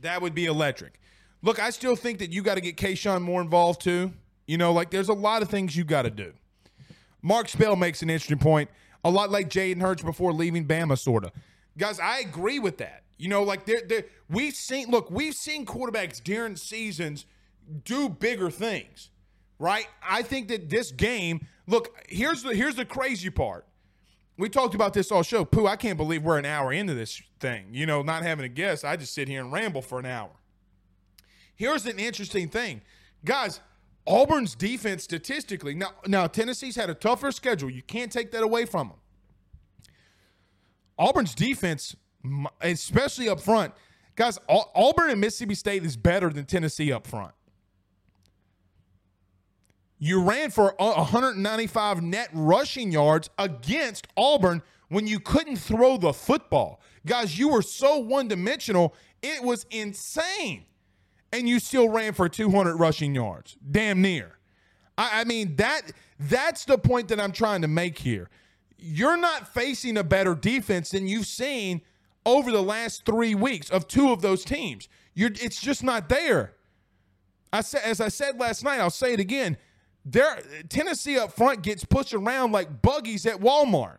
That 0.01 0.21
would 0.21 0.33
be 0.33 0.45
electric. 0.45 0.99
Look, 1.43 1.59
I 1.59 1.69
still 1.69 1.95
think 1.95 2.19
that 2.19 2.31
you 2.31 2.41
got 2.41 2.55
to 2.55 2.61
get 2.61 2.75
Kayshon 2.75 3.21
more 3.21 3.41
involved 3.41 3.81
too. 3.81 4.13
You 4.47 4.57
know, 4.57 4.73
like 4.73 4.89
there's 4.89 5.09
a 5.09 5.13
lot 5.13 5.43
of 5.43 5.49
things 5.49 5.75
you 5.75 5.83
got 5.83 6.03
to 6.03 6.09
do. 6.09 6.33
Mark 7.21 7.47
Spell 7.47 7.75
makes 7.75 8.01
an 8.01 8.09
interesting 8.09 8.39
point, 8.39 8.69
a 9.03 9.11
lot 9.11 9.29
like 9.29 9.47
Jalen 9.47 9.79
Hurts 9.79 10.01
before 10.01 10.33
leaving 10.33 10.65
Bama, 10.65 10.97
sort 10.97 11.23
of. 11.23 11.31
Guys, 11.81 11.99
I 11.99 12.19
agree 12.19 12.59
with 12.59 12.77
that. 12.77 13.03
You 13.17 13.27
know, 13.27 13.43
like 13.43 13.65
they're, 13.65 13.81
they're, 13.85 14.05
we've 14.29 14.55
seen, 14.55 14.89
look, 14.89 15.11
we've 15.11 15.35
seen 15.35 15.65
quarterbacks 15.65 16.23
during 16.23 16.55
seasons– 16.55 17.25
do 17.83 18.09
bigger 18.09 18.49
things, 18.49 19.09
right? 19.59 19.87
I 20.07 20.23
think 20.23 20.47
that 20.49 20.69
this 20.69 20.91
game, 20.91 21.47
look, 21.67 21.95
here's 22.07 22.43
the 22.43 22.53
here's 22.53 22.75
the 22.75 22.85
crazy 22.85 23.29
part. 23.29 23.65
We 24.37 24.49
talked 24.49 24.75
about 24.75 24.93
this 24.93 25.11
all 25.11 25.23
show. 25.23 25.45
Pooh, 25.45 25.67
I 25.67 25.75
can't 25.75 25.97
believe 25.97 26.23
we're 26.23 26.39
an 26.39 26.45
hour 26.45 26.73
into 26.73 26.93
this 26.93 27.21
thing. 27.39 27.67
You 27.71 27.85
know, 27.85 28.01
not 28.01 28.23
having 28.23 28.45
a 28.45 28.49
guest, 28.49 28.83
I 28.83 28.95
just 28.95 29.13
sit 29.13 29.27
here 29.27 29.41
and 29.41 29.51
ramble 29.51 29.81
for 29.81 29.99
an 29.99 30.05
hour. 30.05 30.31
Here's 31.55 31.85
an 31.85 31.99
interesting 31.99 32.49
thing. 32.49 32.81
Guys, 33.23 33.59
Auburn's 34.05 34.55
defense 34.55 35.03
statistically, 35.03 35.75
now 35.75 35.91
now 36.07 36.27
Tennessee's 36.27 36.75
had 36.75 36.89
a 36.89 36.95
tougher 36.95 37.31
schedule. 37.31 37.69
You 37.69 37.83
can't 37.83 38.11
take 38.11 38.31
that 38.31 38.43
away 38.43 38.65
from 38.65 38.89
them. 38.89 38.97
Auburn's 41.01 41.33
defense, 41.33 41.95
especially 42.61 43.27
up 43.27 43.39
front, 43.39 43.73
guys, 44.15 44.37
Auburn 44.47 45.09
and 45.09 45.19
Mississippi 45.19 45.55
State 45.55 45.83
is 45.83 45.97
better 45.97 46.29
than 46.29 46.45
Tennessee 46.45 46.91
up 46.91 47.07
front. 47.07 47.33
You 49.97 50.21
ran 50.23 50.51
for 50.51 50.75
195 50.77 52.03
net 52.03 52.29
rushing 52.33 52.91
yards 52.91 53.31
against 53.39 54.07
Auburn 54.15 54.61
when 54.89 55.07
you 55.07 55.19
couldn't 55.19 55.57
throw 55.57 55.97
the 55.97 56.13
football. 56.13 56.81
Guys, 57.05 57.37
you 57.37 57.49
were 57.49 57.63
so 57.63 57.97
one 57.97 58.27
dimensional, 58.27 58.93
it 59.23 59.43
was 59.43 59.65
insane. 59.71 60.65
And 61.33 61.49
you 61.49 61.59
still 61.59 61.89
ran 61.89 62.13
for 62.13 62.29
200 62.29 62.75
rushing 62.75 63.15
yards, 63.15 63.57
damn 63.71 64.01
near. 64.01 64.37
I, 64.97 65.21
I 65.21 65.23
mean, 65.23 65.55
that 65.55 65.93
that's 66.19 66.65
the 66.65 66.77
point 66.77 67.07
that 67.07 67.19
I'm 67.19 67.31
trying 67.31 67.63
to 67.63 67.67
make 67.67 67.97
here. 67.97 68.29
You're 68.81 69.17
not 69.17 69.47
facing 69.47 69.95
a 69.97 70.03
better 70.03 70.35
defense 70.35 70.89
than 70.89 71.07
you've 71.07 71.27
seen 71.27 71.81
over 72.25 72.51
the 72.51 72.63
last 72.63 73.05
three 73.05 73.35
weeks 73.35 73.69
of 73.69 73.87
two 73.87 74.11
of 74.11 74.21
those 74.21 74.43
teams. 74.43 74.89
You're, 75.13 75.31
it's 75.41 75.61
just 75.61 75.83
not 75.83 76.09
there. 76.09 76.55
I 77.53 77.61
said, 77.61 77.81
as 77.85 78.01
I 78.01 78.07
said 78.07 78.39
last 78.39 78.63
night, 78.63 78.79
I'll 78.79 78.89
say 78.89 79.13
it 79.13 79.19
again 79.19 79.57
there, 80.05 80.41
Tennessee 80.69 81.17
up 81.17 81.31
front 81.31 81.61
gets 81.61 81.85
pushed 81.85 82.13
around 82.13 82.51
like 82.51 82.81
buggies 82.81 83.25
at 83.25 83.39
Walmart. 83.39 83.97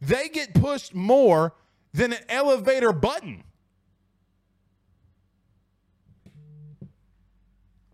They 0.00 0.28
get 0.28 0.54
pushed 0.54 0.94
more 0.94 1.54
than 1.92 2.12
an 2.12 2.22
elevator 2.28 2.92
button. 2.92 3.44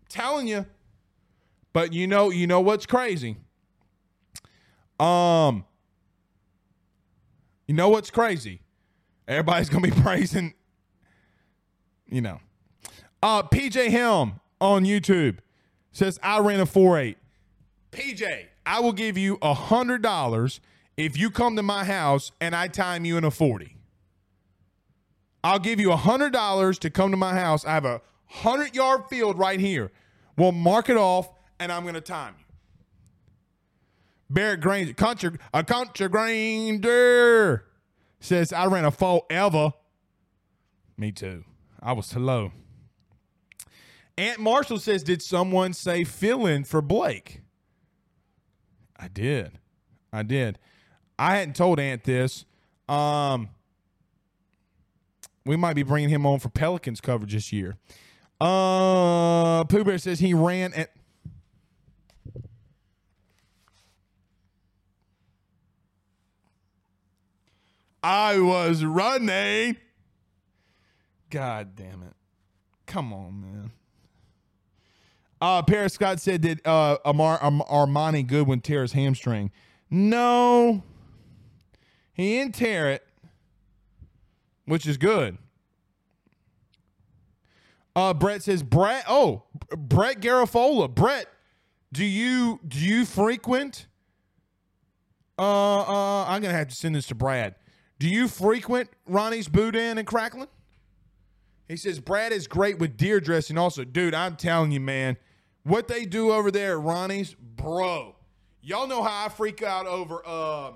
Telling 0.09 0.47
you. 0.47 0.65
But 1.71 1.93
you 1.93 2.07
know, 2.07 2.29
you 2.29 2.45
know 2.45 2.61
what's 2.61 2.85
crazy? 2.85 3.37
Um, 4.99 5.65
you 7.67 7.73
know 7.73 7.89
what's 7.89 8.09
crazy? 8.09 8.61
Everybody's 9.27 9.69
gonna 9.69 9.87
be 9.87 9.91
praising 10.01 10.53
you 12.13 12.21
know. 12.21 12.39
Uh, 13.21 13.41
PJ 13.43 13.89
Helm 13.89 14.39
on 14.61 14.85
YouTube 14.85 15.39
says 15.91 16.19
I 16.21 16.39
ran 16.39 16.59
a 16.59 16.65
four 16.65 16.99
eight. 16.99 17.17
PJ, 17.91 18.45
I 18.65 18.79
will 18.79 18.93
give 18.93 19.17
you 19.17 19.37
a 19.41 19.53
hundred 19.53 20.01
dollars 20.01 20.61
if 20.95 21.17
you 21.17 21.31
come 21.31 21.55
to 21.55 21.63
my 21.63 21.83
house 21.83 22.31
and 22.39 22.55
I 22.55 22.67
time 22.67 23.03
you 23.03 23.17
in 23.17 23.23
a 23.23 23.31
forty. 23.31 23.77
I'll 25.43 25.59
give 25.59 25.79
you 25.79 25.91
a 25.91 25.97
hundred 25.97 26.31
dollars 26.31 26.77
to 26.79 26.89
come 26.89 27.11
to 27.11 27.17
my 27.17 27.33
house. 27.33 27.65
I 27.65 27.71
have 27.71 27.85
a 27.85 28.01
hundred 28.27 28.75
yard 28.75 29.05
field 29.09 29.37
right 29.37 29.59
here. 29.59 29.91
We'll 30.37 30.51
mark 30.51 30.89
it 30.89 30.97
off, 30.97 31.29
and 31.59 31.71
I'm 31.71 31.83
to 31.85 32.01
time 32.01 32.35
you. 32.37 32.42
Barrett 34.29 34.61
Granger, 34.61 34.93
country, 34.93 35.31
a 35.53 35.63
country 35.63 36.07
Granger 36.07 37.65
says 38.19 38.53
I 38.53 38.65
ran 38.65 38.85
a 38.85 38.91
four 38.91 39.23
ever. 39.29 39.73
Me 40.97 41.11
too. 41.11 41.43
I 41.81 41.93
was 41.93 42.07
too 42.07 42.19
low. 42.19 42.51
Aunt 44.17 44.39
Marshall 44.39 44.79
says, 44.79 45.03
Did 45.03 45.21
someone 45.21 45.73
say 45.73 46.03
fill 46.03 46.45
in 46.45 46.63
for 46.63 46.81
Blake? 46.81 47.41
I 48.97 49.07
did. 49.07 49.59
I 50.11 50.23
did. 50.23 50.59
I 51.17 51.35
hadn't 51.35 51.55
told 51.55 51.79
Aunt 51.79 52.03
this. 52.03 52.45
Um, 52.87 53.49
we 55.45 55.55
might 55.55 55.73
be 55.73 55.83
bringing 55.83 56.09
him 56.09 56.25
on 56.25 56.39
for 56.39 56.49
Pelicans 56.49 57.01
coverage 57.01 57.33
this 57.33 57.51
year. 57.51 57.77
Uh, 58.39 59.63
Pooh 59.65 59.83
Bear 59.83 59.97
says 59.97 60.19
he 60.19 60.33
ran 60.33 60.73
at. 60.73 60.91
I 68.33 68.39
was 68.39 68.83
running. 68.83 69.77
God 71.29 71.75
damn 71.75 72.01
it. 72.01 72.15
Come 72.87 73.13
on, 73.13 73.41
man. 73.41 73.71
Uh, 75.39 75.61
Paris 75.61 75.93
Scott 75.93 76.19
said 76.19 76.41
that 76.41 76.65
uh, 76.65 76.97
Amar, 77.05 77.37
Am- 77.43 77.59
Armoni 77.59 78.25
Goodwin 78.25 78.59
tear 78.59 78.81
his 78.81 78.93
hamstring. 78.93 79.51
No, 79.91 80.81
he 82.13 82.37
didn't 82.39 82.55
tear 82.55 82.89
it, 82.89 83.05
which 84.65 84.87
is 84.87 84.97
good. 84.97 85.37
Uh, 87.95 88.15
Brett 88.15 88.41
says 88.41 88.63
Brett. 88.63 89.05
Oh, 89.07 89.43
Brett 89.77 90.21
Garofola. 90.21 90.89
Brett, 90.93 91.27
do 91.91 92.03
you 92.03 92.59
do 92.67 92.79
you 92.79 93.05
frequent? 93.05 93.85
Uh, 95.37 95.81
uh, 95.81 96.25
I'm 96.25 96.41
gonna 96.41 96.55
have 96.55 96.69
to 96.69 96.75
send 96.75 96.95
this 96.95 97.05
to 97.07 97.15
Brad. 97.15 97.53
Do 98.03 98.09
you 98.09 98.27
frequent 98.27 98.89
Ronnie's 99.07 99.47
Boudin 99.47 99.97
and 99.97 100.05
Cracklin? 100.05 100.49
He 101.69 101.77
says 101.77 102.01
Brad 102.01 102.33
is 102.33 102.47
great 102.47 102.77
with 102.77 102.97
deer 102.97 103.21
dressing. 103.21 103.57
Also, 103.57 103.85
dude, 103.85 104.13
I'm 104.13 104.35
telling 104.35 104.73
you, 104.73 104.81
man, 104.81 105.15
what 105.63 105.87
they 105.87 106.03
do 106.03 106.29
over 106.33 106.51
there 106.51 106.73
at 106.73 106.83
Ronnie's, 106.83 107.33
bro. 107.33 108.13
Y'all 108.61 108.87
know 108.87 109.01
how 109.03 109.25
I 109.25 109.29
freak 109.29 109.63
out 109.63 109.87
over 109.87 110.21
uh, 110.25 110.71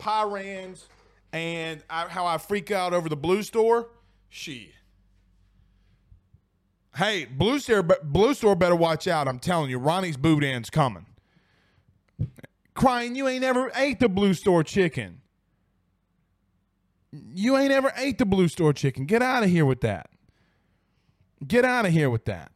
Pyrans 0.00 0.86
and 1.32 1.84
I, 1.88 2.08
how 2.08 2.26
I 2.26 2.36
freak 2.38 2.72
out 2.72 2.92
over 2.92 3.08
the 3.08 3.14
Blue 3.14 3.44
Store. 3.44 3.90
Shit. 4.28 4.72
Hey, 6.96 7.26
Blue 7.26 7.60
Store, 7.60 7.84
Blue 7.84 8.34
Store 8.34 8.56
better 8.56 8.74
watch 8.74 9.06
out. 9.06 9.28
I'm 9.28 9.38
telling 9.38 9.70
you, 9.70 9.78
Ronnie's 9.78 10.16
Boudin's 10.16 10.68
coming. 10.68 11.06
Crying, 12.74 13.14
you 13.14 13.28
ain't 13.28 13.44
ever 13.44 13.70
ate 13.74 14.00
the 14.00 14.08
Blue 14.08 14.32
Store 14.34 14.64
chicken. 14.64 15.20
You 17.12 17.56
ain't 17.58 17.72
ever 17.72 17.92
ate 17.96 18.18
the 18.18 18.24
Blue 18.24 18.48
Store 18.48 18.72
chicken. 18.72 19.04
Get 19.04 19.22
out 19.22 19.42
of 19.42 19.50
here 19.50 19.66
with 19.66 19.82
that. 19.82 20.08
Get 21.46 21.64
out 21.64 21.84
of 21.84 21.92
here 21.92 22.08
with 22.08 22.24
that. 22.26 22.52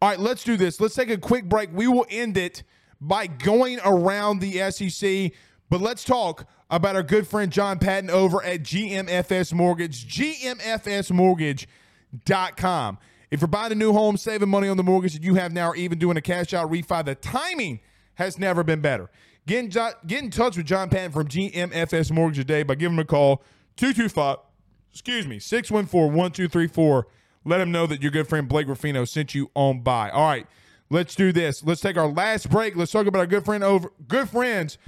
All 0.00 0.10
right, 0.10 0.20
let's 0.20 0.44
do 0.44 0.56
this. 0.56 0.80
Let's 0.80 0.94
take 0.94 1.10
a 1.10 1.18
quick 1.18 1.48
break. 1.48 1.70
We 1.72 1.88
will 1.88 2.06
end 2.08 2.36
it 2.36 2.62
by 3.00 3.26
going 3.26 3.80
around 3.84 4.38
the 4.40 4.70
SEC, 4.70 5.32
but 5.68 5.80
let's 5.80 6.04
talk 6.04 6.46
about 6.70 6.94
our 6.96 7.02
good 7.02 7.26
friend 7.26 7.50
John 7.50 7.78
Patton 7.78 8.10
over 8.10 8.44
at 8.44 8.62
GMFS 8.62 9.52
Mortgage, 9.52 10.06
gmfsmortgage.com. 10.16 12.98
If 13.30 13.40
you're 13.40 13.48
buying 13.48 13.72
a 13.72 13.76
new 13.76 13.92
home, 13.92 14.16
saving 14.16 14.48
money 14.48 14.68
on 14.68 14.76
the 14.76 14.84
mortgage 14.84 15.14
that 15.14 15.24
you 15.24 15.34
have 15.34 15.52
now, 15.52 15.70
or 15.70 15.76
even 15.76 15.98
doing 15.98 16.16
a 16.16 16.20
cash 16.20 16.54
out 16.54 16.70
refi, 16.70 17.04
the 17.04 17.16
timing 17.16 17.80
has 18.16 18.38
never 18.38 18.62
been 18.62 18.80
better. 18.80 19.10
Get 19.46 19.64
in, 19.64 19.70
get 20.06 20.22
in 20.22 20.30
touch 20.30 20.56
with 20.56 20.66
John 20.66 20.88
Patton 20.88 21.12
from 21.12 21.28
GMFS 21.28 22.10
Mortgage 22.10 22.38
today 22.38 22.64
by 22.64 22.74
giving 22.74 22.94
him 22.94 23.00
a 23.00 23.04
call, 23.04 23.42
225, 23.76 24.38
excuse 24.90 25.26
me, 25.26 25.38
614 25.38 26.12
1234. 26.12 27.06
Let 27.44 27.60
him 27.60 27.70
know 27.70 27.86
that 27.86 28.02
your 28.02 28.10
good 28.10 28.28
friend 28.28 28.48
Blake 28.48 28.66
Ruffino 28.66 29.04
sent 29.04 29.34
you 29.34 29.50
on 29.54 29.80
by. 29.80 30.10
All 30.10 30.26
right, 30.26 30.48
let's 30.90 31.14
do 31.14 31.30
this. 31.30 31.62
Let's 31.62 31.80
take 31.80 31.96
our 31.96 32.08
last 32.08 32.50
break. 32.50 32.74
Let's 32.74 32.90
talk 32.90 33.06
about 33.06 33.20
our 33.20 33.26
good 33.26 33.44
friend 33.44 33.62
over 33.62 33.92
good 34.08 34.28
friends 34.28 34.78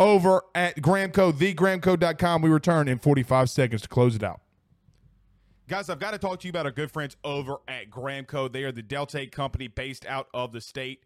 over 0.00 0.42
at 0.54 0.76
Gramco, 0.76 1.32
thegramco.com. 1.32 2.42
We 2.42 2.48
return 2.48 2.88
in 2.88 2.98
45 2.98 3.50
seconds 3.50 3.82
to 3.82 3.88
close 3.88 4.16
it 4.16 4.22
out. 4.22 4.40
Guys, 5.68 5.90
I've 5.90 5.98
got 5.98 6.12
to 6.12 6.18
talk 6.18 6.40
to 6.40 6.46
you 6.46 6.50
about 6.50 6.64
our 6.66 6.72
good 6.72 6.90
friends 6.90 7.16
over 7.24 7.56
at 7.66 7.90
Gramco. 7.90 8.50
They 8.50 8.62
are 8.62 8.72
the 8.72 8.82
Delta 8.82 9.26
company 9.26 9.66
based 9.66 10.06
out 10.06 10.28
of 10.32 10.52
the 10.52 10.60
state 10.60 11.00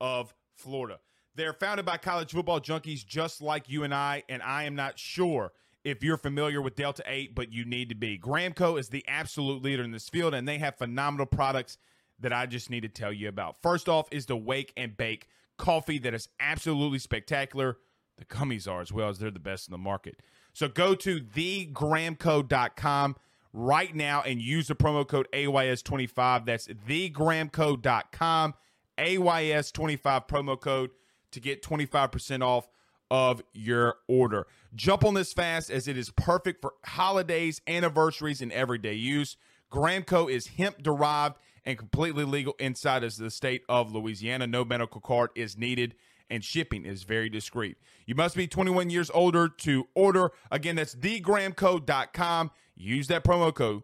of 0.00 0.34
Florida. 0.54 0.98
They're 1.36 1.52
founded 1.52 1.84
by 1.84 1.98
college 1.98 2.32
football 2.32 2.60
junkies 2.60 3.06
just 3.06 3.42
like 3.42 3.68
you 3.68 3.84
and 3.84 3.94
I, 3.94 4.22
and 4.26 4.42
I 4.42 4.64
am 4.64 4.74
not 4.74 4.98
sure 4.98 5.52
if 5.84 6.02
you're 6.02 6.16
familiar 6.16 6.62
with 6.62 6.76
Delta 6.76 7.02
8, 7.06 7.34
but 7.34 7.52
you 7.52 7.66
need 7.66 7.90
to 7.90 7.94
be. 7.94 8.18
Gramco 8.18 8.80
is 8.80 8.88
the 8.88 9.04
absolute 9.06 9.62
leader 9.62 9.82
in 9.82 9.90
this 9.90 10.08
field, 10.08 10.32
and 10.32 10.48
they 10.48 10.56
have 10.58 10.76
phenomenal 10.76 11.26
products 11.26 11.76
that 12.18 12.32
I 12.32 12.46
just 12.46 12.70
need 12.70 12.80
to 12.80 12.88
tell 12.88 13.12
you 13.12 13.28
about. 13.28 13.60
First 13.60 13.86
off 13.86 14.08
is 14.10 14.24
the 14.24 14.36
Wake 14.36 14.72
and 14.78 14.96
Bake 14.96 15.28
coffee 15.58 15.98
that 15.98 16.14
is 16.14 16.30
absolutely 16.40 16.98
spectacular. 16.98 17.76
The 18.16 18.24
gummies 18.24 18.66
are 18.66 18.80
as 18.80 18.90
well 18.90 19.10
as 19.10 19.18
they're 19.18 19.30
the 19.30 19.38
best 19.38 19.68
in 19.68 19.72
the 19.72 19.78
market. 19.78 20.22
So 20.54 20.68
go 20.68 20.94
to 20.94 21.20
thegramco.com 21.20 23.16
right 23.52 23.94
now 23.94 24.22
and 24.22 24.40
use 24.40 24.68
the 24.68 24.74
promo 24.74 25.06
code 25.06 25.28
AYS25. 25.34 26.46
That's 26.46 26.66
thegramco.com, 26.66 28.54
AYS25 28.98 30.28
promo 30.28 30.58
code 30.58 30.90
to 31.32 31.40
get 31.40 31.62
25% 31.62 32.42
off 32.42 32.68
of 33.10 33.42
your 33.52 33.96
order. 34.08 34.46
Jump 34.74 35.04
on 35.04 35.14
this 35.14 35.32
fast 35.32 35.70
as 35.70 35.86
it 35.88 35.96
is 35.96 36.10
perfect 36.10 36.60
for 36.60 36.74
holidays, 36.84 37.60
anniversaries, 37.66 38.40
and 38.40 38.52
everyday 38.52 38.94
use. 38.94 39.36
Gramco 39.70 40.30
is 40.30 40.48
hemp 40.48 40.82
derived 40.82 41.36
and 41.64 41.78
completely 41.78 42.24
legal 42.24 42.54
inside 42.58 43.04
of 43.04 43.16
the 43.16 43.30
state 43.30 43.62
of 43.68 43.92
Louisiana. 43.92 44.46
No 44.46 44.64
medical 44.64 45.00
card 45.00 45.30
is 45.34 45.56
needed 45.56 45.94
and 46.30 46.42
shipping 46.42 46.84
is 46.84 47.04
very 47.04 47.28
discreet. 47.28 47.76
You 48.06 48.14
must 48.14 48.36
be 48.36 48.46
21 48.46 48.90
years 48.90 49.10
older 49.14 49.48
to 49.48 49.86
order. 49.94 50.32
Again, 50.50 50.76
that's 50.76 50.94
thegramco.com. 50.94 52.50
Use 52.76 53.08
that 53.08 53.24
promo 53.24 53.54
code 53.54 53.82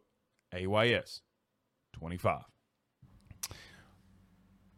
AYS25. 0.54 2.42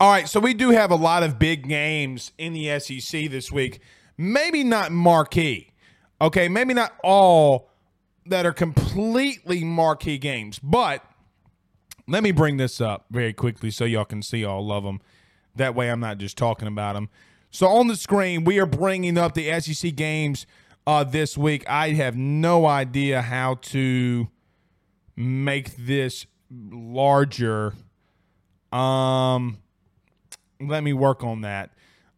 All 0.01 0.11
right, 0.11 0.29
so 0.29 0.41
we 0.41 0.55
do 0.55 0.71
have 0.71 0.91
a 0.91 0.97
lot 0.97 1.23
of 1.23 1.39
big 1.39 1.69
games 1.69 2.33
in 2.37 2.53
the 2.53 2.81
SEC 2.81 3.31
this 3.31 3.53
week. 3.53 3.81
Maybe 4.19 4.65
not 4.65 4.91
marquee. 4.91 5.73
Okay, 6.21 6.49
maybe 6.49 6.75
not 6.75 6.93
all 7.05 7.71
that 8.27 8.45
are 8.45 8.53
completely 8.53 9.63
marquee 9.63 10.19
games, 10.19 10.59
but 10.59 11.05
let 12.09 12.23
me 12.25 12.33
bring 12.33 12.57
this 12.57 12.81
up 12.81 13.07
very 13.11 13.33
quickly 13.33 13.71
so 13.71 13.85
y'all 13.85 14.05
can 14.05 14.23
see 14.23 14.45
all 14.45 14.73
of 14.73 14.83
them. 14.83 15.01
That 15.55 15.77
way 15.77 15.91
I'm 15.91 16.01
not 16.01 16.19
just 16.19 16.37
talking 16.37 16.67
about 16.67 16.95
them. 16.95 17.09
So 17.51 17.69
on 17.69 17.87
the 17.87 17.97
screen, 17.97 18.43
we 18.43 18.59
are 18.59 18.67
bringing 18.67 19.17
up 19.17 19.35
the 19.35 19.61
SEC 19.61 19.95
games 19.95 20.45
uh, 20.89 21.05
this 21.05 21.39
week. 21.39 21.65
I 21.69 21.91
have 21.91 22.17
no 22.17 22.67
idea 22.67 23.23
how 23.23 23.55
to 23.63 24.29
make 25.15 25.77
this 25.77 26.27
larger. 26.51 27.75
Um, 28.73 29.59
let 30.69 30.83
me 30.83 30.93
work 30.93 31.25
on 31.25 31.43
that. 31.43 31.71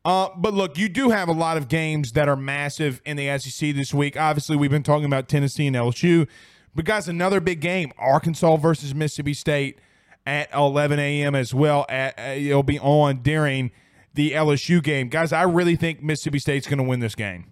Uh, 0.04 0.28
but 0.36 0.54
look, 0.54 0.78
you 0.78 0.88
do 0.88 1.10
have 1.10 1.28
a 1.28 1.32
lot 1.32 1.56
of 1.56 1.68
games 1.68 2.12
that 2.12 2.28
are 2.28 2.36
massive 2.36 3.02
in 3.04 3.16
the 3.16 3.38
SEC 3.38 3.74
this 3.74 3.92
week. 3.92 4.16
Obviously, 4.16 4.56
we've 4.56 4.70
been 4.70 4.84
talking 4.84 5.04
about 5.04 5.28
Tennessee 5.28 5.66
and 5.66 5.74
LSU, 5.74 6.28
but 6.74 6.84
guys, 6.84 7.08
another 7.08 7.40
big 7.40 7.60
game: 7.60 7.92
Arkansas 7.98 8.56
versus 8.56 8.94
Mississippi 8.94 9.34
State 9.34 9.80
at 10.24 10.48
11 10.54 10.98
a.m. 10.98 11.34
as 11.34 11.52
well. 11.52 11.86
At, 11.88 12.18
uh, 12.18 12.34
it'll 12.36 12.62
be 12.62 12.78
on 12.78 13.22
during 13.22 13.72
the 14.14 14.32
LSU 14.32 14.82
game, 14.82 15.08
guys. 15.08 15.32
I 15.32 15.42
really 15.42 15.76
think 15.76 16.02
Mississippi 16.02 16.38
State's 16.38 16.66
going 16.66 16.78
to 16.78 16.84
win 16.84 17.00
this 17.00 17.14
game. 17.14 17.50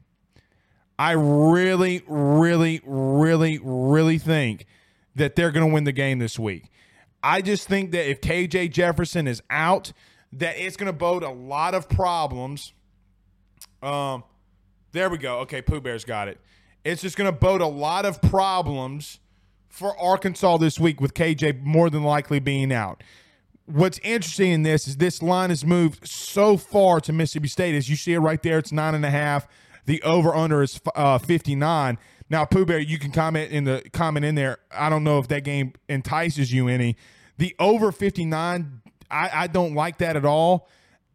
I 0.99 1.13
really, 1.13 2.03
really, 2.07 2.81
really, 2.85 3.59
really 3.63 4.19
think 4.19 4.67
that 5.17 5.37
they're 5.37 5.51
going 5.51 5.67
to 5.67 5.73
win 5.73 5.85
the 5.85 5.93
game 5.93 6.19
this 6.19 6.39
week. 6.39 6.71
I 7.23 7.41
just 7.41 7.67
think 7.69 7.91
that 7.93 8.09
if 8.09 8.21
KJ 8.21 8.71
Jefferson 8.71 9.27
is 9.27 9.43
out 9.51 9.93
that 10.39 10.57
it's 10.59 10.77
going 10.77 10.87
to 10.87 10.93
bode 10.93 11.23
a 11.23 11.31
lot 11.31 11.75
of 11.75 11.89
problems. 11.89 12.73
Um, 13.83 14.25
there 14.93 15.11
we 15.11 15.19
go. 15.19 15.41
Okay, 15.41 15.63
Pooh 15.63 15.81
Bear's 15.81 16.05
got 16.05 16.29
it. 16.29 16.41
It's 16.85 17.03
just 17.03 17.17
going 17.17 17.33
to 17.33 17.37
bode 17.37 17.61
a 17.61 17.67
lot 17.67 18.05
of 18.05 18.21
problems 18.21 19.21
for 19.69 19.99
Arkansas 19.99 20.59
this 20.59 20.79
week 20.79 21.01
with 21.01 21.15
KJ 21.15 21.63
more 21.63 21.91
than 21.91 22.05
likely 22.05 22.39
being 22.39 22.73
out. 22.73 23.03
What's 23.67 23.99
interesting 24.01 24.53
in 24.53 24.63
this 24.63 24.87
is 24.87 24.99
this 24.99 25.23
line 25.23 25.49
has 25.49 25.65
moved 25.65 26.07
so 26.07 26.57
far 26.57 27.01
to 27.01 27.13
Mississippi 27.13 27.49
State. 27.49 27.75
As 27.75 27.89
you 27.89 27.97
see 27.97 28.13
it 28.13 28.19
right 28.19 28.43
there, 28.43 28.59
it's 28.59 28.73
nine 28.73 28.95
and 28.95 29.05
a 29.05 29.11
half. 29.11 29.49
The 29.87 30.03
over 30.03 30.35
under 30.35 30.63
is 30.63 30.81
uh, 30.95 31.19
59. 31.19 31.99
Now, 32.29 32.45
Pooh 32.45 32.65
Bear, 32.65 32.79
you 32.79 32.99
can 32.99 33.11
comment 33.11 33.51
in 33.51 33.65
the 33.65 33.83
comment 33.93 34.25
in 34.25 34.35
there. 34.35 34.59
I 34.71 34.91
don't 34.91 35.05
know 35.05 35.19
if 35.19 35.29
that 35.29 35.45
game 35.45 35.73
entices 35.89 36.53
you 36.53 36.69
any. 36.69 36.97
The 37.39 37.55
over 37.59 37.91
59, 37.91 38.83
I, 39.11 39.31
I 39.45 39.47
don't 39.47 39.75
like 39.75 39.99
that 39.99 40.17
at 40.17 40.25
all. 40.25 40.69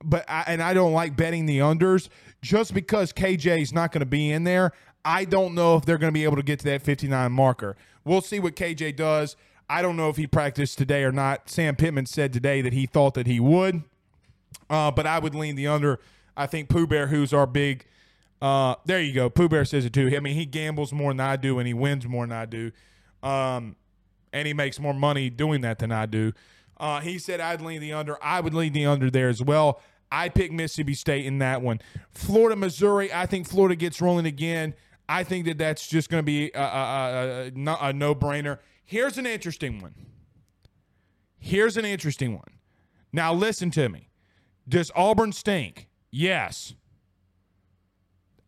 But 0.03 0.23
I, 0.29 0.45
and 0.47 0.61
I 0.61 0.73
don't 0.73 0.93
like 0.93 1.17
betting 1.17 1.45
the 1.45 1.59
unders 1.59 2.07
just 2.41 2.73
because 2.73 3.11
KJ 3.11 3.61
is 3.61 3.73
not 3.73 3.91
going 3.91 3.99
to 3.99 4.05
be 4.05 4.31
in 4.31 4.45
there. 4.45 4.71
I 5.03 5.25
don't 5.25 5.55
know 5.55 5.75
if 5.75 5.85
they're 5.85 5.97
going 5.97 6.13
to 6.13 6.17
be 6.17 6.23
able 6.23 6.37
to 6.37 6.43
get 6.43 6.59
to 6.59 6.65
that 6.65 6.81
59 6.81 7.31
marker. 7.31 7.75
We'll 8.05 8.21
see 8.21 8.39
what 8.39 8.55
KJ 8.55 8.95
does. 8.95 9.35
I 9.69 9.81
don't 9.81 9.95
know 9.95 10.09
if 10.09 10.17
he 10.17 10.25
practiced 10.25 10.77
today 10.77 11.03
or 11.03 11.11
not. 11.11 11.49
Sam 11.49 11.75
Pittman 11.75 12.07
said 12.07 12.33
today 12.33 12.61
that 12.61 12.73
he 12.73 12.85
thought 12.85 13.13
that 13.13 13.27
he 13.27 13.39
would, 13.39 13.83
uh, 14.69 14.89
but 14.91 15.05
I 15.05 15.19
would 15.19 15.35
lean 15.35 15.55
the 15.55 15.67
under. 15.67 15.99
I 16.35 16.47
think 16.47 16.69
Pooh 16.69 16.87
Bear, 16.87 17.07
who's 17.07 17.33
our 17.33 17.45
big, 17.45 17.85
uh, 18.41 18.75
there 18.85 19.01
you 19.01 19.13
go. 19.13 19.29
Pooh 19.29 19.47
Bear 19.47 19.65
says 19.65 19.85
it 19.85 19.93
too. 19.93 20.11
I 20.15 20.19
mean, 20.21 20.35
he 20.35 20.45
gambles 20.45 20.91
more 20.91 21.11
than 21.11 21.19
I 21.19 21.35
do, 21.35 21.59
and 21.59 21.67
he 21.67 21.73
wins 21.73 22.07
more 22.07 22.25
than 22.25 22.35
I 22.35 22.45
do, 22.45 22.71
um, 23.21 23.75
and 24.33 24.47
he 24.47 24.53
makes 24.53 24.79
more 24.79 24.93
money 24.93 25.29
doing 25.29 25.61
that 25.61 25.79
than 25.79 25.91
I 25.91 26.07
do. 26.07 26.33
Uh, 26.79 27.01
he 27.01 27.19
said 27.19 27.39
I'd 27.39 27.61
lean 27.61 27.81
the 27.81 27.93
under. 27.93 28.17
I 28.23 28.39
would 28.41 28.53
lean 28.53 28.73
the 28.73 28.85
under 28.85 29.09
there 29.09 29.29
as 29.29 29.41
well. 29.41 29.81
I 30.11 30.29
pick 30.29 30.51
Mississippi 30.51 30.93
State 30.93 31.25
in 31.25 31.39
that 31.39 31.61
one. 31.61 31.79
Florida, 32.11 32.55
Missouri. 32.55 33.13
I 33.13 33.25
think 33.25 33.47
Florida 33.47 33.75
gets 33.75 34.01
rolling 34.01 34.25
again. 34.25 34.73
I 35.07 35.23
think 35.23 35.45
that 35.45 35.57
that's 35.57 35.87
just 35.87 36.09
going 36.09 36.19
to 36.19 36.25
be 36.25 36.51
a, 36.53 36.61
a, 36.61 37.51
a, 37.55 37.87
a 37.87 37.93
no 37.93 38.15
brainer. 38.15 38.59
Here's 38.85 39.17
an 39.17 39.25
interesting 39.25 39.81
one. 39.81 39.93
Here's 41.37 41.77
an 41.77 41.85
interesting 41.85 42.33
one. 42.33 42.59
Now, 43.11 43.33
listen 43.33 43.71
to 43.71 43.89
me. 43.89 44.09
Does 44.67 44.91
Auburn 44.95 45.31
stink? 45.31 45.87
Yes. 46.11 46.75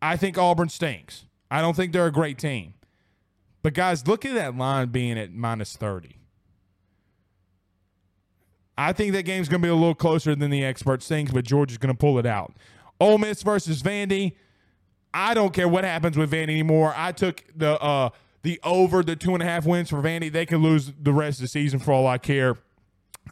I 0.01 0.17
think 0.17 0.37
Auburn 0.37 0.69
stinks. 0.69 1.25
I 1.49 1.61
don't 1.61 1.75
think 1.75 1.93
they're 1.93 2.07
a 2.07 2.11
great 2.11 2.37
team. 2.37 2.75
But, 3.63 3.73
guys, 3.73 4.07
look 4.07 4.25
at 4.25 4.33
that 4.33 4.57
line 4.57 4.89
being 4.89 5.17
at 5.17 5.33
minus 5.33 5.75
30. 5.75 6.20
I 8.81 8.93
think 8.93 9.13
that 9.13 9.23
game's 9.23 9.47
going 9.47 9.61
to 9.61 9.65
be 9.65 9.69
a 9.69 9.75
little 9.75 9.93
closer 9.93 10.33
than 10.33 10.49
the 10.49 10.65
experts 10.65 11.07
think, 11.07 11.31
but 11.31 11.45
Georgia's 11.45 11.77
going 11.77 11.93
to 11.93 11.97
pull 11.97 12.17
it 12.17 12.25
out. 12.25 12.55
Ole 12.99 13.19
Miss 13.19 13.43
versus 13.43 13.83
Vandy. 13.83 14.33
I 15.13 15.35
don't 15.35 15.53
care 15.53 15.67
what 15.67 15.83
happens 15.83 16.17
with 16.17 16.31
Vandy 16.31 16.49
anymore. 16.49 16.91
I 16.97 17.11
took 17.11 17.43
the 17.55 17.79
uh, 17.79 18.09
the 18.41 18.59
over 18.63 19.03
the 19.03 19.15
two 19.15 19.35
and 19.35 19.43
a 19.43 19.45
half 19.45 19.67
wins 19.67 19.91
for 19.91 20.01
Vandy. 20.01 20.31
They 20.31 20.47
can 20.47 20.63
lose 20.63 20.91
the 20.99 21.13
rest 21.13 21.37
of 21.37 21.43
the 21.43 21.47
season 21.47 21.79
for 21.79 21.91
all 21.91 22.07
I 22.07 22.17
care. 22.17 22.57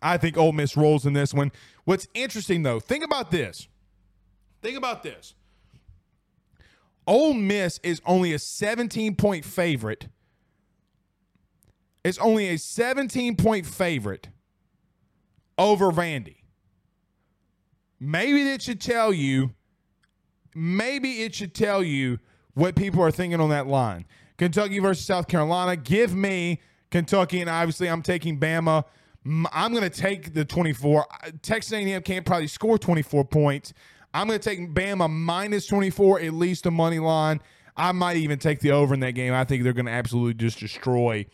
I 0.04 0.18
think 0.18 0.38
Ole 0.38 0.52
Miss 0.52 0.78
rolls 0.78 1.08
in 1.08 1.14
this 1.14 1.34
one. 1.34 1.52
What's 1.84 2.08
interesting 2.14 2.62
though, 2.62 2.80
think 2.80 3.04
about 3.04 3.32
this. 3.32 3.68
Think 4.62 4.78
about 4.78 5.02
this. 5.02 5.34
Ole 7.08 7.34
Miss 7.34 7.80
is 7.82 8.04
only 8.06 8.34
a 8.34 8.39
17 8.39 9.16
point 9.16 9.45
favorite. 9.45 10.10
It's 12.04 12.20
only 12.20 12.50
a 12.50 12.58
17 12.58 13.36
point 13.36 13.66
favorite 13.66 14.30
over 15.60 15.91
Vandy. 15.91 16.38
Maybe 17.99 18.45
that 18.45 18.62
should 18.62 18.80
tell 18.80 19.14
you, 19.14 19.51
maybe 20.55 21.22
it 21.24 21.36
should 21.36 21.53
tell 21.53 21.84
you 21.84 22.18
what 22.53 22.76
people 22.76 23.03
are 23.03 23.12
thinking 23.12 23.41
on 23.41 23.49
that 23.49 23.68
line. 23.68 24.05
Kentucky 24.38 24.80
versus 24.80 25.05
South 25.05 25.28
Carolina. 25.28 25.76
Give 25.76 26.16
me 26.16 26.62
Kentucky, 26.89 27.41
and 27.41 27.49
obviously 27.49 27.89
I'm 27.89 28.01
taking 28.01 28.39
Bama. 28.39 28.86
I'm 29.51 29.74
going 29.74 29.88
to 29.88 29.89
take 29.89 30.34
the 30.34 30.45
24. 30.45 31.05
Texas 31.41 31.74
A&M 31.74 32.01
can't 32.03 32.26
probably 32.26 32.47
score 32.47 32.78
24 32.78 33.26
points. 33.26 33.74
I'm 34.14 34.28
going 34.28 34.39
to 34.39 34.49
take 34.49 34.74
Bama 34.74 35.10
minus 35.10 35.68
24, 35.68 36.22
at 36.22 36.34
least 36.34 36.64
the 36.64 36.72
money 36.72 36.99
line. 36.99 37.41
I 37.76 37.91
might 37.91 38.16
even 38.16 38.39
take 38.39 38.62
the 38.62 38.72
over 38.72 38.93
in 38.93 39.01
that 39.01 39.12
game. 39.12 39.34
I 39.34 39.43
think 39.43 39.64
they're 39.64 39.74
going 39.74 39.86
to 39.86 39.91
absolutely 39.91 40.36
just 40.36 40.60
destroy 40.60 41.26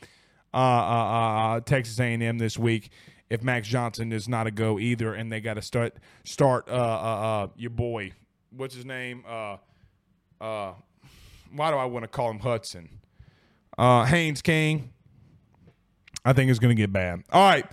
uh, 0.52 0.58
uh, 0.58 0.60
uh, 0.60 1.60
Texas 1.62 2.00
A&M 2.00 2.40
this 2.40 2.58
week 2.58 2.90
if 3.30 3.42
Max 3.44 3.68
Johnson 3.68 4.12
is 4.12 4.28
not 4.28 4.48
a 4.48 4.52
go 4.52 4.80
either, 4.80 5.14
and 5.14 5.32
they 5.32 5.42
got 5.42 5.56
to 5.56 5.62
start 5.62 5.96
start 6.24 6.68
uh, 6.70 6.74
uh, 6.74 6.76
uh, 6.76 7.48
your 7.56 7.72
boy. 7.72 8.12
What's 8.52 8.76
his 8.76 8.86
name? 8.86 9.24
Uh, 9.28 9.58
uh, 10.40 10.74
why 11.54 11.72
do 11.72 11.78
I 11.78 11.86
want 11.86 12.04
to 12.04 12.08
call 12.08 12.30
him 12.30 12.40
Hudson? 12.40 12.90
Uh, 13.78 14.06
Haynes 14.06 14.42
King. 14.42 14.92
I 16.24 16.34
think 16.34 16.50
it's 16.50 16.60
going 16.60 16.76
to 16.76 16.82
get 16.82 16.92
bad. 16.92 17.24
All 17.32 17.48
right, 17.48 17.66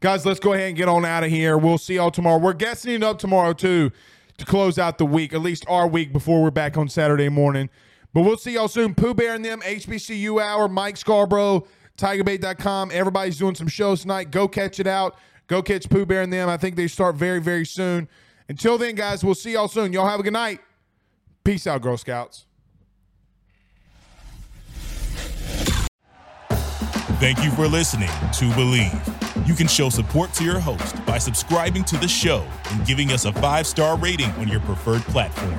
guys, 0.00 0.26
let's 0.26 0.40
go 0.40 0.52
ahead 0.52 0.68
and 0.68 0.76
get 0.76 0.88
on 0.88 1.04
out 1.04 1.22
of 1.22 1.30
here. 1.30 1.56
We'll 1.58 1.78
see 1.78 1.94
y'all 1.94 2.10
tomorrow. 2.10 2.38
We're 2.38 2.54
guessing 2.54 2.92
it 2.92 3.02
up 3.02 3.18
tomorrow 3.18 3.52
too 3.52 3.92
to 4.38 4.44
close 4.46 4.78
out 4.78 4.98
the 4.98 5.06
week, 5.06 5.32
at 5.32 5.40
least 5.40 5.64
our 5.68 5.86
week 5.86 6.12
before 6.12 6.42
we're 6.42 6.50
back 6.50 6.76
on 6.76 6.88
Saturday 6.88 7.28
morning. 7.28 7.68
But 8.12 8.22
we'll 8.22 8.38
see 8.38 8.54
y'all 8.54 8.68
soon. 8.68 8.94
Pooh 8.94 9.14
Bear 9.14 9.34
and 9.34 9.44
them, 9.44 9.60
HBCU 9.60 10.42
Hour, 10.42 10.68
Mike 10.68 10.96
Scarborough, 10.96 11.66
TigerBait.com. 11.96 12.90
Everybody's 12.92 13.38
doing 13.38 13.54
some 13.54 13.68
shows 13.68 14.02
tonight. 14.02 14.30
Go 14.30 14.48
catch 14.48 14.80
it 14.80 14.86
out. 14.86 15.16
Go 15.46 15.62
catch 15.62 15.88
Pooh 15.90 16.06
Bear 16.06 16.22
and 16.22 16.32
them. 16.32 16.48
I 16.48 16.56
think 16.56 16.76
they 16.76 16.86
start 16.86 17.16
very, 17.16 17.40
very 17.40 17.66
soon. 17.66 18.08
Until 18.48 18.78
then, 18.78 18.94
guys, 18.94 19.24
we'll 19.24 19.34
see 19.34 19.52
y'all 19.52 19.68
soon. 19.68 19.92
Y'all 19.92 20.08
have 20.08 20.20
a 20.20 20.22
good 20.22 20.32
night. 20.32 20.60
Peace 21.44 21.66
out, 21.66 21.82
Girl 21.82 21.96
Scouts. 21.96 22.46
Thank 27.18 27.44
you 27.44 27.50
for 27.50 27.68
listening 27.68 28.08
to 28.08 28.48
Bleav. 28.56 29.46
You 29.46 29.54
can 29.54 29.66
show 29.66 29.90
support 29.90 30.32
to 30.34 30.44
your 30.44 30.58
host 30.58 31.04
by 31.04 31.18
subscribing 31.18 31.84
to 31.84 31.96
the 31.98 32.08
show 32.08 32.46
and 32.70 32.86
giving 32.86 33.10
us 33.10 33.24
a 33.24 33.32
five 33.32 33.66
star 33.66 33.98
rating 33.98 34.30
on 34.32 34.48
your 34.48 34.60
preferred 34.60 35.02
platform. 35.02 35.58